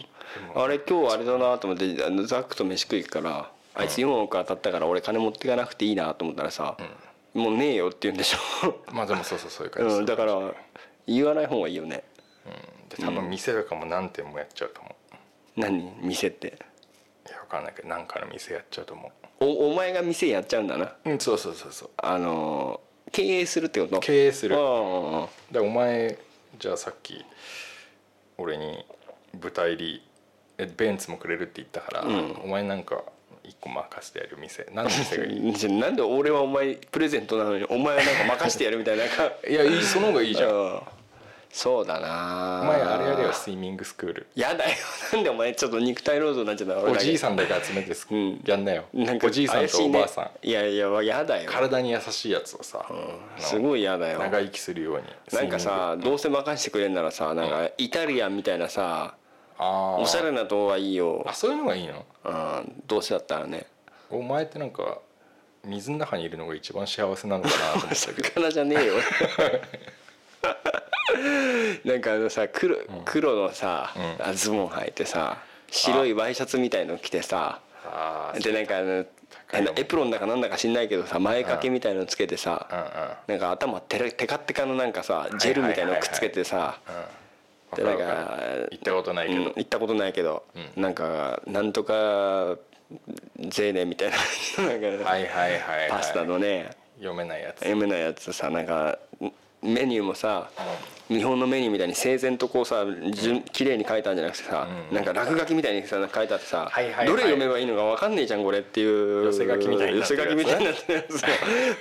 [0.55, 6.77] あれ今日あれだなと思ってあのザックと飯食い行くからあいつ4億当たったから俺金持っていかなくていいなと思ったらさ、
[7.33, 8.39] もうねえよって言うんでしょ、
[8.93, 10.35] まあでもそうそうそういう感じうん、だから
[11.07, 12.03] 言わない方がいいよね。
[12.47, 14.95] うん、で多分店とかも何店もやっちゃうと思う
[15.59, 15.93] 何？
[16.03, 16.49] 店って。
[16.49, 20.87] いや分かんないけど何かの店やっちゃうと思おお前が店やっちゃうんだな。
[21.05, 21.91] ううんそうそうそうそう。
[21.97, 24.01] あのー経営するってこと？
[24.01, 24.57] 経営する。
[24.57, 26.19] ああでお前
[26.59, 27.25] じゃあさっき
[28.37, 28.85] 俺に
[29.41, 30.03] 舞台入り
[30.59, 32.33] えベンツもくれるって言ったから、うん。
[32.45, 33.03] お前なんか
[33.45, 34.67] 一個任せてやる店。
[34.75, 35.53] 何の店がいい？
[35.57, 39.33] じゃあなんで俺はお前プレゼントなのにお前はなんか任してやるみたいななんか。
[39.49, 40.51] いやいいその方がいいじゃん。
[40.51, 40.81] うん
[41.51, 42.61] そうだな。
[42.63, 44.27] お前あれやれよスイミングスクール。
[44.35, 44.77] やだよ。
[45.13, 46.93] なんでお前ちょっと肉体労働になっちゃったの？
[46.93, 48.41] おじいんさんだけ集めてす、うん。
[48.45, 48.85] やんなよ。
[48.93, 51.51] なんかおじいさんとおばあさん、いやいややだよ。
[51.51, 54.19] 体に優しいやつをさ、あのすごいやだよ。
[54.19, 59.15] 長生きするようになんかさどうせ任してくれんならさなんかイタリアンみたいなさ
[59.59, 60.03] ミングあー。
[60.03, 61.25] おしゃれなとこがいいよ。
[61.27, 62.05] あそういうのがいいの？
[62.25, 62.83] うん。
[62.87, 63.67] どうせだったらね。
[64.11, 64.99] お前ってなんか
[65.65, 68.29] 水の中にいるのが一番幸せなのかなと思ったけど。
[68.43, 68.95] 魚じゃねえよ
[71.85, 74.27] なんかあのさ黒黒のさ、うん。
[74.27, 75.39] あズボン履いてさ
[75.71, 77.61] 白いワイシャツみたいの着てさ
[78.41, 79.05] でなんかあの
[79.53, 82.79] あのエプロンだかなんだか知んないけどさ前掛けみたいのつけてさ、うん。
[82.79, 82.85] うん
[83.29, 87.77] なんか頭テレテカテカのなんかさジェルみたいのくっつけてさうん。
[87.77, 88.39] でなんか
[88.71, 89.41] 行ったことないけど。
[89.41, 90.45] うん行ったことないけど、
[90.77, 90.83] うん。
[90.83, 92.57] なんかなんとか
[93.39, 94.17] ゼーネみたいな
[94.65, 97.59] なんか、はいはいはい、はい、パスタのね読めないやつ。
[97.59, 98.99] 読めないやつさなんか
[99.63, 100.51] メニューもさ、
[101.09, 104.95] 日本のメニューみたいに整然とこうさ順綺麗に書いたんじゃなくてさ、うん。
[104.95, 107.07] なんか落書きみたいにさ書いてあってさ、はいはいはい。
[107.07, 111.27] どれ読めばいいのか分かんねえじゃんこれっていう寄せ書きみたいになってるやつ寄せ書きみたいになってるやつを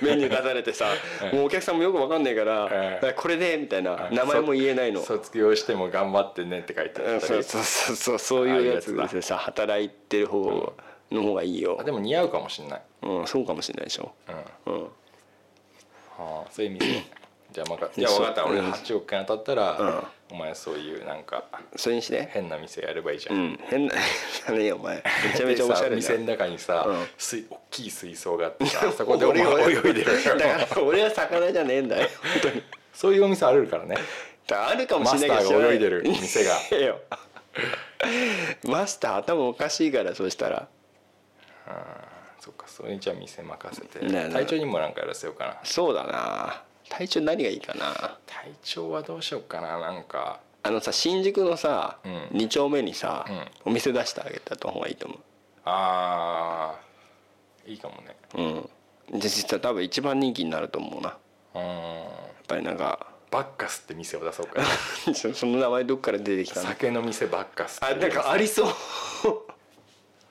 [0.06, 0.86] メニュー出されてさ
[1.32, 3.14] もうお客さんもよく分かんねえから,、うん。
[3.14, 5.02] これでみたいな名前も言えないの。
[5.02, 10.72] 卒業しても頑張ってねって書いてあったりうんそうそうそうそういうやつでさ働いてる方
[11.10, 11.76] の方がいいよ。
[11.78, 12.82] あ、でも似合うかもしんない。
[13.02, 14.12] うん、そうかもしれないでしょ、
[14.66, 14.74] うん。
[14.74, 14.88] うん、は
[16.18, 17.04] あそういう店
[17.58, 18.70] じゃあまかじゃあ分かった俺うん。
[18.70, 21.44] 8億円当たったら、お前そういうなんか
[21.74, 22.28] それにして。
[22.32, 23.46] 変な店やればいいじゃ、うん。
[23.54, 24.96] ん変なじゃねえよお前。
[24.96, 25.02] め
[25.36, 27.06] ちゃめちゃおしゃれ店の中にさ、うん。
[27.16, 30.38] 水大きい水槽があってさ そこでお前俺泳いでる。
[30.38, 32.08] だから俺は魚じゃねえんだよ。
[32.22, 32.62] 本当に。
[32.94, 33.96] そういうお店あるからね。
[34.50, 36.54] あるかもしれないけどーが泳いでる店が。
[38.64, 40.68] マスター頭おかしいからそうしたら。
[42.40, 45.56] そっかそれにじゃあ店任せて、ねえねえ隊長にもなんかやらせようかな。
[45.64, 48.18] そうだな体調何がいいかな？
[48.26, 50.40] 隊長はどうしようかななんか。
[50.62, 52.12] あのさ新宿のさ、うん。
[52.38, 53.48] 2丁目にさ、うん。
[53.66, 55.16] お店出してあげた方がいいと思
[55.64, 58.16] あーいいかもね。
[58.34, 59.20] ううん。
[59.20, 61.16] で実は多分一番人気になると思うな。
[61.54, 62.06] やうん。
[62.06, 62.10] っ
[62.46, 64.66] ぱりなんかバッカスって店を出そうかな。
[65.14, 66.66] そその名前どっから出てきたの？
[66.68, 68.72] 酒の店バッカスあなんかありそう。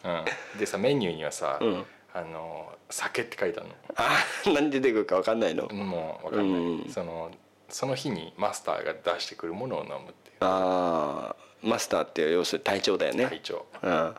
[0.03, 6.91] うん、でさメニューにはさ、うんあの酒って書いてあるあ何出てくるか分かんないの、のもう分かんない、うん。
[6.91, 7.31] その
[7.69, 10.37] その日にマスターが出してくるものを飲むっていう。
[10.41, 13.25] ああマスターって要するに隊長だよね。
[13.25, 13.91] 隊長、うん。
[13.91, 14.13] うん、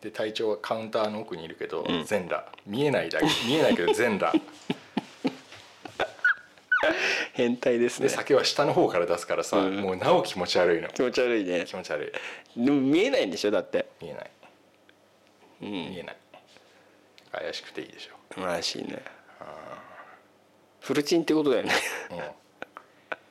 [0.00, 2.04] で隊長はカウンターの奥にいるけど、ん。
[2.04, 2.50] 全裸。
[2.66, 3.26] 見えないだけ。
[3.46, 4.36] 見えないけど全裸。
[7.34, 9.76] 変態ですでね酒は下の方から出すからさ、うん。
[9.76, 10.88] もうなお気持ち悪いの。
[10.88, 11.64] 気持ち悪いね。
[11.66, 12.12] 気持ち悪
[12.56, 12.64] い。
[12.64, 13.86] でも見えないんでしょだって。
[14.00, 14.30] 見えない。
[15.62, 15.70] うん。
[15.70, 16.16] 見えない
[17.32, 19.02] 怪しくていいでしょ、怪しいね。
[20.80, 21.72] フルチンってことだよね。
[22.10, 22.18] うん、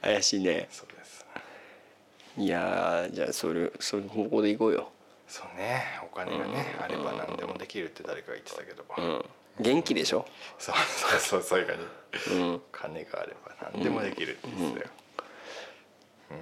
[0.02, 0.68] 怪しいね。
[0.72, 1.26] そうです。
[2.38, 4.92] いやーじゃあそれその方向で行こうよ。
[5.28, 5.84] そうね。
[6.04, 9.26] お金がね、あれば何でもできるって誰かが言ってたけど、うん。
[9.60, 10.26] 元気でしょ？
[10.58, 11.76] そうそうそうそういう感
[12.30, 12.36] じ。
[12.36, 12.62] うん。
[12.72, 14.92] 金があれば何でもできるって言ってたよ。
[16.32, 16.38] うん。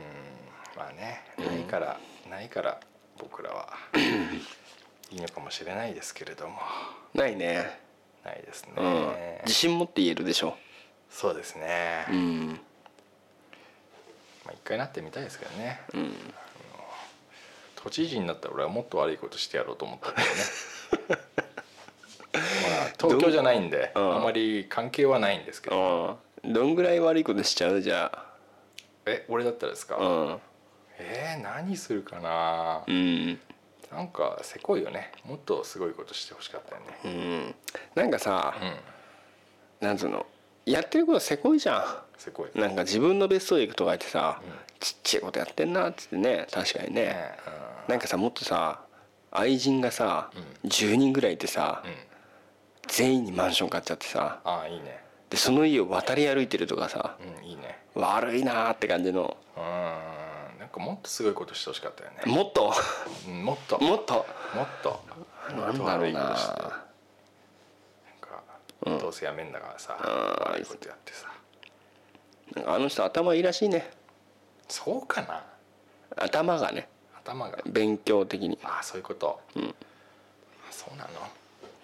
[0.78, 2.00] まあねないから、
[2.30, 2.80] ないから
[3.18, 3.74] 僕らは
[5.12, 6.60] いいのかもしれないですけれども。
[7.14, 7.80] ないね。
[8.26, 9.16] ないですね、うん。
[9.46, 10.58] 自信持って言えるでしょ。
[11.10, 12.60] そうですね、まうん。
[14.48, 15.82] あ一回なってみたいですけどね。
[15.94, 16.14] うん。
[17.76, 21.22] 都知事になったら俺はもっと悪いことしてやろうと思ったけどね。
[22.34, 22.40] ま
[22.88, 24.16] あ東京じゃないんでうん。
[24.18, 26.18] あまり関係はないんですけど。
[26.44, 27.82] ああどんぐらい悪いことしちゃう？
[27.82, 28.26] じゃ
[29.06, 30.40] え俺だったらですか、あうん。
[30.98, 32.84] えー、何するかな？
[32.86, 33.40] うん
[33.92, 35.12] なんかせこいよね。
[35.26, 36.88] もっとすごいことしてほしかったよね。
[37.06, 37.56] うん。
[37.96, 38.54] なんかさ、
[39.82, 39.88] うん。
[39.88, 40.26] なんつうの？
[40.66, 42.58] やってることせこいじゃせこい。
[42.58, 44.52] んなんか自分の別荘行くとか言ってさ、うん。
[44.80, 47.06] ちっちゃいことやってんなっつってね確かにね。
[47.06, 47.32] ね
[47.88, 48.82] なんかさもっとさ
[49.32, 50.32] 愛人がさ、
[50.66, 51.96] 10人ぐらいいてさ、うん、うん、
[52.88, 55.00] 全員にマンション買っちゃってさああいいね。
[55.30, 57.80] でその家を渡り歩いてるとかさうんいいね。
[57.96, 59.38] 悪いなーって感じの。
[59.56, 60.17] うん
[60.78, 62.32] かもっとすごいことしてほしかったよね。
[62.32, 62.74] もっと？
[63.28, 63.80] うんもっと。
[63.80, 64.14] もっと？
[64.14, 64.26] もっ
[64.84, 65.00] と。
[65.56, 66.22] なんだろうな。
[66.22, 66.36] なん
[68.22, 68.44] か、
[68.84, 71.28] どうせやめんだからさ、うん悪いことやってさ。
[72.56, 73.90] なんかあの人頭いいらしいね。
[74.68, 75.44] そうかな？
[76.16, 76.88] 頭がね。
[77.24, 77.60] 頭が。
[77.66, 78.58] 勉強的に。
[78.64, 79.60] ああそういうこと、ん。
[79.60, 79.64] あ
[80.72, 81.10] そうなの、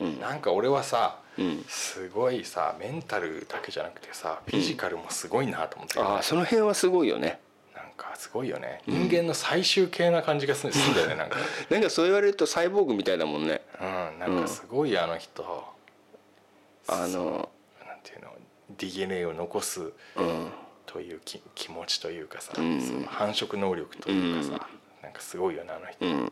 [0.01, 0.19] うん。
[0.19, 1.65] なんか俺はさ、うん。
[1.67, 7.39] すごいさメンタルだけじゃなくてさフィジカルもすごいなと思って、ああその辺はすごいよね
[7.95, 8.81] かすごいよね。
[8.85, 11.37] 人間の最終形な感じがするんだよねなんか。
[11.69, 13.61] なんかそう言われるとサイボーグみたいだもんね。
[13.79, 15.73] うんなんかすごいあの人、
[16.87, 17.49] あの
[17.85, 18.31] なんていうの
[18.77, 20.51] ？DNA を残すうん。
[20.85, 22.81] というき気持ちというかさ、ん。
[22.81, 24.67] その繁殖能力というかさ、
[25.01, 26.31] なんかすごいよねあの人、うん。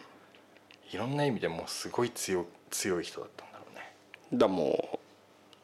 [0.91, 3.93] いろんな意味でもうすごい強強い人だったんだろうね。
[4.34, 4.99] だも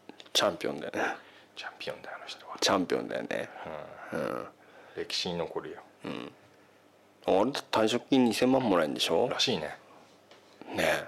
[0.09, 1.15] うチャンピオンだよね。
[1.55, 3.49] チャンピオンだよあの人は、チャンピオンだよね。
[4.13, 4.47] うん。
[4.95, 5.81] 歴史に残るよ
[7.25, 7.35] あれ
[7.71, 9.27] 退職金2000万もらえるんでしょ？
[9.29, 9.77] らしいね。
[10.73, 11.07] ねえ。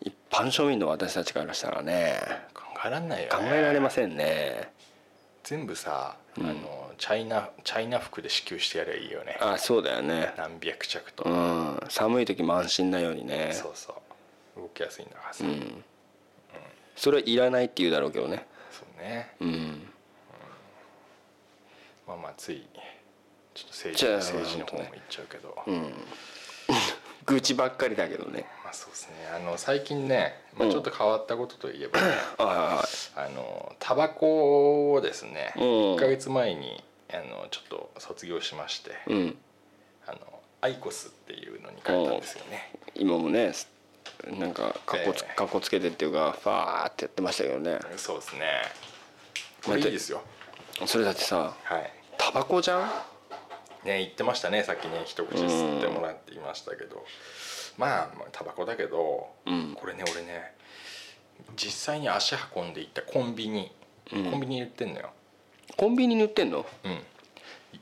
[0.00, 2.20] 一般庶民の私たちからしたらね。
[2.54, 3.30] 考えられないよね。
[3.30, 4.72] 考えられませんね。
[5.44, 9.36] 全部さ、あのチャイナチャイナ服で支給してやればいいよね。
[9.40, 10.32] あそうだよね。
[10.36, 11.80] 何百着と、うん。
[11.88, 13.50] 寒い時も安心なようにね。
[13.52, 13.92] そうそ
[14.56, 14.60] う。
[14.60, 15.84] 動きやすいんだからさ、うん。
[16.96, 18.46] それはいらないって言うだろうけどね。
[18.70, 19.34] そうね。
[19.40, 19.88] うん。
[22.06, 22.66] まあまあつい
[23.54, 25.56] ちょっと政じゃあ治政治の方も行っちゃうけど、
[27.26, 28.46] 愚痴ばっかりだけどね。
[28.64, 29.14] まあそうですね。
[29.34, 33.26] あの最近ね、まあ、ちょっと変わったことといえばね、はいはいはい。
[33.26, 35.62] あのタバコをですね、うん。
[35.94, 36.82] 1ヶ月前に
[37.12, 39.38] あのちょっと卒業しまして、うん。
[40.06, 40.18] あの
[40.62, 43.52] アイコスっていうのに変えたんですよね、今もね
[44.26, 45.34] なんかかっこつ,、ええ。
[45.34, 47.78] かっこつけてっていうかファーってやってましたけどね。
[47.96, 48.62] そうですね。
[49.64, 50.22] これいいですよ。
[50.86, 51.92] それだってさはい。
[52.18, 53.11] タバコじゃん？
[53.84, 57.04] ね言ってましたねさっきね一口吸ってもらっていましたけど、
[57.78, 59.74] まあまあタバコだけど、うん。
[59.74, 60.54] これね俺ね
[61.56, 63.72] 実際に足運んで行ったコンビニ、
[64.12, 64.30] うん。
[64.30, 65.10] コンビニに売ってんのよ。
[65.76, 66.64] コンビニに売ってんの？
[66.84, 66.98] うん。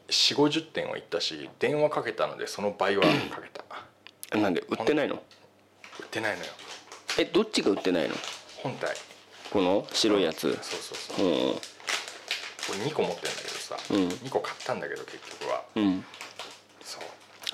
[0.09, 3.09] 4 5 0点は行ったし電話かけたのでその倍はか
[3.43, 3.65] けた。
[4.39, 5.17] なんで売ってないの？
[5.17, 6.51] 売ってないのよ。
[7.19, 8.15] えどっちが売ってないの？
[8.63, 8.95] 本体。
[9.53, 10.41] この白いやつ。
[10.41, 11.27] そうそうそう。
[11.27, 11.55] うん
[12.67, 14.09] これ2個持ってんだけどさ、うん。
[14.09, 15.65] 2個買ったんだけど結局は。
[15.75, 16.05] うん。
[16.83, 17.03] そう。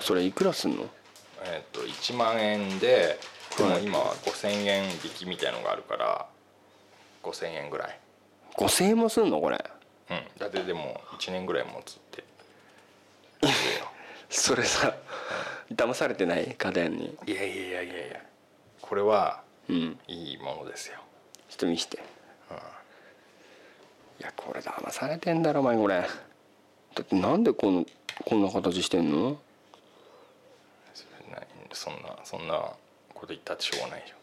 [0.03, 0.89] それいくらすんの？
[1.43, 3.19] えっと1万円で
[3.57, 3.85] でもはい。
[3.85, 6.27] 今は5000円引きみたいのがあるから
[7.23, 7.99] 5000円ぐらい。
[8.57, 9.41] 5000円もすんの？
[9.41, 9.65] これ。
[10.11, 10.21] うん。
[10.39, 12.25] だってでも1年ぐらい持つって。
[14.29, 14.95] それさ
[15.73, 16.55] 騙されてない？
[16.57, 17.17] 家電に。
[17.27, 18.21] いやいやいやいやいや。
[18.83, 19.99] これはうん。
[20.09, 20.99] いいものですよ。
[21.49, 22.03] ちょっと見して
[24.19, 26.01] いやこれ騙されてんだろお前これ。
[26.01, 26.07] だ
[27.03, 27.85] ってなんでこの
[28.25, 29.39] こんな形してんの？
[31.31, 31.43] な
[31.73, 32.55] そんなそんな
[33.13, 34.17] こと言ったってしょうがないよ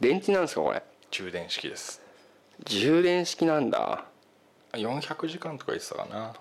[0.00, 0.82] 電池なんですかこれ？
[1.10, 2.00] 充電式です。
[2.64, 4.04] 充電式なんだ。
[4.72, 6.34] 400時間とか言ってたかな。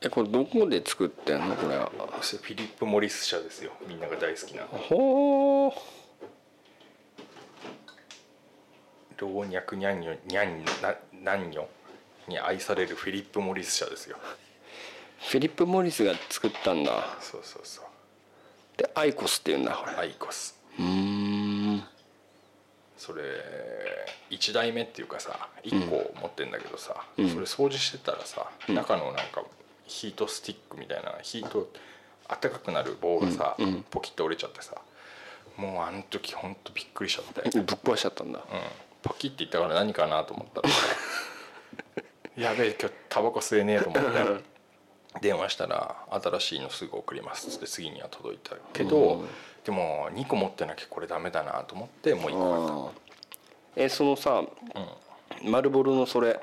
[0.00, 1.90] えこれどこで作ってんのこれは？
[1.90, 3.70] フィリップ・モリス社ですよ。
[3.86, 4.64] みんなが大好きな。
[4.64, 5.72] ほー。
[9.18, 10.94] 老若にゃんにゃんな
[11.24, 11.58] なんに
[12.38, 14.18] 愛されるフィリップ・モリス社ですよ。
[15.30, 17.16] フィリップ・モリスが作ったんだ。
[17.20, 17.84] そうそうそう。
[18.76, 19.96] でアイコスっていうんだこれ。
[19.96, 20.54] アイコス。
[20.78, 21.84] うーん。
[22.98, 23.22] それ
[24.30, 27.28] 1台目っていうかさ1個持ってんだけどさ、うん。
[27.30, 29.42] それ掃除してたらさ、中のなんか
[29.86, 31.70] ヒートスティックみたいなヒート
[32.28, 33.66] 暖かくなる棒がさ、うん。
[33.66, 33.84] うん。
[33.90, 34.74] ポキッと折れちゃってさ
[35.56, 38.40] もうあの時ほんとびっくりしちゃって、うん、ぶっ壊しちゃったんだ
[39.04, 40.62] ポキッて言ったから何かなと思った。
[40.62, 40.68] ら
[42.36, 44.54] やべえ今日タバコ吸えねえと思って。
[45.20, 49.24] 電話したら「新しいのすぐ送ります」っつって次には届いたけど、
[49.64, 52.92] でも2個持ってなきゃこれダメだなと思ってもう1個
[53.76, 54.42] 買っえそのさ
[54.72, 56.40] た、うん、丸ボロのそれ。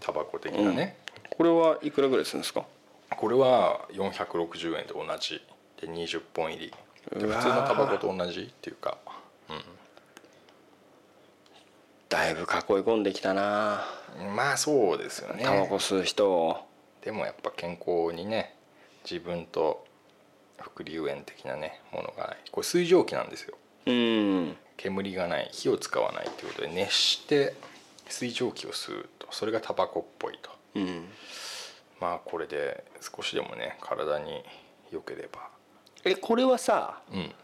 [0.00, 0.96] タバコ的なね、
[1.28, 2.64] これはいくらぐらいするんですか？
[3.10, 5.42] これは460円で同じ。
[5.80, 6.74] で20本入り。
[7.18, 8.98] で普通のタバコと同じっていうか
[12.08, 13.84] だいぶ囲い込んできたな。
[14.34, 15.42] まあそうですよね。
[15.44, 16.66] タバコ吸う人を。
[17.02, 18.54] でもやっぱ健康にね
[19.08, 19.86] 自分と
[20.60, 22.36] 副流煙的なねものがない。
[22.50, 23.56] これ水蒸気なんですよ。
[23.86, 24.56] うん。
[24.76, 27.54] 煙がない火を使わないということで熱して
[28.08, 29.28] 水蒸気を吸うと。
[29.30, 30.50] それがタバコっぽいと。
[30.76, 31.08] うん。
[32.00, 34.42] まあこれで少しでもね体に
[34.90, 35.48] 良ければ。
[36.04, 37.18] えこれはさうん。
[37.18, 37.34] い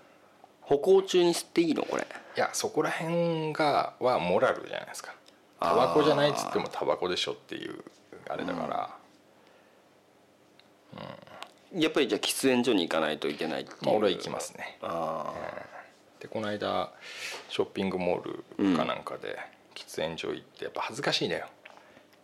[0.66, 1.84] 歩行中に吸っていいの？
[1.84, 2.06] これ。
[2.36, 5.14] やそこら辺がはモラルじゃないですか。
[5.60, 7.84] タバコじゃないっつってもタバコでしょっていう
[8.28, 8.90] あれだから、
[11.72, 13.76] やっぱりじゃあ喫煙所に行かないといけないっていう。
[13.84, 14.78] まあ俺は行きますね。
[14.82, 15.32] あ
[16.20, 16.90] でこの間
[17.48, 19.38] ショッピングモールかなんかで
[19.74, 21.46] 喫煙所行ってやっぱ恥ずかしいねよ。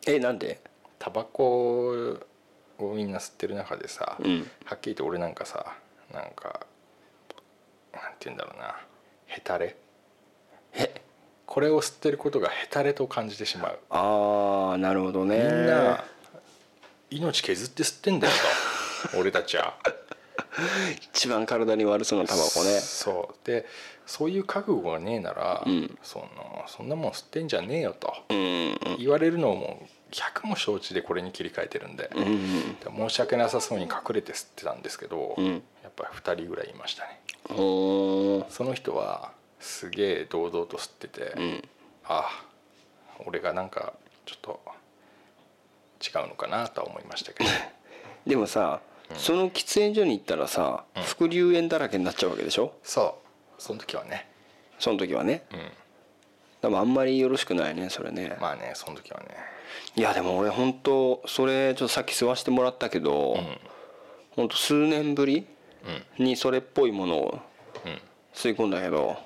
[0.03, 0.61] ーえなんで？
[0.99, 2.19] タバコ
[2.79, 4.51] をみんな吸ってる中でさ、うん。
[4.65, 5.77] はっきり言って俺なんかさ
[6.13, 6.67] なんか
[7.93, 8.77] なんて言うんだろうな。
[9.27, 9.77] ヘタレ？
[10.75, 11.01] え
[11.47, 13.79] これを吸ってることがヘタレと感じてしまう。
[13.91, 15.37] ああなるほどね。
[15.39, 16.05] みんな
[17.11, 18.33] 命削って吸ってんだよ
[19.13, 19.19] と。
[19.19, 19.77] 俺たちは。
[21.13, 22.79] 一番体に悪そうなタバコね。
[22.81, 23.47] そう。
[23.47, 23.67] で
[24.07, 25.99] そういう覚悟がねえなら、ん。
[26.03, 28.13] そのそんなもん吸ってんじゃねえよと。
[28.29, 28.79] うん。
[28.99, 33.09] 言われるのも100も承知でこれに切り替えてるんで、うん。
[33.09, 35.63] 申し訳なさそうに隠れて吸ってたんですけど、うん。
[35.83, 41.69] やっぱり2人ぐらいいましたねその人はすげえ堂々と吸ってて、ん。
[42.05, 42.45] ああ
[43.27, 43.93] 俺がなんか
[44.27, 44.61] ちょっと
[46.03, 47.51] 違うのかなとは思いましたけど。
[48.27, 48.81] でもさ、
[49.17, 52.73] その喫煙所に行ったらさ、副流煙だらけになっちゃうわけでしょ？
[52.83, 53.19] そ
[53.59, 53.63] う。
[53.63, 54.29] その時はね。
[54.79, 55.45] その時はね。
[55.53, 55.71] うん。
[56.63, 59.29] でもあんまりよろしくないねそれね、まあねその時はね。
[59.97, 63.59] いやでも俺本当それちょっとさっき吸わしてもらったけど、うん。
[64.37, 65.47] 本当数年ぶりうん
[66.19, 67.39] にそれっぽいものを
[67.85, 68.01] うん。
[68.33, 69.17] 吸い込んだけど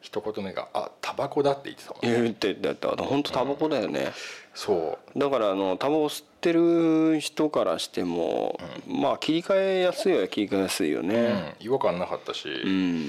[0.00, 2.88] 一言目が「あタバコだ」って言ってたもんね言ってた。
[2.96, 4.12] 本当タバコだよね、
[4.54, 5.18] そう。
[5.18, 11.08] だからあのタバコ吸っってる人からしても、まあ切り替えやすいは切り替えやすいようん。
[11.08, 13.08] ね違和感なかったし、うん、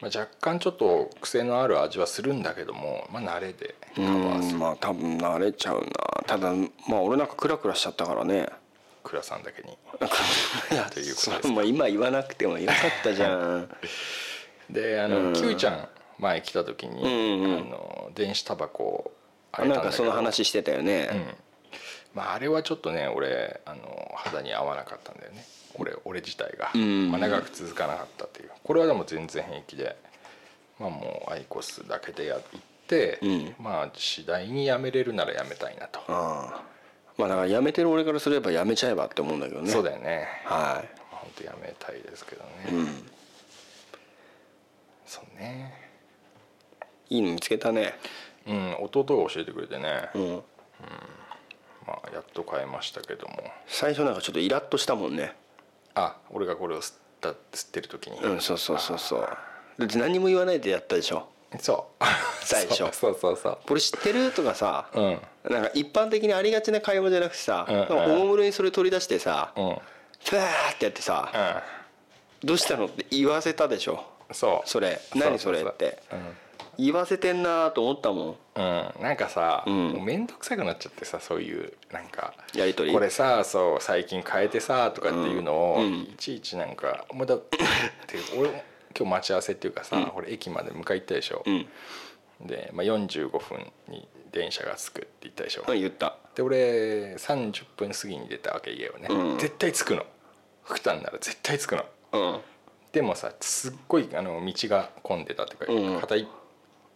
[0.00, 4.54] まあ、若干ちょっと癖のある味はするんだけどもまあ慣れでカバーする。
[4.54, 4.58] うん。
[4.60, 5.86] まあ多分慣れちゃうな。
[6.26, 6.54] ただ
[6.88, 8.48] まあ俺なんかクラクラしちゃったからね
[9.06, 9.68] 倉さんだけに。
[10.90, 13.70] ということですも今言わなくてもよかったじゃん。
[14.68, 15.32] であの、うん。
[15.32, 15.88] Q ちゃん
[16.18, 17.60] 前来た時に、うんうん。
[17.60, 19.12] あの電子タバコを
[19.52, 19.92] ああなんかげたんだけど。
[19.96, 21.34] その話してたよね、うん。
[22.14, 25.46] まあ、あれはちょっとね俺あの肌に合わなかったんだよね。
[25.78, 27.10] 俺俺自体が、うん。
[27.10, 28.50] まあ、長く続かなかったっていう。
[28.64, 29.96] これはでも全然平気で。
[30.78, 32.40] まあもうアイコスだけでやっ
[32.86, 33.54] て、うん。
[33.58, 36.75] まあ次第にやめれるならやめたいなと、ああ
[37.18, 39.70] まあだからやめてる俺からすればやめちゃえばって思うんだけどね。
[39.70, 40.26] そうだよね。
[40.44, 42.86] は本当やめたいですけどね、い、うん、
[45.06, 45.74] そうね。
[47.08, 47.94] いいの見つけたね。
[48.46, 50.42] うん弟が教えてくれてね、うん。
[51.86, 53.42] まあやっと買えましたけども。
[53.66, 55.34] 最初なんかちょっとイラッとしたもんね。
[55.94, 58.18] あ俺がこれを吸った吸ってる時に。
[58.18, 59.20] うんそうそうそうそう。
[59.78, 61.28] だって何も言わないでやったでしょ
[61.58, 62.04] そう。
[62.42, 62.76] 最初。
[62.92, 64.32] そうそうそうこれ知ってる？
[64.32, 65.20] とかさ、うん。
[65.50, 69.64] なんか一般的にありがちな会話じゃなくてさ、うんおもむろにそれ取り出してさ、うん。
[70.24, 71.62] ふわーってやってさ、
[72.42, 74.04] どうしたのって言わせたでしょ？
[74.32, 74.68] そう。
[74.68, 75.00] それ。
[75.14, 75.98] う何それって。
[76.78, 78.36] 言わせてんなと思ったもん。
[78.56, 82.92] うん、うん、なんかさ、う面倒くさくなっちゃってさそういうなんかやりとり。
[82.92, 85.94] これさそう最近変えてさとかっていうのを、うん。
[86.02, 87.56] いちいちなんか「お前だ」って
[88.36, 88.62] 俺
[88.96, 91.66] 今日待ち合わせっていうかさ、俺駅まで迎え行ったでしょ、うん。
[92.46, 96.16] で、まあ、45分に電車が着くって言ったでしょ、うん言った。
[96.34, 99.38] で俺30分過ぎに出たわけ家をね、うん。
[99.38, 100.04] 絶対着くの。
[100.64, 101.84] 福田なら絶対着くの。
[102.12, 102.40] うん。
[102.92, 106.00] でもさすっごいあの道が混んでたっていうか、うん。
[106.00, 106.28] 片一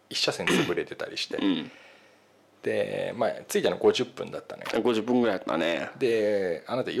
[0.09, 1.71] 一車線潰れてたりして、うん。
[2.63, 5.89] で、まあ、着いたの50分だったね50分ぐらいだったね。
[5.97, 6.91] であなた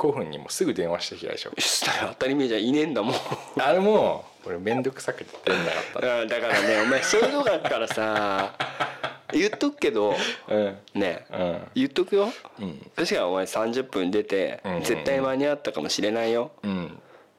[0.00, 1.52] 45分にもすぐ電話してきたでしょ。
[1.58, 3.14] したら当たり前じゃいねえんだもん。
[3.60, 8.54] あれも俺面倒くさくて出んなかっうんだからねお前そういうのがあるからさ
[9.34, 10.14] 言っとくけど
[10.48, 10.78] たうん。
[10.94, 11.70] ねうん。
[11.74, 12.30] 言っとくよ。
[12.58, 12.90] うん。
[12.96, 14.84] 確かにお前30分出てうんうんうん。
[14.84, 16.52] 絶対間に合ったかもしれないよ。
[16.62, 16.98] うん。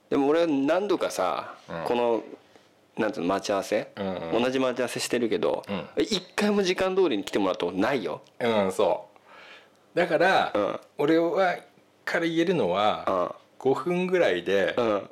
[0.10, 1.84] でも俺は何度かさうん。
[1.86, 2.24] この
[2.98, 3.88] なんつうの待ち合わせ？
[3.96, 4.44] うんうん。
[4.44, 6.04] 同じ待ち合わせしてるけどうん。
[6.04, 8.22] 一回も時間通りに来てもらったことないよ。
[8.40, 9.08] うんそ
[9.96, 9.98] う。
[9.98, 10.80] だから、うん。
[11.00, 11.58] 俺は
[12.12, 14.86] から言えるのは、5分ぐらいでうん。
[14.86, 15.10] うん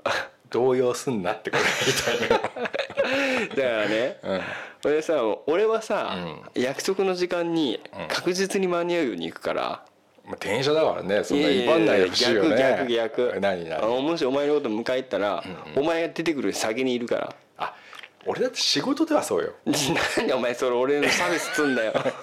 [0.51, 4.17] 動揺すんなってこと言いたいの よだからね。
[4.23, 4.41] うん。
[4.85, 6.17] 俺さ俺はさ
[6.55, 8.07] 約束の時間にうん。
[8.07, 9.83] 確実に間に合うように行くから。
[10.25, 12.57] まあ電車だからねそんな威張んないでほしいよね。
[12.57, 13.39] 逆逆逆。
[13.39, 14.01] 何何？
[14.01, 15.43] もしお前のこと迎え行ったら、
[15.75, 15.83] うん。
[15.83, 17.35] お前が出てくる先にいるから。
[17.59, 17.75] あ
[18.25, 19.53] 俺だって仕事ではそうよ。
[20.17, 21.93] 何お前それ俺の差別すんだよ。
[21.93, 22.13] だか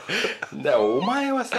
[0.62, 1.56] らお前はさ、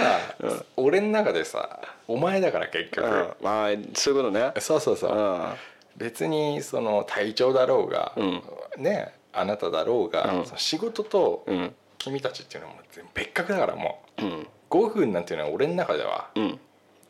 [0.75, 3.33] 俺の中でさお前だから結局、うん。
[3.41, 4.51] まあそういうことね。
[4.59, 5.53] そうそうそう、うん。
[5.97, 8.43] 別にその体調だろうが、うん。
[8.77, 10.45] ねあなただろうが、うん。
[10.45, 11.75] その仕事とうん。
[11.97, 12.83] 君たちっていうのはもう
[13.15, 14.21] 別格だからもう。
[14.23, 14.47] うん。
[14.69, 16.59] 5分なんていうのは俺の中ではうん。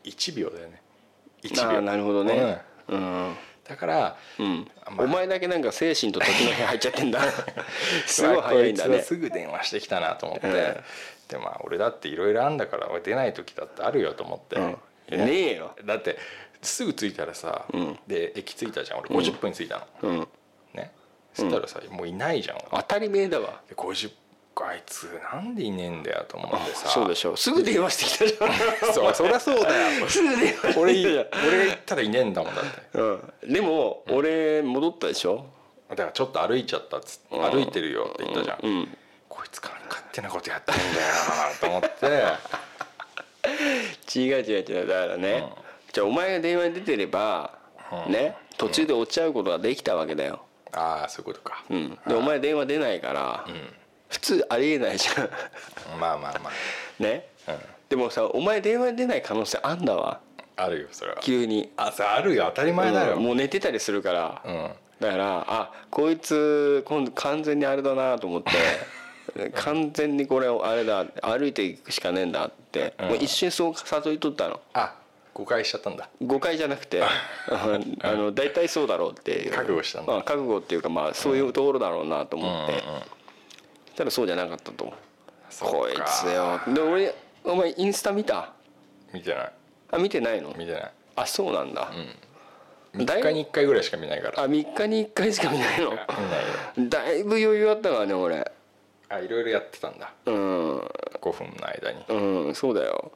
[0.04, 0.80] 1秒だよね。
[1.44, 2.62] あ1あ秒なるほどね。
[2.88, 2.98] うん。
[2.98, 3.00] う
[3.30, 3.36] ん
[3.68, 4.70] だからうん。
[4.90, 7.20] まあお前だけなんか精神と時の部屋入っちゃってんだ。
[8.06, 9.02] すごい早いんだね。
[9.02, 10.54] すぐ電話してきたなと思って、うん。
[10.54, 15.26] でまあ俺だっていろいろあんだから俺出ない時だってあるよと思って、うん。
[15.26, 15.32] ね。
[15.50, 15.76] えよ。
[15.84, 16.18] だって
[16.62, 17.98] すぐ着いたらさ、うん。
[18.06, 19.00] で駅着いたじゃん。
[19.00, 20.28] 俺50分に着いたの、うん。
[20.72, 20.92] ね。
[21.34, 22.58] そしたらさ、もういないじゃん。
[22.70, 23.60] 当たり前だわ。
[23.68, 24.10] で50
[24.66, 26.88] あいつなんでいねえんだよと思ってさ。
[26.88, 28.94] そうでしょすぐ電話してきたじゃん。
[28.94, 30.06] そうそりゃそうだよ。
[30.08, 31.10] すぐ電話俺きた。
[31.10, 31.26] じゃん。
[31.48, 32.98] 俺が行ったらいねえんだもんだって。
[32.98, 33.02] う
[33.48, 33.52] ん。
[33.52, 35.46] でも俺戻ったでしょ。
[35.90, 38.96] だからちょっと歩いちゃったっつ歩いてるよって言ったじゃん、うん。
[39.28, 40.88] こいつから勝手なことやってんだよ
[41.50, 41.88] なと思って。
[44.18, 44.86] 違う違う違う。
[44.86, 45.50] だからね、
[45.92, 47.52] じゃあお前が電話に出てれば、
[48.06, 48.12] うん。
[48.12, 50.40] ね途中で落ちちゃうことができたわけだよ、
[50.72, 53.46] ああそういうことか、うん、でお前電話出ないから、
[54.08, 55.30] 普通ありえないじゃん。
[56.00, 56.50] まあまあま
[56.98, 57.28] ね？
[57.46, 57.58] あ、うん、
[57.88, 60.20] でもさお前電話に出ない可能性あんだわ。
[60.56, 61.18] あるよそれは。
[61.20, 61.70] 急に。
[61.76, 62.46] ああるよ。
[62.54, 64.70] 当たり前だよ、うんもう寝てたりするから、うん。
[65.00, 68.50] だからあこいつ今度完全にあれだなと思って。
[69.54, 73.08] 完全にこれあれだ歩いていくしかねえんだって、うん。
[73.08, 73.74] もう一瞬そう
[74.06, 74.60] 誘いとったの。
[74.72, 74.94] あ
[75.34, 76.08] 誤解しちゃったんだ。
[76.20, 77.00] 誤解じゃなくて。
[77.52, 79.52] あの大体そうだろうっていう。
[79.52, 80.12] 覚悟したんだ。
[80.14, 83.02] まあ覚悟っていうかまあそういうところだろうなと思って、うんうん
[83.98, 84.94] ただそうじゃなかったと。
[85.50, 86.60] そうこいかつよ。
[86.72, 87.12] で俺
[87.42, 88.52] お前インスタ見た？
[89.12, 89.52] 見てない。
[89.90, 90.54] あ見てないの？
[90.56, 90.92] 見てない。
[91.16, 91.90] あそうなんだ、
[92.94, 94.40] 3だい日に1回ぐらいしか見ないから。
[94.40, 95.90] あ3日に1回しか見ないの？
[95.90, 96.06] 見ない
[96.84, 96.88] よ。
[96.88, 98.48] だいぶ余裕あったからね俺。
[99.08, 100.12] あいろいろやってたんだ。
[100.26, 100.78] うん。
[100.78, 102.04] 5分の間に。
[102.08, 103.10] うんそうだよ。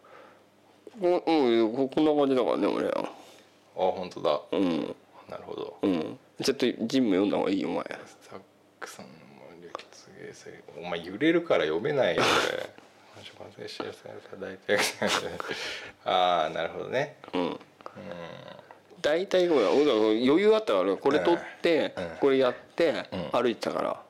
[1.00, 3.04] こうんここんな感じだからね俺は。
[3.04, 3.08] あ
[3.76, 4.40] 本当だ。
[4.50, 4.96] うん。
[5.30, 5.78] なるほど。
[5.82, 6.18] うん。
[6.42, 7.84] ちょっとジム読んだ方がいいよお前。
[8.28, 8.40] サッ
[8.80, 9.06] クさん
[10.78, 12.22] お前揺れるから読めないよ
[16.04, 17.16] ああなるほどね。
[17.32, 17.60] うん。
[19.00, 22.10] 大体余裕あったからこれ取ってうん。
[22.20, 23.42] これやってうん。
[23.42, 24.00] 歩いてたから。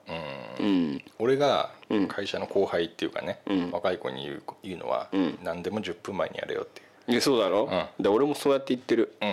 [0.60, 0.66] うん。
[0.66, 1.04] うん。
[1.18, 2.08] 俺がうん。
[2.08, 3.70] 会社の後輩っていうかね、うん。
[3.70, 5.38] 若い子に言う言うのは、うん。
[5.42, 6.82] 何でも10分前にやれよって
[7.12, 7.20] いう。
[7.20, 7.68] そうだろ。
[7.98, 9.14] うで俺もそうやって言ってる。
[9.20, 9.28] うん。
[9.30, 9.32] う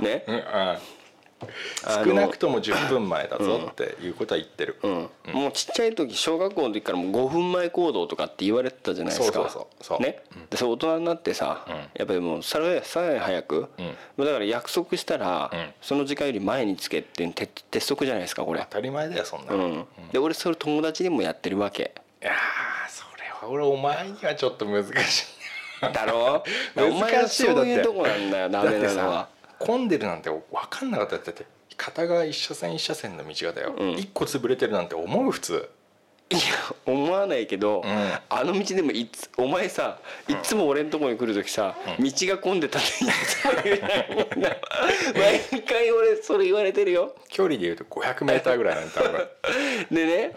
[0.00, 0.04] ん。
[0.04, 0.24] ね？
[2.04, 5.08] 少なくとも10分前だぞっていうことは言ってる、うん。
[5.32, 9.38] もうちっちゃい時小学校の時からもう5分前行動とかって言われてたじゃないですか。
[9.38, 10.02] そうそうそうそう。
[10.02, 10.22] ね。
[10.50, 11.74] でそれ大人になってさうん。
[11.74, 14.24] やっぱりもうさらさ早くうん。
[14.24, 15.68] だから約束したらうん。
[15.80, 18.60] その時間より前につけっていう鉄鉄則じゃないですかこれ。
[18.60, 19.86] 当たり前だよそんなうん。
[20.12, 21.92] で俺それ友達にもやってるわけ。
[22.20, 22.34] やー
[22.90, 26.44] それは俺お前にはちょっと難しいだろ
[26.76, 29.28] お前は難しいよそういうとこなんだよダメなのは
[29.60, 31.46] 混んでるなんて分かんなかったってだって
[31.76, 33.90] 片側一車線一車線の道がだよ、うん。
[33.92, 35.68] 一個潰れてるなんて思う普通
[36.32, 36.40] いや
[36.86, 37.82] 思わないけど、ん。
[38.28, 39.98] あの道でもいつお前さ
[40.28, 44.50] いつも俺のとこに来る時さ、道が混んでたっていつも言うないもんな。
[45.50, 47.16] 毎回俺それ言われてるよ。
[47.28, 49.02] 距離でいうと 500m ぐらいなんだ
[49.90, 50.32] でね、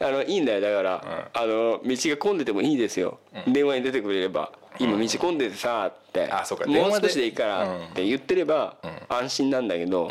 [0.00, 0.60] あのいいんだよ。
[0.60, 4.50] だから、あの道が混んでてもいいですよ、電話に出てくれれば
[4.80, 6.28] 「今道混んでてさ」って。
[6.30, 6.66] あそうか。
[6.66, 8.76] もう電話で少しでいいから」って言ってれば
[9.08, 10.10] 安心なんだけど、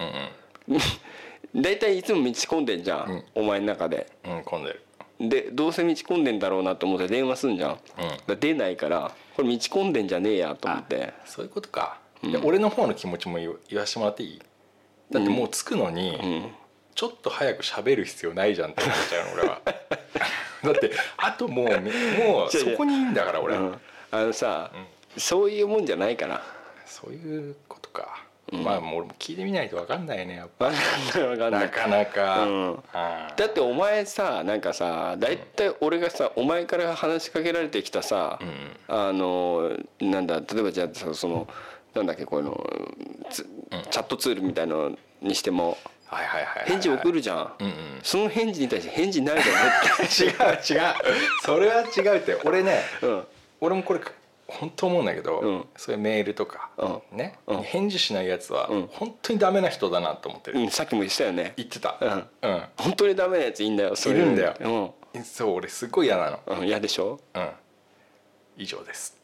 [1.54, 4.08] 大体いつも道混んでんじゃん、お前の中で。
[4.24, 4.87] うん混んでる
[5.20, 7.80] でどうせ道混んでんだろうなと思って電話すんじゃん、だか
[8.28, 11.14] ら出ないからこれ道混んでんじゃねえやと思って。
[11.26, 14.42] そういうことか、で俺の方の気持ちも言わ言わせてもらっていい？
[15.12, 16.52] だってもう着くのに、
[16.94, 19.62] ちょっと早く喋る必要ないじゃんってなっちゃうの俺は。
[20.64, 21.66] だってあともう
[22.22, 23.80] もうそこにいいんだから俺、うん。
[24.12, 24.72] あのさ、
[25.18, 26.44] そういうもんじゃないから。
[26.86, 30.72] そういうことか、まあもう俺も聞いてみないと分かんないねやっぱ。
[31.14, 32.84] 分かんなかんなかなか、うん。
[32.94, 38.40] あだってお前さなんかさ大体俺がさお前から話しかけられてきたさ、
[38.88, 41.48] あのなんだ例えばじゃあさその
[41.94, 42.70] なんだっけこういうの
[43.30, 43.46] つ
[43.90, 47.74] チャットツールみたいのにしてもはいはいはいはい返事送るじゃん、うんうん。
[48.02, 50.94] その返事に対して返事ないじゃん違う違う。
[51.44, 52.40] それは違うって。
[52.46, 53.24] 俺ね、うん。
[53.60, 54.00] 俺もこれ
[54.48, 55.66] 本当思うんだけど、うん。
[55.76, 57.18] そういうメールとか、うん。
[57.18, 57.62] ね、うん。
[57.64, 58.88] 返事しないやつはうん。
[58.92, 61.54] 本当にダメな人だなと思ってる、うん、さっきも言ってたよね。
[61.58, 61.98] 言ってた。
[62.00, 62.12] うん。
[62.42, 62.64] うん。
[62.78, 64.94] 本当にダメなやついいんだよそういるんだよ。
[65.24, 66.64] そう俺すごい嫌なの。
[66.64, 67.20] 嫌でしょ？
[67.34, 67.50] うん。
[68.58, 69.18] 以上です。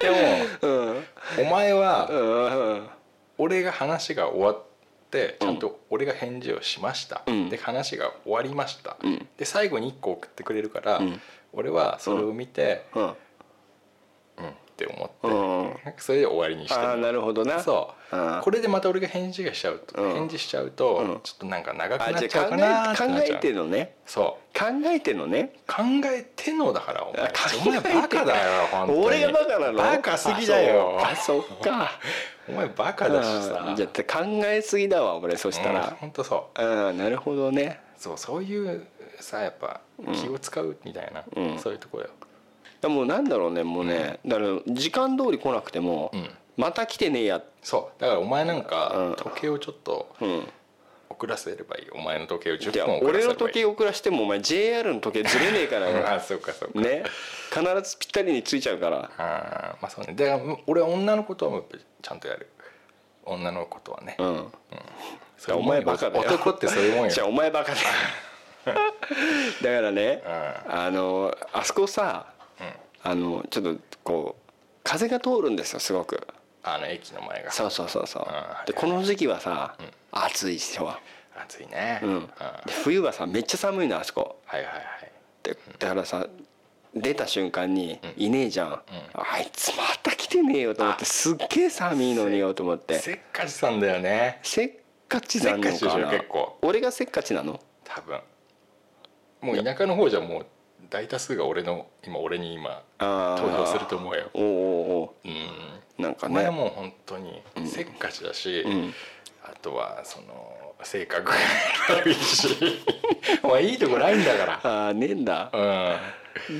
[0.00, 0.16] でも
[0.60, 1.04] うん。
[1.38, 2.90] お前は
[3.38, 4.62] 俺が話が終わっ
[5.10, 7.48] てちゃんと俺が返事をしました、うん。
[7.48, 9.28] で話が終わりました、うん。
[9.36, 11.20] で最後に1個送ってくれるから、ん
[11.52, 13.02] 俺はそれを見て、うん。
[13.04, 13.12] うん
[14.72, 15.92] って思って、うん。
[15.98, 17.60] それで終わりにしてああるなるほどな。
[17.60, 18.16] そう。
[18.16, 18.40] うん。
[18.40, 20.14] これでまた俺が返事がしちゃうと、うん。
[20.14, 21.20] 返事しちゃうと、うん。
[21.22, 23.96] ちょっとなんか長くあなっちゃうかな考えてのね。
[24.06, 24.58] そう。
[24.58, 25.52] 考えてのね。
[25.66, 27.32] 考えてのだからお前。
[27.66, 29.06] お前バカだよ本当に。
[29.06, 29.78] 俺がバカなの？
[29.78, 30.98] バカすぎだよ。
[31.04, 31.90] あそっか。
[32.48, 33.66] お前バカだしさ。
[33.68, 33.76] うん。
[33.76, 35.36] じゃあ考えすぎだわ俺。
[35.36, 36.64] そしたうんら本当そう。
[36.64, 37.78] うんなるほどね。
[37.98, 38.86] そうそういう
[39.20, 39.80] さやっぱ
[40.14, 41.58] 気を使うみたいな、うん。
[41.58, 42.10] そういうところよ
[42.88, 44.18] もうなんだろうねもうね。
[44.26, 46.30] だから時間通り来なくてもうん。
[46.56, 47.42] また来てねえや。
[47.62, 48.00] そう。
[48.00, 49.14] だからお前なんかうん。
[49.16, 50.48] 時計をちょっとうん。
[51.10, 51.90] 遅らせればいい。
[51.92, 53.26] お前の時計をじゃ10あ分遅らせればいい。
[53.26, 55.88] 俺の時計遅らしてもお前 JR の時計ずれねえから。
[55.90, 56.80] よ あそうかそうか。
[56.80, 57.04] ね。
[57.50, 59.10] 必ずぴったりについちゃうから。
[59.18, 60.14] あーまあそうね。
[60.14, 61.62] だから俺は女のことは
[62.02, 62.48] ちゃんとやる。
[63.24, 64.52] 女のことはね、うん。
[65.38, 65.58] そうん。
[65.60, 66.24] よお前バカだよ。
[66.24, 67.10] 男ってそういうもんよ。
[67.14, 67.86] じゃあお前バカだよ
[69.62, 70.28] だからねう
[70.70, 72.26] あのあそこさ
[73.02, 74.52] あのちょっとこう
[74.84, 76.26] 風が通るんですよすごく。
[76.64, 77.50] あの駅の前が。
[77.50, 78.26] そうそうそうそう。
[78.28, 78.66] うん。
[78.66, 79.76] でこの時期はさ
[80.12, 80.94] 暑いでしょ。
[81.36, 82.00] 暑いね。
[82.02, 82.30] うん。
[82.84, 84.40] 冬はさめっちゃ寒いのあそこ。
[84.46, 84.84] はいはいはい。
[85.42, 86.26] でだからさ
[86.94, 88.82] 出た瞬間にいねえじゃん、
[89.14, 92.98] あいつまた来てねえよと思ってすっげえ寒いのによと思って。
[92.98, 94.40] せっかちさんだよね。
[94.42, 94.70] せっ
[95.08, 96.58] かちなのせっかちでしょかな結構。
[96.62, 97.58] 俺がせっかちなの？
[97.84, 98.20] 多分
[99.42, 100.46] もう田舎の方じゃもう
[100.88, 104.30] 大多数が俺の今俺に今投票すると思うよ。
[104.34, 105.32] おうおうん
[105.98, 106.02] う。
[106.02, 106.48] なんかね。
[106.50, 108.94] もう本当にせっかちだし、ん。
[109.44, 111.34] あとはその性格が
[111.90, 112.48] 悪いし。
[113.42, 115.50] お前いいとこないんだかああねえんだ。
[115.52, 116.00] ら、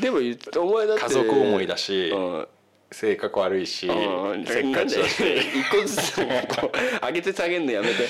[0.01, 1.05] でもお前だうん、って。
[1.05, 2.49] 家族思いだし、うん。
[2.91, 4.45] 性格悪いし、うん。
[4.45, 5.23] せっかちだし。
[5.39, 8.09] 一個ずつ上げて下げんのやめて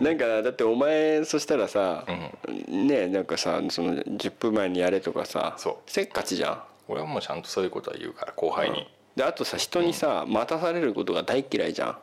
[0.00, 2.04] なんかだってお前そしたらさ、
[2.68, 5.56] ねなんかさその10分前にやれとかさ
[5.86, 6.62] せっかちじゃん。
[6.88, 8.86] 俺はもうちゃんとそういうことは言うから後輩に、
[9.16, 11.98] であとさ人にさ待たされることが大嫌いじゃん。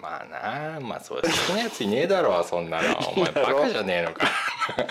[0.00, 2.98] まあなあまあそう好きなやついねえだろ そんなの。
[3.16, 4.26] お前バカじゃねえのか。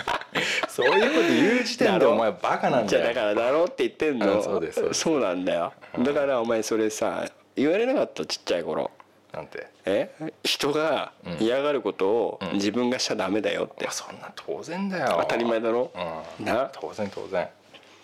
[0.68, 4.36] そういうこと言う時点でお前バカなんじゃあだよだからだろうって言ってんの。
[4.36, 5.00] うんそうですそうです。
[5.00, 5.72] そうなんだよ。
[5.98, 7.24] だからお前それさ
[7.56, 8.90] 言われなかったちっちゃい頃
[9.32, 9.66] なんて。
[9.84, 10.10] え？
[10.42, 12.52] 人が嫌がることをうん。
[12.54, 15.18] 自分がしちゃダメだよって、まあそんな当然だよ。
[15.20, 15.92] 当たり前だろ？
[16.38, 16.44] うん。
[16.46, 16.70] な？
[16.72, 17.48] 当然当然。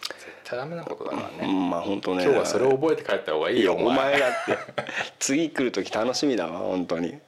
[0.06, 2.24] 絶対ダメなことだからね、うんまあ本当ね。
[2.24, 4.20] 今日はそれを覚えて帰った方がいいよお前。
[4.20, 4.58] だって。
[5.18, 7.18] 次来る時楽しみだわ本当に、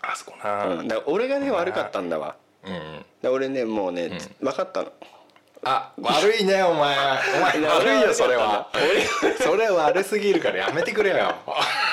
[0.00, 0.66] あそこな。
[0.66, 2.36] うん、だ俺がね悪かったんだわ。
[2.64, 4.92] うん、俺ねもうね、分かったの。
[5.64, 6.96] あ悪いねお前。
[6.96, 8.70] お前悪いよ俺それは。
[9.40, 11.34] それ悪すぎるからやめてくれよ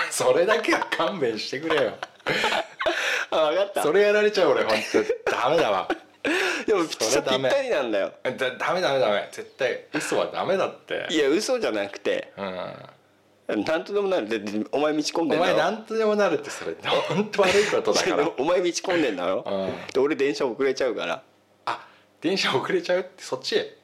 [0.11, 1.93] それだけは勘弁してくれよ。
[3.31, 3.83] あ分かった。
[3.83, 4.77] それやられちゃう俺本
[5.25, 5.87] 当ダメだわ。
[6.65, 7.49] でもぴそれダメ。
[7.49, 8.13] ぴったりなんだよ。
[8.23, 9.29] だダメダメダメ。
[9.31, 11.07] 絶対嘘はダメだって。
[11.09, 12.31] いや嘘じゃなくて。
[12.37, 12.43] う
[13.55, 13.63] ん。
[13.63, 14.29] なんとでもなる。
[14.29, 15.53] ででお前道込んでんだろ。
[15.53, 16.75] お前なんとでもなるってそれ。
[17.07, 18.31] 本当悪いことだから。
[18.37, 19.87] お前道込んでんだろ、うん。
[19.93, 21.23] で俺電車遅れちゃうから。
[21.65, 21.87] あ
[22.21, 23.77] 電車遅れちゃうってそっちへ。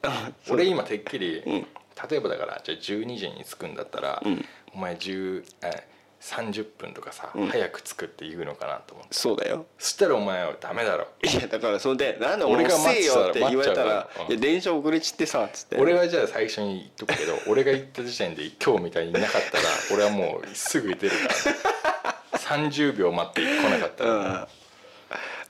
[0.50, 1.66] 俺今てっきり、ん。
[2.10, 4.44] 例えばだからじゃあ12時に着くんだったら、ん。
[4.74, 5.95] お前10え
[6.26, 7.46] 30分とかさ、ん。
[7.46, 9.14] 早く着くって言うのかなと思って。
[9.14, 9.66] そうだよ。
[9.78, 11.06] そしたらお前はダメだろ。
[11.22, 15.76] いやだからそれで「なんで俺俺がが待ってたらせえよ」って言われたら待っちゃうから「いや電車遅れちってさ」っつって。
[15.76, 22.16] 俺はじゃあ最初に言っとくけど 俺が言った時点で今日みたいにいなかったら 俺はもうすぐ出るから。
[22.36, 24.48] 30秒待って来なかったら、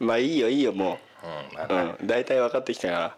[0.01, 0.07] うん。
[0.07, 3.17] まあいいよいいよもう、まあなうん、大体分かってきたから、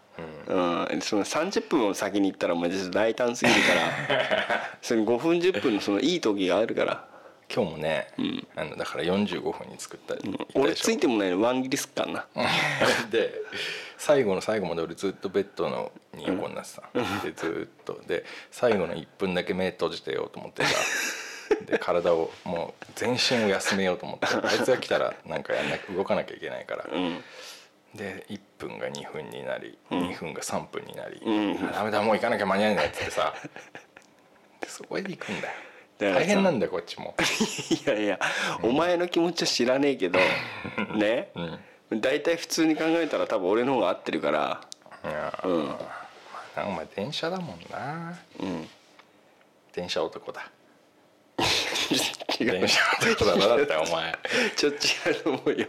[0.91, 1.01] うん。
[1.01, 4.69] その30分も先に行ったらお前ちょっと大胆すぎるから。
[4.81, 7.08] その5分10分のそのいい時があるから、
[7.53, 8.07] 今日もね、
[8.55, 12.27] あのだから45分に作った,、言った俺ついてもないのワン切りすっからな。
[13.09, 13.33] で
[13.97, 16.83] 最後の最後まで俺ずっとベッドのに横になってた、
[17.25, 17.99] でずっと。
[18.07, 20.79] で最後の1分だけ目閉じてようと思ってさ。
[21.65, 27.23] で体をもう全身を休めようと思ってあいつが来たらなんかやんな動かなきゃいけないから、うん。
[27.95, 31.67] で1分が2分になり、2分が3分になり、ん。
[31.69, 33.33] あダメだもう行かなきゃ間に合わないっつってさ。
[34.61, 35.53] でそこで行くんだよ
[35.99, 37.13] 大変なんだよこっちも。
[37.85, 38.19] いやいや、
[38.63, 40.17] お前の気持ちは知らねえけど
[40.95, 41.31] ね、
[41.91, 44.61] 大体普通に考えたら多分俺の方が合ってるから。
[45.03, 45.65] いやうん。
[45.67, 45.77] ま
[46.55, 48.17] あお前電車だもんな。
[48.39, 48.69] うん。
[49.73, 50.49] 電車男だ。
[52.39, 54.17] 違 う電車男だなだったよお前。
[54.55, 55.67] ちょっと違うと思うよ。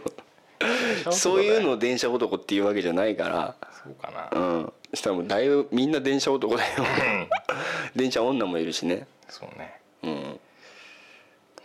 [1.11, 3.55] そういうのを電車男っていうわけじゃないから。
[3.83, 4.73] そうかな、うん。
[4.93, 6.85] したらもうだいぶみんな電車男だよ。
[7.97, 9.07] 電車女もいるしね。
[9.27, 10.39] そうねうん。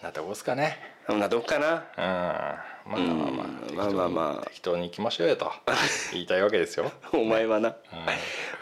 [0.02, 0.78] なとこっすかね。
[1.06, 1.84] そんなどっかな。
[1.96, 2.92] うん。
[2.92, 3.76] まあまあまあ、うん。
[3.76, 4.46] まあまあまあ。
[4.46, 5.50] 適当に行きましょうよと。
[6.12, 7.70] 言いたいわけですよ、お前はな、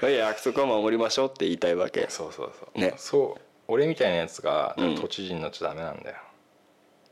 [0.03, 2.03] ういや約束は守りましょうって言いたいわけ。
[2.05, 2.95] ん、そうそうそう、ね。
[2.97, 4.95] そう俺みたいなやつがうん。
[4.97, 6.17] 都知事になっちゃダメなんだよ、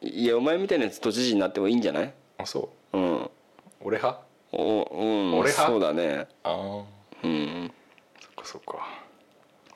[0.03, 2.13] いやお前みたいなやつ都知事になってもいいんじゃない？
[2.39, 2.99] あそう。
[2.99, 3.31] うん。
[3.81, 4.23] 俺派？
[4.53, 5.39] おうん。
[5.39, 5.67] 俺派？
[5.67, 6.27] そうだね。
[6.45, 6.85] ああ
[7.25, 7.73] うん。
[8.21, 8.77] そっかそっか。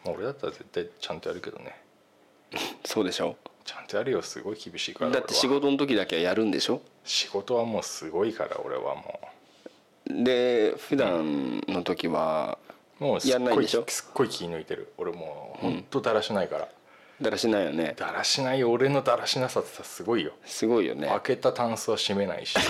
[0.05, 1.81] まあ俺だったら絶対ちゃんとやるけどね
[2.97, 3.37] そうでしょ？
[3.63, 4.23] ちゃんとやるよ。
[4.23, 6.81] すごい厳しいからだって仕事の時だけはやるんでしょ？
[7.05, 9.21] 仕事はもうすごいから俺はも
[10.07, 12.57] で普段の時は
[12.99, 13.85] うもうやんないでしょ？
[13.87, 14.95] すっごい気抜いてる。
[14.97, 16.69] 俺もうほんとだらしないから、
[17.21, 17.93] だらしないよね。
[17.99, 20.33] だらしない俺のだらしなさってさすごいよ。
[20.47, 21.09] すごいよね。
[21.09, 22.57] 開けたタンスは閉めないし。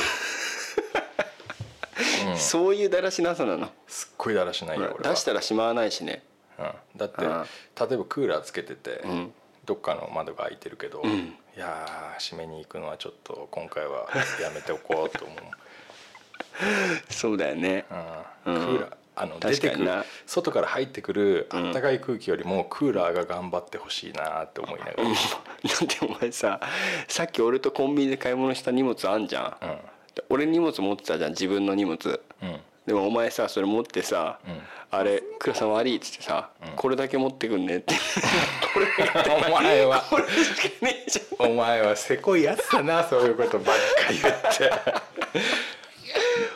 [2.34, 3.70] そういうだらしなさなの？
[3.86, 5.10] すっごいだらしないよ俺は。
[5.14, 6.24] 出したらしまわないしね。
[6.58, 7.46] うん、だってあ
[7.78, 9.32] 例えばクーラーつけてて、ん
[9.66, 14.06] どっかの窓が開いてるけど、いやー閉めに行くのはちょっと今回は
[14.40, 15.38] やめておこうと思う、
[17.12, 17.84] そうだよね。
[18.46, 18.54] うん。
[18.54, 18.66] うん。
[18.66, 19.90] クーラーあの出てくる
[20.26, 26.60] 外から入ってくるあったかい空気よりもクーラーが頑張ってほしいなって思いながら、だってお前さ
[27.08, 32.20] さっき俺とコンビニで買い物した荷物あんじゃん、で俺荷物持ってたじゃん自分の荷物。
[32.42, 34.50] うんうんでもお前さそれ持ってさ「ん。
[34.88, 37.94] あれ倉さん悪い」っつってさ、これだけ持ってくんね」って。
[38.72, 38.86] これ
[39.48, 40.00] お前は。
[40.08, 41.50] これしかねえじゃん。
[41.50, 43.82] お前はせこいやつだなそういうことばっか
[44.12, 44.72] り言って。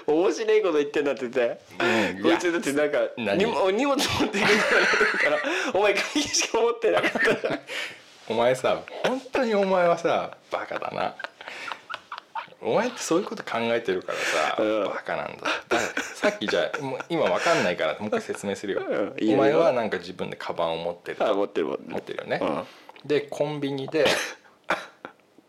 [0.06, 2.22] 面白いこと言ってんだって言って、うん。
[2.22, 3.44] こいつだってなんか何？
[3.72, 4.46] 荷物持ってくる
[5.18, 7.60] からからお前鍵しか持ってなかったじゃん
[8.28, 11.14] お前さ本当にお前はさバカだな
[12.62, 14.84] お前ってそういうこと考えてるからさ、うん。
[14.84, 15.78] バカなんだだ
[16.14, 19.34] さっきじゃあもう今わかんないからもう一回説明するよ、うん。
[19.34, 21.16] お前はなんか自分でカバンを持ってる。
[21.20, 22.18] あ持ってる持ってる。
[22.18, 22.44] よね、う
[23.04, 23.08] ん。
[23.08, 24.06] でコンビニで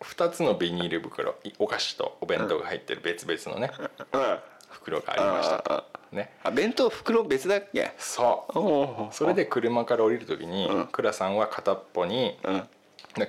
[0.02, 3.72] 2つのビニール袋いお菓子とお弁当が入ってる別々のね
[4.14, 4.38] うん。
[4.70, 5.84] 袋がありましたと。
[6.12, 6.34] ね。
[6.44, 7.92] あ弁当袋別だっけ？
[7.98, 8.60] そう。
[8.60, 10.88] おそれで車から降りる時にうん。
[10.88, 12.64] 倉さんは片っぽにうん。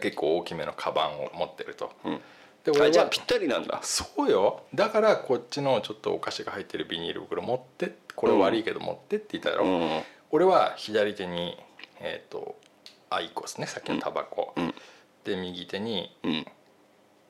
[0.00, 2.20] 結構大きめのカバンを持ってると、ん
[2.64, 3.80] で俺はあじゃあぴったりなんだ。
[3.82, 4.64] そうよ。
[4.74, 10.02] だからこっちのちょっとお菓子が入ってるビニール袋持ってこれ悪いけど持ってって言っただろ、うん。
[10.30, 11.58] 俺は左手に
[12.00, 12.56] えっ、と
[13.10, 13.66] アイコスね。
[13.66, 14.74] さっきのタバコ、うん。
[15.24, 16.46] で右手にうん。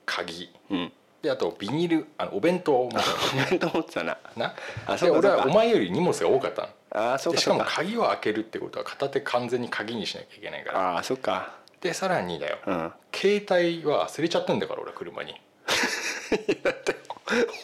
[0.05, 0.51] 鍵。
[0.71, 0.93] うん。
[1.23, 4.17] であとビニールあのお弁当を持って弁当持ってたな。
[4.17, 4.55] たな？
[4.87, 6.69] あで俺はお前より荷物が多かったの。
[6.95, 10.95] ああそうでしかも鍵を開けるってことは片手完全に鍵にしなきゃいけないから。
[10.95, 12.93] ああそっかでさらにだよ、うん。
[13.13, 15.35] 携帯は忘れちゃったんだから俺車に。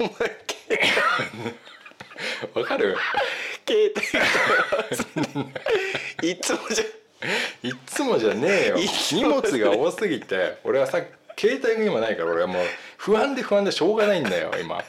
[0.01, 0.11] お前
[2.55, 2.97] わかる？
[3.67, 3.95] 携
[6.23, 6.85] 帯いつもじゃ
[7.63, 8.77] いっつもじゃねえよ。
[9.13, 11.01] 荷も物が多すぎて俺はさ
[11.39, 12.63] 携帯が今ないから俺はもう
[12.97, 14.83] 不安で不安でしょうがないんだよ今。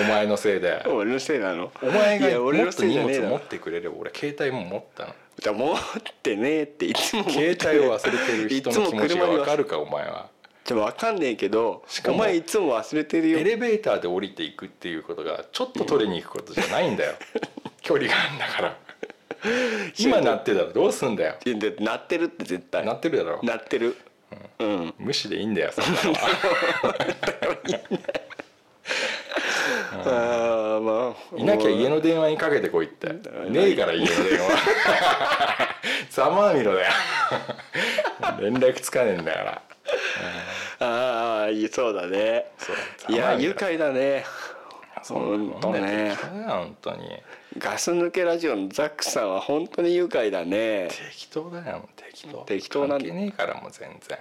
[0.00, 0.84] お前のせいで。
[0.86, 1.72] 俺のせいなの？
[1.82, 5.14] お前がも俺のっと荷物持ってくれれば俺携帯も持ったの
[5.44, 5.76] 持っ
[6.22, 10.30] てねえっていつも携帯を忘れてる人の気持ちがわかるかお前は。
[10.64, 13.38] じゃあ分かんねえけどしかもお前いつも忘れてるよ。
[13.38, 17.14] エレベーターで降りていくっていうことがちょっと取りに行くことじゃないんだよ。
[17.82, 18.76] 距離があるんだから。
[19.98, 21.36] 今なってたらどうすんだよ。
[21.44, 22.84] いやだって鳴ってるって絶対。
[22.84, 23.40] なってるだろ。
[23.42, 23.96] 鳴ってる。
[24.58, 24.94] うん。
[24.98, 26.94] 無視でいいんだよそんなのは
[30.04, 33.08] ああまあいなきゃ家の電話にかけてこいって。
[33.08, 34.48] ねえから家の電話。
[36.10, 36.92] ざまあみろだよ。
[38.40, 39.62] 連絡つかねえんだから。
[40.80, 42.46] ああそうだね。
[43.08, 44.24] いや愉快だね。
[45.02, 46.16] そうほんとね。
[46.16, 47.22] 適当だよ本当に。
[47.58, 50.88] ガス抜けラジオのザックさんは本当に愉快だね。
[50.88, 52.38] 適当だよ適当。
[52.38, 53.04] 適当なんだ。
[53.06, 54.18] 関係ねえからもう全然。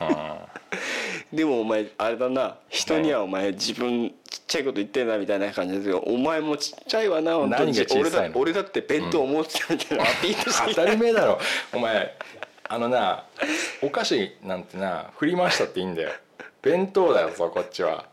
[1.32, 2.58] でもお前あれだな。
[2.68, 4.12] 人にはお前自分
[4.50, 7.72] ちっちゃいこと言ってんなみたいな感じですけどお前もちっちゃいわな本当に。
[7.72, 8.36] 何が小さいの？
[8.40, 10.74] 俺だ俺だって弁当持ってたみたいなアピールして。
[10.74, 11.38] 当たり前だろ。
[11.72, 12.16] お前
[12.68, 13.24] あのな
[13.80, 16.10] お菓子なんてな振り回したっていいんだよ
[16.62, 18.04] 弁当だよこっちは。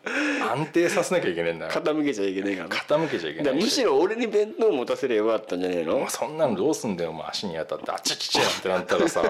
[0.49, 1.71] 安定させなきゃいけねえんだよ。
[1.71, 6.09] 傾けちゃいけないから傾けちゃいけないむしろ俺に弁当持たせればよかったんじゃねえの？
[6.09, 7.27] そんなのどうすんだよお前。
[7.27, 9.21] 足に当たってあちちちってなったらさ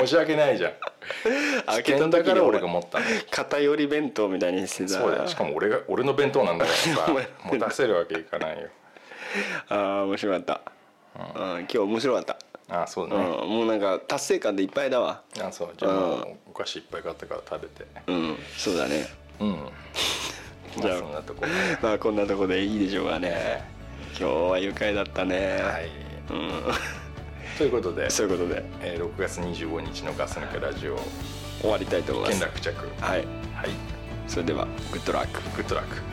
[0.00, 0.72] 申し訳ないじゃん。
[1.66, 2.98] 開危険だから俺が持った
[3.30, 5.28] 偏り弁当みたいにしてさそうだよ。
[5.28, 8.68] しかも俺が俺の弁当なんだからさ 持たせるわけいかないよ。
[9.68, 10.60] ああ面白かった、
[11.16, 12.38] うん、今日面白かった、うん、
[12.70, 15.22] あそうだね、もうなんか達成感でいっぱいだわ。
[15.40, 17.86] あそうじゃあお菓子いっぱい買ったから食べて。
[18.06, 19.06] うんそうだね。
[19.40, 19.68] うん。
[20.78, 21.46] じゃあまあそんなとこ
[21.80, 23.64] まあこんなとこでいいでしょうかね。
[24.18, 25.60] 今日は愉快だったね。
[25.62, 25.88] はい。
[26.30, 26.50] うん。
[27.56, 28.62] ということで、そういうことで。
[28.82, 30.98] えー、6月25日のガス抜けラジオ。
[31.60, 32.36] 終わりたいと思います。
[32.36, 32.74] 一件落着。
[33.00, 33.18] はい。
[33.18, 33.26] はい。
[34.26, 36.07] それでは good luck。Good luck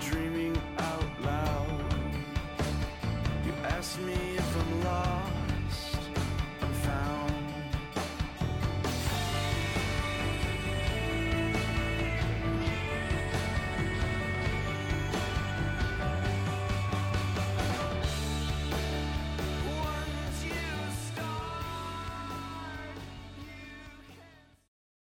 [0.00, 1.84] dreaming out loud.
[3.44, 4.35] You asked me